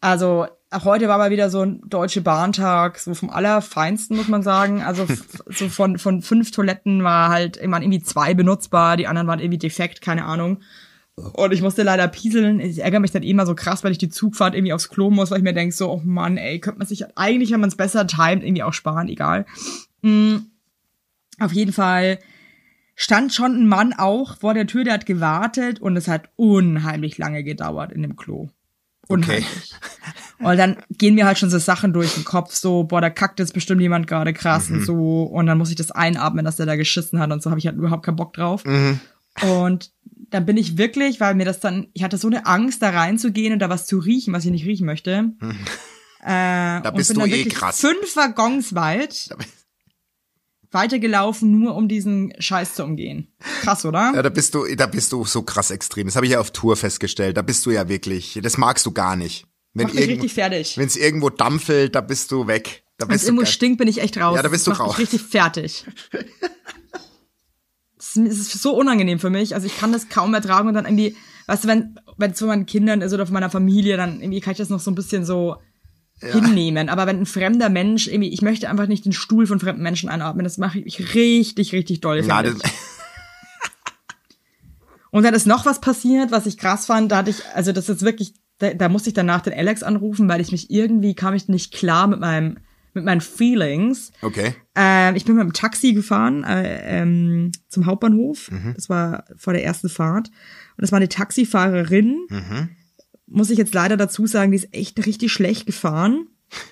also 0.00 0.46
heute 0.84 1.08
war 1.08 1.18
mal 1.18 1.30
wieder 1.30 1.50
so 1.50 1.62
ein 1.62 1.80
deutsche 1.86 2.20
Bahntag, 2.20 2.98
so 2.98 3.14
vom 3.14 3.30
allerfeinsten, 3.30 4.16
muss 4.16 4.28
man 4.28 4.42
sagen. 4.42 4.82
Also 4.82 5.06
so 5.46 5.68
von, 5.68 5.98
von 5.98 6.22
fünf 6.22 6.50
Toiletten 6.50 7.04
war 7.04 7.28
halt 7.30 7.56
immer 7.56 7.80
irgendwie 7.80 8.02
zwei 8.02 8.34
benutzbar, 8.34 8.96
die 8.96 9.06
anderen 9.06 9.28
waren 9.28 9.40
irgendwie 9.40 9.58
defekt, 9.58 10.00
keine 10.00 10.24
Ahnung. 10.24 10.60
Und 11.16 11.52
ich 11.52 11.62
musste 11.62 11.82
leider 11.82 12.08
pieseln. 12.08 12.60
Ich 12.60 12.82
ärgere 12.82 13.00
mich 13.00 13.10
dann 13.10 13.22
immer 13.22 13.46
so 13.46 13.54
krass, 13.54 13.82
weil 13.82 13.92
ich 13.92 13.98
die 13.98 14.10
Zugfahrt 14.10 14.54
irgendwie 14.54 14.74
aufs 14.74 14.90
Klo 14.90 15.10
muss, 15.10 15.30
weil 15.30 15.38
ich 15.38 15.44
mir 15.44 15.54
denke, 15.54 15.74
so, 15.74 15.90
oh 15.90 16.02
Mann, 16.04 16.36
ey, 16.36 16.60
könnte 16.60 16.78
man 16.78 16.86
sich 16.86 17.16
eigentlich, 17.16 17.52
wenn 17.52 17.60
man 17.60 17.70
es 17.70 17.76
besser 17.76 18.06
timet, 18.06 18.44
irgendwie 18.44 18.62
auch 18.62 18.74
sparen, 18.74 19.08
egal. 19.08 19.46
Mm, 20.02 20.36
auf 21.38 21.52
jeden 21.52 21.72
Fall 21.72 22.18
stand 22.94 23.32
schon 23.32 23.52
ein 23.52 23.68
Mann 23.68 23.94
auch 23.96 24.36
vor 24.38 24.52
der 24.52 24.66
Tür, 24.66 24.84
der 24.84 24.94
hat 24.94 25.06
gewartet 25.06 25.80
und 25.80 25.96
es 25.96 26.08
hat 26.08 26.30
unheimlich 26.36 27.16
lange 27.16 27.44
gedauert 27.44 27.92
in 27.92 28.02
dem 28.02 28.16
Klo. 28.16 28.50
Unheimlich. 29.08 29.72
Und 30.38 30.58
dann 30.58 30.76
gehen 30.90 31.14
mir 31.14 31.24
halt 31.24 31.38
schon 31.38 31.48
so 31.48 31.58
Sachen 31.58 31.94
durch 31.94 32.14
den 32.14 32.24
Kopf, 32.24 32.54
so, 32.54 32.84
boah, 32.84 33.00
da 33.00 33.08
kackt 33.08 33.38
jetzt 33.38 33.54
bestimmt 33.54 33.80
jemand 33.80 34.06
gerade 34.06 34.34
krass 34.34 34.68
und 34.68 34.84
so. 34.84 35.22
Und 35.22 35.46
dann 35.46 35.56
muss 35.56 35.70
ich 35.70 35.76
das 35.76 35.90
einatmen, 35.90 36.44
dass 36.44 36.56
der 36.56 36.66
da 36.66 36.76
geschissen 36.76 37.18
hat 37.20 37.30
und 37.32 37.42
so 37.42 37.48
habe 37.48 37.58
ich 37.58 37.66
halt 37.66 37.76
überhaupt 37.78 38.04
keinen 38.04 38.16
Bock 38.16 38.34
drauf. 38.34 38.62
Und 39.42 39.92
dann 40.30 40.44
bin 40.44 40.58
ich 40.58 40.76
wirklich, 40.76 41.20
weil 41.20 41.34
mir 41.36 41.46
das 41.46 41.60
dann, 41.60 41.86
ich 41.94 42.02
hatte 42.02 42.18
so 42.18 42.26
eine 42.28 42.44
Angst, 42.44 42.82
da 42.82 42.90
reinzugehen 42.90 43.54
und 43.54 43.60
da 43.60 43.70
was 43.70 43.86
zu 43.86 43.98
riechen, 43.98 44.34
was 44.34 44.44
ich 44.44 44.50
nicht 44.50 44.66
riechen 44.66 44.84
möchte. 44.84 45.30
Äh, 46.20 46.82
Da 46.82 46.90
bist 46.94 47.16
du 47.16 47.24
eh 47.24 47.44
krass. 47.46 47.80
Fünf 47.80 48.14
Waggons 48.16 48.74
weit 48.74 49.30
weitergelaufen, 50.70 51.58
nur 51.60 51.74
um 51.74 51.88
diesen 51.88 52.32
Scheiß 52.38 52.74
zu 52.74 52.84
umgehen. 52.84 53.32
Krass, 53.62 53.84
oder? 53.84 54.12
Ja, 54.14 54.22
da 54.22 54.28
bist 54.28 54.54
du, 54.54 54.66
da 54.76 54.86
bist 54.86 55.12
du 55.12 55.24
so 55.24 55.42
krass 55.42 55.70
extrem. 55.70 56.06
Das 56.06 56.16
habe 56.16 56.26
ich 56.26 56.32
ja 56.32 56.40
auf 56.40 56.50
Tour 56.50 56.76
festgestellt. 56.76 57.36
Da 57.36 57.42
bist 57.42 57.64
du 57.66 57.70
ja 57.70 57.88
wirklich, 57.88 58.38
das 58.42 58.58
magst 58.58 58.84
du 58.86 58.92
gar 58.92 59.16
nicht. 59.16 59.46
Wenn 59.74 59.84
Macht 59.86 59.94
mich 59.96 60.08
richtig 60.08 60.32
fertig. 60.34 60.76
Wenn 60.78 60.86
es 60.86 60.96
irgendwo 60.96 61.28
dampfelt, 61.30 61.94
da 61.94 62.00
bist 62.00 62.32
du 62.32 62.46
weg. 62.46 62.84
Wenn 62.98 63.10
es 63.14 63.24
irgendwo 63.24 63.44
stinkt, 63.44 63.78
bin 63.78 63.88
ich 63.88 64.00
echt 64.00 64.16
raus. 64.18 64.36
Ja, 64.36 64.42
da 64.42 64.48
bist 64.48 64.66
du 64.66 64.70
raus. 64.70 64.98
richtig 64.98 65.22
fertig. 65.22 65.84
Es 67.98 68.14
ist- 68.16 68.30
es 68.48 68.54
ist 68.54 68.62
so 68.62 68.74
unangenehm 68.76 69.18
für 69.18 69.30
mich. 69.30 69.54
Also 69.54 69.66
ich 69.66 69.76
kann 69.78 69.92
das 69.92 70.08
kaum 70.08 70.32
ertragen 70.34 70.68
und 70.68 70.74
dann 70.74 70.84
irgendwie, 70.84 71.16
weißt 71.46 71.64
du, 71.64 71.68
wenn 71.68 71.98
wenn 72.18 72.30
es 72.32 72.38
von 72.38 72.48
meinen 72.48 72.66
Kindern 72.66 73.00
ist 73.02 73.12
oder 73.12 73.26
von 73.26 73.32
meiner 73.34 73.50
Familie, 73.50 73.96
dann 73.96 74.20
irgendwie 74.20 74.40
kann 74.40 74.52
ich 74.52 74.58
das 74.58 74.68
noch 74.68 74.80
so 74.80 74.90
ein 74.90 74.94
bisschen 74.94 75.24
so 75.24 75.56
hinnehmen. 76.20 76.88
Aber 76.88 77.06
wenn 77.06 77.20
ein 77.20 77.26
fremder 77.26 77.68
Mensch 77.68 78.06
irgendwie, 78.08 78.30
ich 78.30 78.42
möchte 78.42 78.68
einfach 78.70 78.86
nicht 78.86 79.04
den 79.04 79.12
Stuhl 79.12 79.46
von 79.46 79.60
fremden 79.60 79.82
Menschen 79.82 80.08
einatmen. 80.08 80.44
Das 80.44 80.58
mache 80.58 80.78
ich 80.78 81.14
richtig, 81.14 81.72
richtig 81.72 82.00
doll. 82.00 82.20
Ja, 82.24 82.42
das. 82.42 82.56
Und 85.10 85.22
dann 85.22 85.34
ist 85.34 85.46
noch 85.46 85.66
was 85.66 85.80
passiert, 85.80 86.30
was 86.30 86.46
ich 86.46 86.58
krass 86.58 86.86
fand. 86.86 87.12
Da 87.12 87.18
hatte 87.18 87.30
ich, 87.30 87.42
also 87.54 87.72
das 87.72 87.88
ist 87.88 88.02
wirklich, 88.02 88.34
da, 88.58 88.74
da 88.74 88.88
musste 88.88 89.10
ich 89.10 89.14
danach 89.14 89.40
den 89.40 89.54
Alex 89.54 89.82
anrufen, 89.82 90.28
weil 90.28 90.40
ich 90.40 90.52
mich 90.52 90.70
irgendwie 90.70 91.14
kam 91.14 91.34
ich 91.34 91.48
nicht 91.48 91.72
klar 91.72 92.06
mit 92.06 92.20
meinem, 92.20 92.58
mit 92.92 93.04
meinen 93.04 93.20
Feelings. 93.20 94.12
okay. 94.22 94.54
Ähm, 94.74 95.16
ich 95.16 95.24
bin 95.24 95.36
mit 95.36 95.44
dem 95.44 95.52
Taxi 95.52 95.92
gefahren 95.92 96.44
äh, 96.44 97.00
ähm, 97.00 97.52
zum 97.68 97.86
Hauptbahnhof. 97.86 98.50
Das 98.74 98.88
war 98.88 99.24
vor 99.36 99.52
der 99.52 99.64
ersten 99.64 99.88
Fahrt. 99.88 100.28
Und 100.28 100.82
das 100.82 100.92
war 100.92 100.98
eine 100.98 101.08
Taxifahrerin. 101.08 102.26
Muss 103.26 103.50
ich 103.50 103.58
jetzt 103.58 103.74
leider 103.74 103.96
dazu 103.96 104.26
sagen, 104.26 104.52
die 104.52 104.56
ist 104.56 104.72
echt 104.72 105.04
richtig 105.04 105.32
schlecht 105.32 105.66
gefahren. 105.66 106.28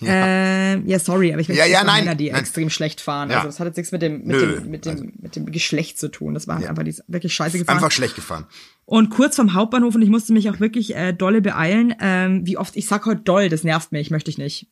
Ja, 0.00 0.10
ähm, 0.10 0.86
ja 0.86 0.98
sorry, 0.98 1.32
aber 1.32 1.40
ich 1.40 1.48
Ja, 1.48 1.54
möchte 1.54 1.70
ja, 1.70 1.78
von 1.78 1.86
nein, 1.86 2.04
Männer, 2.04 2.16
die 2.16 2.30
nein. 2.30 2.40
extrem 2.40 2.68
schlecht 2.68 3.00
fahren. 3.00 3.30
Ja. 3.30 3.36
Also 3.36 3.48
das 3.48 3.60
hat 3.60 3.66
jetzt 3.68 3.76
nichts 3.76 3.92
mit 3.92 4.02
dem, 4.02 4.24
mit 4.24 4.36
Nö, 4.36 4.46
also 4.46 4.60
dem, 4.60 4.70
mit 4.70 4.84
dem, 4.86 5.12
mit 5.20 5.36
dem 5.36 5.46
Geschlecht 5.46 5.98
zu 6.00 6.08
tun. 6.10 6.34
Das 6.34 6.48
war 6.48 6.56
halt 6.56 6.66
einfach, 6.66 6.82
die 6.82 6.96
wirklich 7.06 7.32
scheiße 7.34 7.58
gefahren. 7.58 7.76
Einfach 7.76 7.92
schlecht 7.92 8.16
gefahren. 8.16 8.46
Und 8.86 9.10
kurz 9.10 9.36
vom 9.36 9.54
Hauptbahnhof 9.54 9.94
und 9.94 10.02
ich 10.02 10.08
musste 10.08 10.32
mich 10.32 10.50
auch 10.50 10.58
wirklich 10.58 10.96
äh, 10.96 11.12
dolle 11.12 11.42
beeilen. 11.42 11.94
Ähm, 12.00 12.44
wie 12.44 12.56
oft, 12.56 12.76
ich 12.76 12.88
sag 12.88 13.06
heute 13.06 13.20
doll, 13.20 13.48
das 13.48 13.62
nervt 13.62 13.92
mich, 13.92 14.10
möchte 14.10 14.30
ich 14.30 14.38
nicht. 14.38 14.66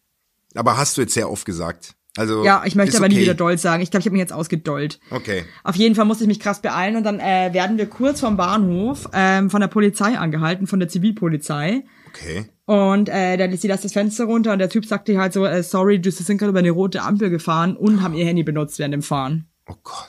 Aber 0.54 0.76
hast 0.76 0.96
du 0.96 1.02
jetzt 1.02 1.14
sehr 1.14 1.30
oft 1.30 1.44
gesagt. 1.44 1.94
Also 2.16 2.44
Ja, 2.44 2.62
ich 2.64 2.74
möchte 2.74 2.90
ist 2.90 2.96
aber 2.96 3.08
nie 3.08 3.14
okay. 3.14 3.22
wieder 3.22 3.34
doll 3.34 3.58
sagen. 3.58 3.82
Ich 3.82 3.90
glaube, 3.90 4.00
ich 4.00 4.06
habe 4.06 4.12
mich 4.14 4.20
jetzt 4.20 4.32
ausgedollt. 4.32 4.98
Okay. 5.10 5.44
Auf 5.64 5.76
jeden 5.76 5.94
Fall 5.94 6.04
musste 6.06 6.24
ich 6.24 6.28
mich 6.28 6.40
krass 6.40 6.60
beeilen 6.62 6.96
und 6.96 7.04
dann 7.04 7.20
äh, 7.20 7.50
werden 7.52 7.78
wir 7.78 7.86
kurz 7.86 8.20
vom 8.20 8.36
Bahnhof 8.36 9.08
ähm, 9.12 9.50
von 9.50 9.60
der 9.60 9.68
Polizei 9.68 10.16
angehalten, 10.18 10.66
von 10.66 10.80
der 10.80 10.88
Zivilpolizei. 10.88 11.84
Okay. 12.08 12.46
Und 12.64 13.08
äh, 13.08 13.36
dann 13.36 13.56
sie 13.56 13.68
lässt 13.68 13.84
das 13.84 13.92
Fenster 13.92 14.24
runter 14.24 14.52
und 14.52 14.58
der 14.58 14.68
Typ 14.70 14.86
sagte 14.86 15.18
halt 15.18 15.32
so, 15.32 15.44
äh, 15.44 15.62
sorry, 15.62 16.00
du 16.00 16.10
sind 16.10 16.38
gerade 16.38 16.50
über 16.50 16.58
eine 16.60 16.70
rote 16.70 17.02
Ampel 17.02 17.30
gefahren 17.30 17.76
und 17.76 18.02
haben 18.02 18.14
ihr 18.14 18.24
Handy 18.24 18.42
benutzt 18.42 18.78
während 18.78 18.94
dem 18.94 19.02
Fahren. 19.02 19.46
Oh 19.68 19.74
Gott. 19.82 20.08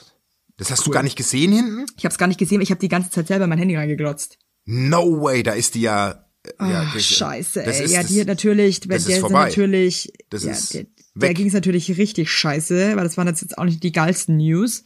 Das 0.56 0.70
hast 0.72 0.84
du 0.86 0.90
gar 0.90 1.04
nicht 1.04 1.16
gesehen 1.16 1.52
hinten? 1.52 1.86
Ich 1.96 2.04
habe 2.04 2.12
es 2.12 2.18
gar 2.18 2.26
nicht 2.26 2.38
gesehen, 2.38 2.60
ich 2.60 2.70
habe 2.70 2.80
die 2.80 2.88
ganze 2.88 3.10
Zeit 3.10 3.28
selber 3.28 3.46
mein 3.46 3.58
Handy 3.58 3.76
reingeglotzt. 3.76 4.38
No 4.64 5.22
way, 5.22 5.42
da 5.44 5.52
ist 5.52 5.76
die 5.76 5.82
ja. 5.82 6.24
äh, 6.44 6.68
ja 6.68 6.82
Ach, 6.84 6.94
das- 6.94 7.04
scheiße, 7.04 7.62
das 7.62 7.78
ey. 7.78 7.84
ist- 7.84 7.92
ja, 7.92 8.02
das- 8.02 8.10
die 8.10 8.20
hat 8.20 8.26
natürlich, 8.26 8.80
das 8.80 9.06
ist 9.06 9.18
vorbei. 9.20 9.44
natürlich, 9.46 10.12
Das 10.30 10.42
ja, 10.44 10.50
ist 10.50 10.78
der, 11.20 11.28
der 11.28 11.28
weg. 11.30 11.36
ging 11.36 11.46
es 11.48 11.54
natürlich 11.54 11.96
richtig 11.98 12.30
scheiße, 12.30 12.96
weil 12.96 13.04
das 13.04 13.16
waren 13.16 13.26
jetzt 13.26 13.56
auch 13.58 13.64
nicht 13.64 13.82
die 13.82 13.92
geilsten 13.92 14.36
News. 14.36 14.84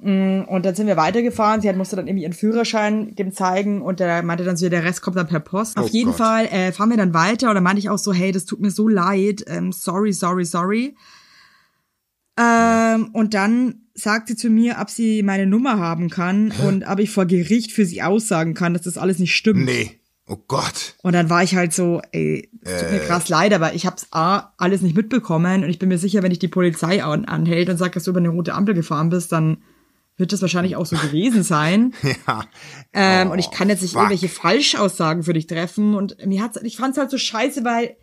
Mm, 0.00 0.42
Und 0.46 0.64
dann 0.64 0.74
sind 0.74 0.86
wir 0.86 0.96
weitergefahren. 0.96 1.60
Sie 1.60 1.68
hat, 1.68 1.76
musste 1.76 1.96
dann 1.96 2.06
irgendwie 2.06 2.22
ihren 2.22 2.32
Führerschein 2.32 3.14
dem 3.16 3.32
zeigen 3.32 3.82
und 3.82 3.98
der 4.00 4.22
meinte 4.22 4.44
dann 4.44 4.56
so, 4.56 4.68
der 4.68 4.84
Rest 4.84 5.02
kommt 5.02 5.16
dann 5.16 5.26
per 5.26 5.40
Post. 5.40 5.76
Auf 5.76 5.86
Oh 5.86 5.88
jeden 5.90 6.10
Gott. 6.10 6.18
Fall 6.18 6.46
äh, 6.46 6.72
fahren 6.72 6.90
wir 6.90 6.96
dann 6.96 7.14
weiter 7.14 7.48
und 7.48 7.54
dann 7.56 7.64
meinte 7.64 7.80
ich 7.80 7.90
auch 7.90 7.98
so, 7.98 8.12
hey, 8.12 8.30
das 8.32 8.44
tut 8.44 8.60
mir 8.60 8.70
so 8.70 8.86
leid, 8.88 9.44
ähm, 9.48 9.72
sorry, 9.72 10.12
sorry, 10.12 10.44
sorry. 10.44 10.94
Ähm, 12.38 13.10
und 13.12 13.34
dann 13.34 13.82
sagt 13.94 14.28
sie 14.28 14.36
zu 14.36 14.48
mir, 14.48 14.76
ob 14.80 14.90
sie 14.90 15.24
meine 15.24 15.46
Nummer 15.46 15.78
haben 15.78 16.08
kann 16.08 16.52
und 16.64 16.84
ob 16.86 17.00
ich 17.00 17.10
vor 17.10 17.26
Gericht 17.26 17.72
für 17.72 17.84
sie 17.84 18.02
aussagen 18.02 18.54
kann, 18.54 18.74
dass 18.74 18.82
das 18.82 18.96
alles 18.98 19.18
nicht 19.18 19.34
stimmt. 19.34 19.64
Nee. 19.64 19.98
Oh 20.30 20.36
Gott. 20.46 20.94
Und 21.02 21.14
dann 21.14 21.30
war 21.30 21.42
ich 21.42 21.54
halt 21.56 21.72
so, 21.72 22.02
ey, 22.12 22.50
es 22.62 22.80
tut 22.82 22.90
mir 22.90 23.02
Äh. 23.02 23.06
krass 23.06 23.28
leid, 23.30 23.52
aber 23.54 23.72
ich 23.74 23.86
hab's 23.86 24.08
A, 24.10 24.52
alles 24.58 24.82
nicht 24.82 24.94
mitbekommen 24.96 25.64
und 25.64 25.70
ich 25.70 25.78
bin 25.78 25.88
mir 25.88 25.96
sicher, 25.98 26.22
wenn 26.22 26.32
ich 26.32 26.38
die 26.38 26.48
Polizei 26.48 27.02
an, 27.02 27.24
anhält 27.24 27.68
und 27.70 27.78
sagt, 27.78 27.96
dass 27.96 28.04
du 28.04 28.10
über 28.10 28.20
eine 28.20 28.28
rote 28.28 28.52
Ampel 28.54 28.74
gefahren 28.74 29.08
bist, 29.08 29.32
dann 29.32 29.62
wird 30.18 30.32
das 30.32 30.42
wahrscheinlich 30.42 30.76
auch 30.76 30.84
so 30.86 30.96
gewesen 31.02 31.42
sein. 31.42 31.94
Ja. 32.26 32.44
Ähm, 32.92 33.28
Oh, 33.28 33.32
und 33.32 33.38
ich 33.38 33.50
kann 33.50 33.68
jetzt 33.70 33.80
nicht 33.82 33.92
fuck. 33.92 34.02
irgendwelche 34.02 34.28
Falschaussagen 34.28 35.22
für 35.22 35.32
dich 35.32 35.46
treffen 35.46 35.94
und 35.94 36.16
mir 36.26 36.42
hat's, 36.42 36.60
ich 36.62 36.76
fand's 36.76 36.98
halt 36.98 37.10
so 37.10 37.16
scheiße, 37.18 37.64
weil 37.64 37.96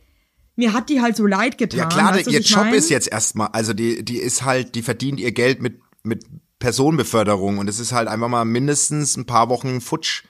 mir 0.56 0.74
hat 0.74 0.90
die 0.90 1.02
halt 1.02 1.16
so 1.18 1.28
leid 1.28 1.58
getan. 1.58 1.80
Ja 1.80 1.86
klar, 1.88 2.14
weißt 2.16 2.28
du, 2.28 2.32
ihr 2.32 2.40
Job 2.42 2.64
mein? 2.64 2.74
ist 2.74 2.90
jetzt 2.90 3.12
erstmal, 3.12 3.50
also 3.52 3.74
die, 3.74 4.04
die 4.04 4.18
ist 4.18 4.44
halt, 4.46 4.74
die 4.76 4.82
verdient 4.82 5.20
ihr 5.20 5.32
Geld 5.34 5.62
mit, 5.62 5.80
mit 6.04 6.24
Personenbeförderung 6.58 7.58
und 7.60 7.68
es 7.70 7.80
ist 7.80 7.92
halt 7.92 8.08
einfach 8.08 8.30
mal 8.30 8.46
mindestens 8.46 9.16
ein 9.18 9.26
paar 9.26 9.50
Wochen 9.50 9.82
futsch. 9.82 10.24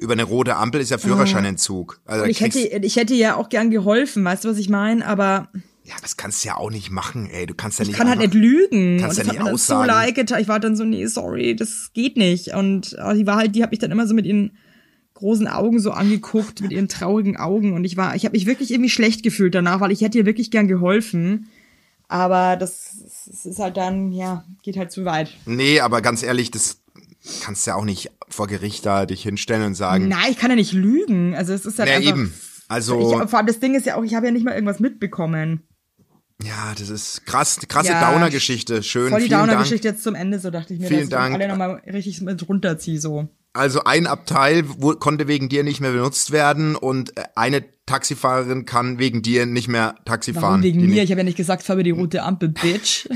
Über 0.00 0.14
eine 0.14 0.24
rote 0.24 0.56
Ampel 0.56 0.80
ist 0.80 0.90
ja 0.90 0.98
Führerscheinentzug. 0.98 2.00
Also 2.06 2.22
Und 2.22 2.28
da 2.28 2.30
ich 2.30 2.40
hätte, 2.40 2.58
ich 2.58 2.96
hätte 2.96 3.14
ja 3.14 3.36
auch 3.36 3.48
gern 3.50 3.70
geholfen, 3.70 4.24
weißt 4.24 4.44
du, 4.44 4.48
was 4.48 4.58
ich 4.58 4.68
meine? 4.68 5.06
Aber 5.06 5.48
ja, 5.84 5.94
das 6.02 6.16
kannst 6.16 6.42
du 6.44 6.48
ja 6.48 6.56
auch 6.56 6.70
nicht 6.70 6.90
machen, 6.90 7.28
ey. 7.30 7.46
Du 7.46 7.54
kannst 7.54 7.78
ja 7.78 7.84
nicht. 7.84 7.92
ich 7.92 7.98
kann 7.98 8.08
halt 8.08 8.20
einfach- 8.20 8.34
nicht 8.34 8.42
lügen. 8.42 8.98
Kannst 9.00 9.18
und 9.18 9.26
ja 9.26 9.32
nicht 9.32 9.40
dann 9.40 9.46
so 9.48 9.52
aussagen. 9.74 9.86
leid. 9.86 10.30
Ich 10.40 10.48
war 10.48 10.60
dann 10.60 10.76
so, 10.76 10.84
nee, 10.84 11.06
sorry, 11.06 11.54
das 11.56 11.90
geht 11.92 12.16
nicht. 12.16 12.54
Und 12.54 12.94
äh, 12.98 13.14
die 13.14 13.26
war 13.26 13.36
halt, 13.36 13.54
die 13.54 13.62
hat 13.62 13.70
mich 13.70 13.78
dann 13.80 13.90
immer 13.90 14.06
so 14.06 14.14
mit 14.14 14.26
ihren 14.26 14.56
großen 15.14 15.48
Augen 15.48 15.80
so 15.80 15.90
angeguckt, 15.90 16.62
mit 16.62 16.72
ihren 16.72 16.88
traurigen 16.88 17.36
Augen. 17.36 17.74
Und 17.74 17.84
ich 17.84 17.96
war, 17.96 18.14
ich 18.14 18.24
habe 18.24 18.32
mich 18.32 18.46
wirklich 18.46 18.70
irgendwie 18.70 18.88
schlecht 18.90 19.22
gefühlt 19.22 19.54
danach, 19.54 19.80
weil 19.80 19.92
ich 19.92 20.00
hätte 20.00 20.16
ihr 20.18 20.26
wirklich 20.26 20.50
gern 20.50 20.66
geholfen. 20.68 21.48
Aber 22.08 22.56
das, 22.56 22.96
das 23.26 23.44
ist 23.46 23.58
halt 23.60 23.76
dann, 23.76 24.10
ja, 24.12 24.44
geht 24.62 24.76
halt 24.76 24.90
zu 24.90 25.04
weit. 25.04 25.30
Nee, 25.46 25.78
aber 25.80 26.00
ganz 26.02 26.22
ehrlich, 26.24 26.50
das 26.50 26.79
kannst 27.42 27.66
du 27.66 27.70
ja 27.72 27.76
auch 27.76 27.84
nicht 27.84 28.10
vor 28.28 28.46
Gericht 28.46 28.86
da 28.86 29.06
dich 29.06 29.22
hinstellen 29.22 29.64
und 29.64 29.74
sagen. 29.74 30.08
Nein, 30.08 30.30
ich 30.30 30.38
kann 30.38 30.50
ja 30.50 30.56
nicht 30.56 30.72
lügen. 30.72 31.34
Also 31.34 31.52
es 31.52 31.66
ist 31.66 31.78
halt 31.78 31.88
Ja, 31.88 31.96
einfach. 31.96 32.10
eben. 32.10 32.34
Also- 32.68 33.00
ich, 33.22 33.28
vor 33.30 33.38
allem 33.38 33.46
das 33.46 33.58
Ding 33.60 33.74
ist 33.74 33.86
ja 33.86 33.96
auch, 33.96 34.04
ich 34.04 34.14
habe 34.14 34.26
ja 34.26 34.32
nicht 34.32 34.44
mal 34.44 34.54
irgendwas 34.54 34.80
mitbekommen. 34.80 35.62
Ja, 36.42 36.72
das 36.78 36.88
ist 36.88 37.26
krass, 37.26 37.58
krasse 37.68 37.90
Ja, 37.90 38.12
Downer-Geschichte. 38.12 38.82
Schön, 38.82 39.10
Voll 39.10 39.22
die. 39.22 39.28
Downer-Geschichte 39.28 39.88
jetzt 39.88 40.02
zum 40.02 40.14
Ende, 40.14 40.38
so 40.38 40.50
dachte 40.50 40.72
ich 40.72 40.80
mir, 40.80 40.88
Vielen 40.88 41.10
dass 41.10 41.28
ich 41.28 41.34
alle 41.34 41.48
nochmal 41.48 41.82
richtig 41.86 42.20
mit 42.22 42.48
runterziehe, 42.48 42.98
so. 42.98 43.28
Also 43.52 43.84
ein 43.84 44.06
Abteil 44.06 44.64
wo, 44.66 44.92
konnte 44.94 45.26
wegen 45.28 45.48
dir 45.48 45.64
nicht 45.64 45.80
mehr 45.80 45.92
benutzt 45.92 46.30
werden 46.30 46.76
und 46.76 47.16
äh, 47.18 47.24
eine 47.34 47.64
Taxifahrerin 47.90 48.64
kann 48.66 48.98
wegen 48.98 49.20
dir 49.22 49.46
nicht 49.46 49.68
mehr 49.68 49.96
Taxi 50.04 50.34
Warum 50.34 50.48
fahren. 50.48 50.62
wegen 50.62 50.80
mir? 50.80 50.86
nicht- 50.86 51.02
Ich 51.04 51.10
habe 51.10 51.20
ja 51.20 51.24
nicht 51.24 51.36
gesagt, 51.36 51.62
fahr 51.64 51.74
über 51.74 51.82
die 51.82 51.90
rote 51.90 52.22
Ampel, 52.22 52.48
Bitch. 52.62 53.06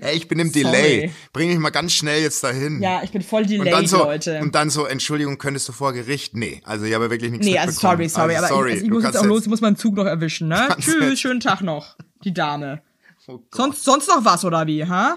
Ey, 0.00 0.16
ich 0.16 0.28
bin 0.28 0.38
im 0.38 0.48
Sorry. 0.50 0.64
Delay. 0.64 1.10
Bring 1.32 1.50
mich 1.50 1.58
mal 1.58 1.70
ganz 1.70 1.92
schnell 1.92 2.22
jetzt 2.22 2.42
dahin. 2.42 2.80
ja, 2.82 3.02
ich 3.02 3.10
bin 3.12 3.20
voll 3.22 3.42
und 3.42 3.64
dann 3.66 3.86
so, 3.86 3.98
Leute. 3.98 4.38
Und 4.40 4.54
dann 4.54 4.70
so, 4.70 4.86
Entschuldigung, 4.86 5.36
könntest 5.38 5.68
du 5.68 5.72
vor 5.72 5.92
Gericht? 5.92 6.34
Nee, 6.34 6.62
also 6.64 6.84
ich 6.86 6.94
habe 6.94 7.10
wirklich 7.10 7.30
nichts 7.30 7.46
nee, 7.46 7.58
also 7.58 7.78
sorry, 7.78 8.08
sorry, 8.08 8.34
also, 8.36 8.46
aber 8.46 8.54
sorry, 8.56 8.68
ich, 8.70 8.74
also 8.76 8.84
ich 8.86 8.90
muss 8.92 9.04
jetzt 9.04 9.16
auch 9.18 9.24
los, 9.24 9.46
muss 9.46 9.60
meinen 9.60 9.76
Zug 9.76 9.94
noch 9.94 10.06
erwischen, 10.06 10.48
ne? 10.48 10.68
Tschüss, 10.80 10.96
jetzt- 11.00 11.20
schönen 11.20 11.40
Tag 11.40 11.60
noch, 11.60 11.96
die 12.24 12.32
Dame. 12.34 12.80
Oh. 13.26 13.40
Sonst, 13.50 13.82
sonst 13.84 14.06
noch 14.08 14.22
was, 14.26 14.44
oder 14.44 14.66
wie, 14.66 14.84
ha? 14.84 15.16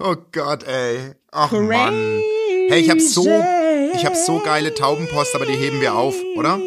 Oh 0.00 0.16
Gott, 0.32 0.64
ey. 0.64 1.12
Ach 1.30 1.52
Mann. 1.52 1.94
Hey, 2.68 2.80
ich 2.80 2.90
hab 2.90 3.00
so, 3.00 3.24
ich 3.94 4.04
hab 4.04 4.16
so 4.16 4.40
geile 4.40 4.74
Taubenpost, 4.74 5.32
aber 5.36 5.46
die 5.46 5.52
heben 5.52 5.80
wir 5.80 5.94
auf, 5.94 6.16
oder? 6.36 6.58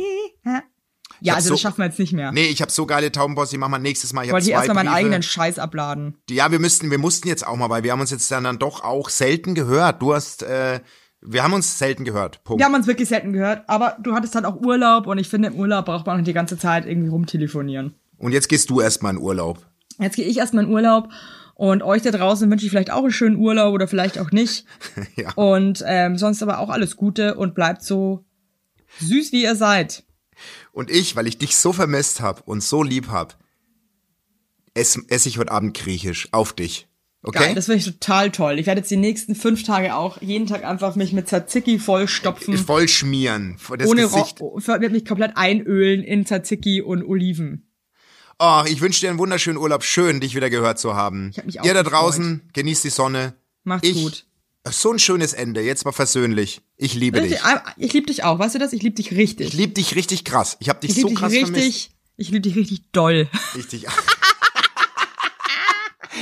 Ja, 1.21 1.35
also 1.35 1.49
so- 1.49 1.53
das 1.55 1.61
schaffen 1.61 1.79
wir 1.79 1.85
jetzt 1.85 1.99
nicht 1.99 2.13
mehr. 2.13 2.31
Nee, 2.31 2.47
ich 2.47 2.61
hab 2.61 2.71
so 2.71 2.85
geile 2.85 3.11
Taubenpost, 3.11 3.51
die 3.51 3.57
machen 3.57 3.71
wir 3.71 3.79
nächstes 3.79 4.13
Mal. 4.13 4.21
Ich 4.23 4.27
ich 4.27 4.33
wollte 4.33 4.45
zwei 4.47 4.51
erstmal 4.53 4.75
meinen 4.83 4.93
eigenen 4.93 5.21
Scheiß 5.23 5.59
abladen. 5.59 6.15
Ja, 6.29 6.51
wir 6.51 6.59
müssten, 6.59 6.89
wir 6.91 6.97
mussten 6.97 7.27
jetzt 7.27 7.45
auch 7.45 7.55
mal, 7.55 7.69
weil 7.69 7.83
wir 7.83 7.91
haben 7.91 8.01
uns 8.01 8.11
jetzt 8.11 8.29
dann, 8.31 8.43
dann 8.43 8.59
doch 8.59 8.83
auch 8.83 9.09
selten 9.09 9.55
gehört. 9.55 10.01
Du 10.01 10.13
hast, 10.13 10.43
äh, 10.43 10.79
wir 11.21 11.43
haben 11.43 11.53
uns 11.53 11.77
selten 11.77 12.05
gehört. 12.05 12.43
Punkt. 12.43 12.59
Wir 12.61 12.65
haben 12.65 12.75
uns 12.75 12.87
wirklich 12.87 13.09
selten 13.09 13.33
gehört, 13.33 13.63
aber 13.67 13.97
du 14.01 14.13
hattest 14.13 14.35
halt 14.35 14.45
auch 14.45 14.55
Urlaub 14.61 15.07
und 15.07 15.17
ich 15.17 15.27
finde, 15.27 15.49
im 15.49 15.55
Urlaub 15.55 15.85
braucht 15.85 16.05
man 16.07 16.23
die 16.23 16.33
ganze 16.33 16.57
Zeit 16.57 16.85
irgendwie 16.85 17.09
rumtelefonieren. 17.09 17.95
Und 18.17 18.31
jetzt 18.31 18.47
gehst 18.49 18.69
du 18.69 18.79
erstmal 18.81 19.13
in 19.15 19.19
Urlaub. 19.21 19.65
Jetzt 19.97 20.15
gehe 20.15 20.25
ich 20.25 20.37
erstmal 20.37 20.63
in 20.63 20.69
Urlaub 20.71 21.09
und 21.55 21.83
euch 21.83 22.01
da 22.03 22.11
draußen 22.11 22.49
wünsche 22.49 22.65
ich 22.65 22.71
vielleicht 22.71 22.91
auch 22.91 23.03
einen 23.03 23.11
schönen 23.11 23.35
Urlaub 23.35 23.73
oder 23.73 23.87
vielleicht 23.89 24.17
auch 24.19 24.31
nicht. 24.31 24.63
Ja. 25.17 25.33
Und 25.33 25.83
ähm, 25.85 26.17
sonst 26.17 26.41
aber 26.41 26.59
auch 26.59 26.69
alles 26.69 26.95
Gute 26.95 27.35
und 27.35 27.53
bleibt 27.53 27.83
so 27.83 28.23
süß, 28.99 29.33
wie 29.33 29.43
ihr 29.43 29.55
seid. 29.55 30.03
Und 30.71 30.89
ich, 30.89 31.15
weil 31.15 31.27
ich 31.27 31.37
dich 31.37 31.55
so 31.55 31.73
vermisst 31.73 32.21
hab 32.21 32.47
und 32.47 32.63
so 32.63 32.83
lieb 32.83 33.07
hab, 33.09 33.37
esse 34.73 35.01
ess 35.07 35.25
ich 35.25 35.37
heute 35.37 35.51
Abend 35.51 35.75
griechisch 35.75 36.29
auf 36.31 36.53
dich. 36.53 36.87
Okay? 37.21 37.39
Geil, 37.39 37.55
das 37.55 37.65
finde 37.65 37.79
ich 37.79 37.85
total 37.85 38.31
toll. 38.31 38.59
Ich 38.59 38.65
werde 38.65 38.79
jetzt 38.79 38.91
die 38.91 38.97
nächsten 38.97 39.35
fünf 39.35 39.63
Tage 39.63 39.95
auch 39.95 40.21
jeden 40.21 40.47
Tag 40.47 40.63
einfach 40.63 40.95
mich 40.95 41.11
mit 41.11 41.27
Tzatziki 41.27 41.77
vollstopfen. 41.77 42.57
Voll 42.57 42.87
schmieren. 42.87 43.57
Das 43.77 43.87
ohne 43.87 44.03
Gesicht. 44.03 44.39
Ro 44.39 44.61
werde 44.65 44.89
mich 44.89 45.05
komplett 45.05 45.35
einölen 45.35 46.01
in 46.01 46.25
Tzatziki 46.25 46.81
und 46.81 47.03
Oliven. 47.03 47.69
Oh, 48.39 48.63
ich 48.67 48.79
wünsche 48.79 49.01
dir 49.01 49.09
einen 49.09 49.19
wunderschönen 49.19 49.57
Urlaub. 49.57 49.83
Schön, 49.83 50.21
dich 50.21 50.33
wieder 50.33 50.49
gehört 50.49 50.79
zu 50.79 50.95
haben. 50.95 51.31
Ich 51.31 51.39
hab 51.39 51.45
mich 51.45 51.59
auch 51.59 51.65
Ihr 51.65 51.73
da 51.73 51.81
gefreut. 51.81 52.01
draußen, 52.01 52.49
genießt 52.53 52.85
die 52.85 52.89
Sonne. 52.89 53.33
Macht's 53.65 53.85
ich, 53.89 54.01
gut. 54.01 54.25
So 54.67 54.91
ein 54.91 54.99
schönes 54.99 55.33
Ende. 55.33 55.61
Jetzt 55.61 55.85
mal 55.85 55.91
versöhnlich. 55.91 56.61
Ich 56.75 56.93
liebe 56.93 57.21
dich. 57.21 57.39
Ich 57.77 57.93
liebe 57.93 58.07
dich 58.07 58.23
auch, 58.23 58.39
weißt 58.39 58.55
du 58.55 58.59
das? 58.59 58.73
Ich 58.73 58.81
liebe 58.83 58.95
dich 58.95 59.11
richtig. 59.11 59.47
Ich 59.47 59.53
liebe 59.53 59.73
dich 59.73 59.95
richtig 59.95 60.25
krass. 60.25 60.57
Ich 60.59 60.69
habe 60.69 60.79
dich 60.81 60.91
Ich 60.91 60.95
liebe 60.97 61.07
so 61.07 61.13
dich 61.13 61.19
krass 61.19 61.31
richtig. 61.31 61.51
vermisst. 61.51 61.89
Ich 62.17 62.27
liebe 62.29 62.41
dich 62.41 62.55
richtig 62.55 62.91
doll. 62.91 63.29
Richtig. 63.55 63.85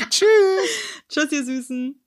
Tschüss. 0.10 0.28
Tschüss, 1.10 1.32
ihr 1.32 1.46
Süßen. 1.46 2.02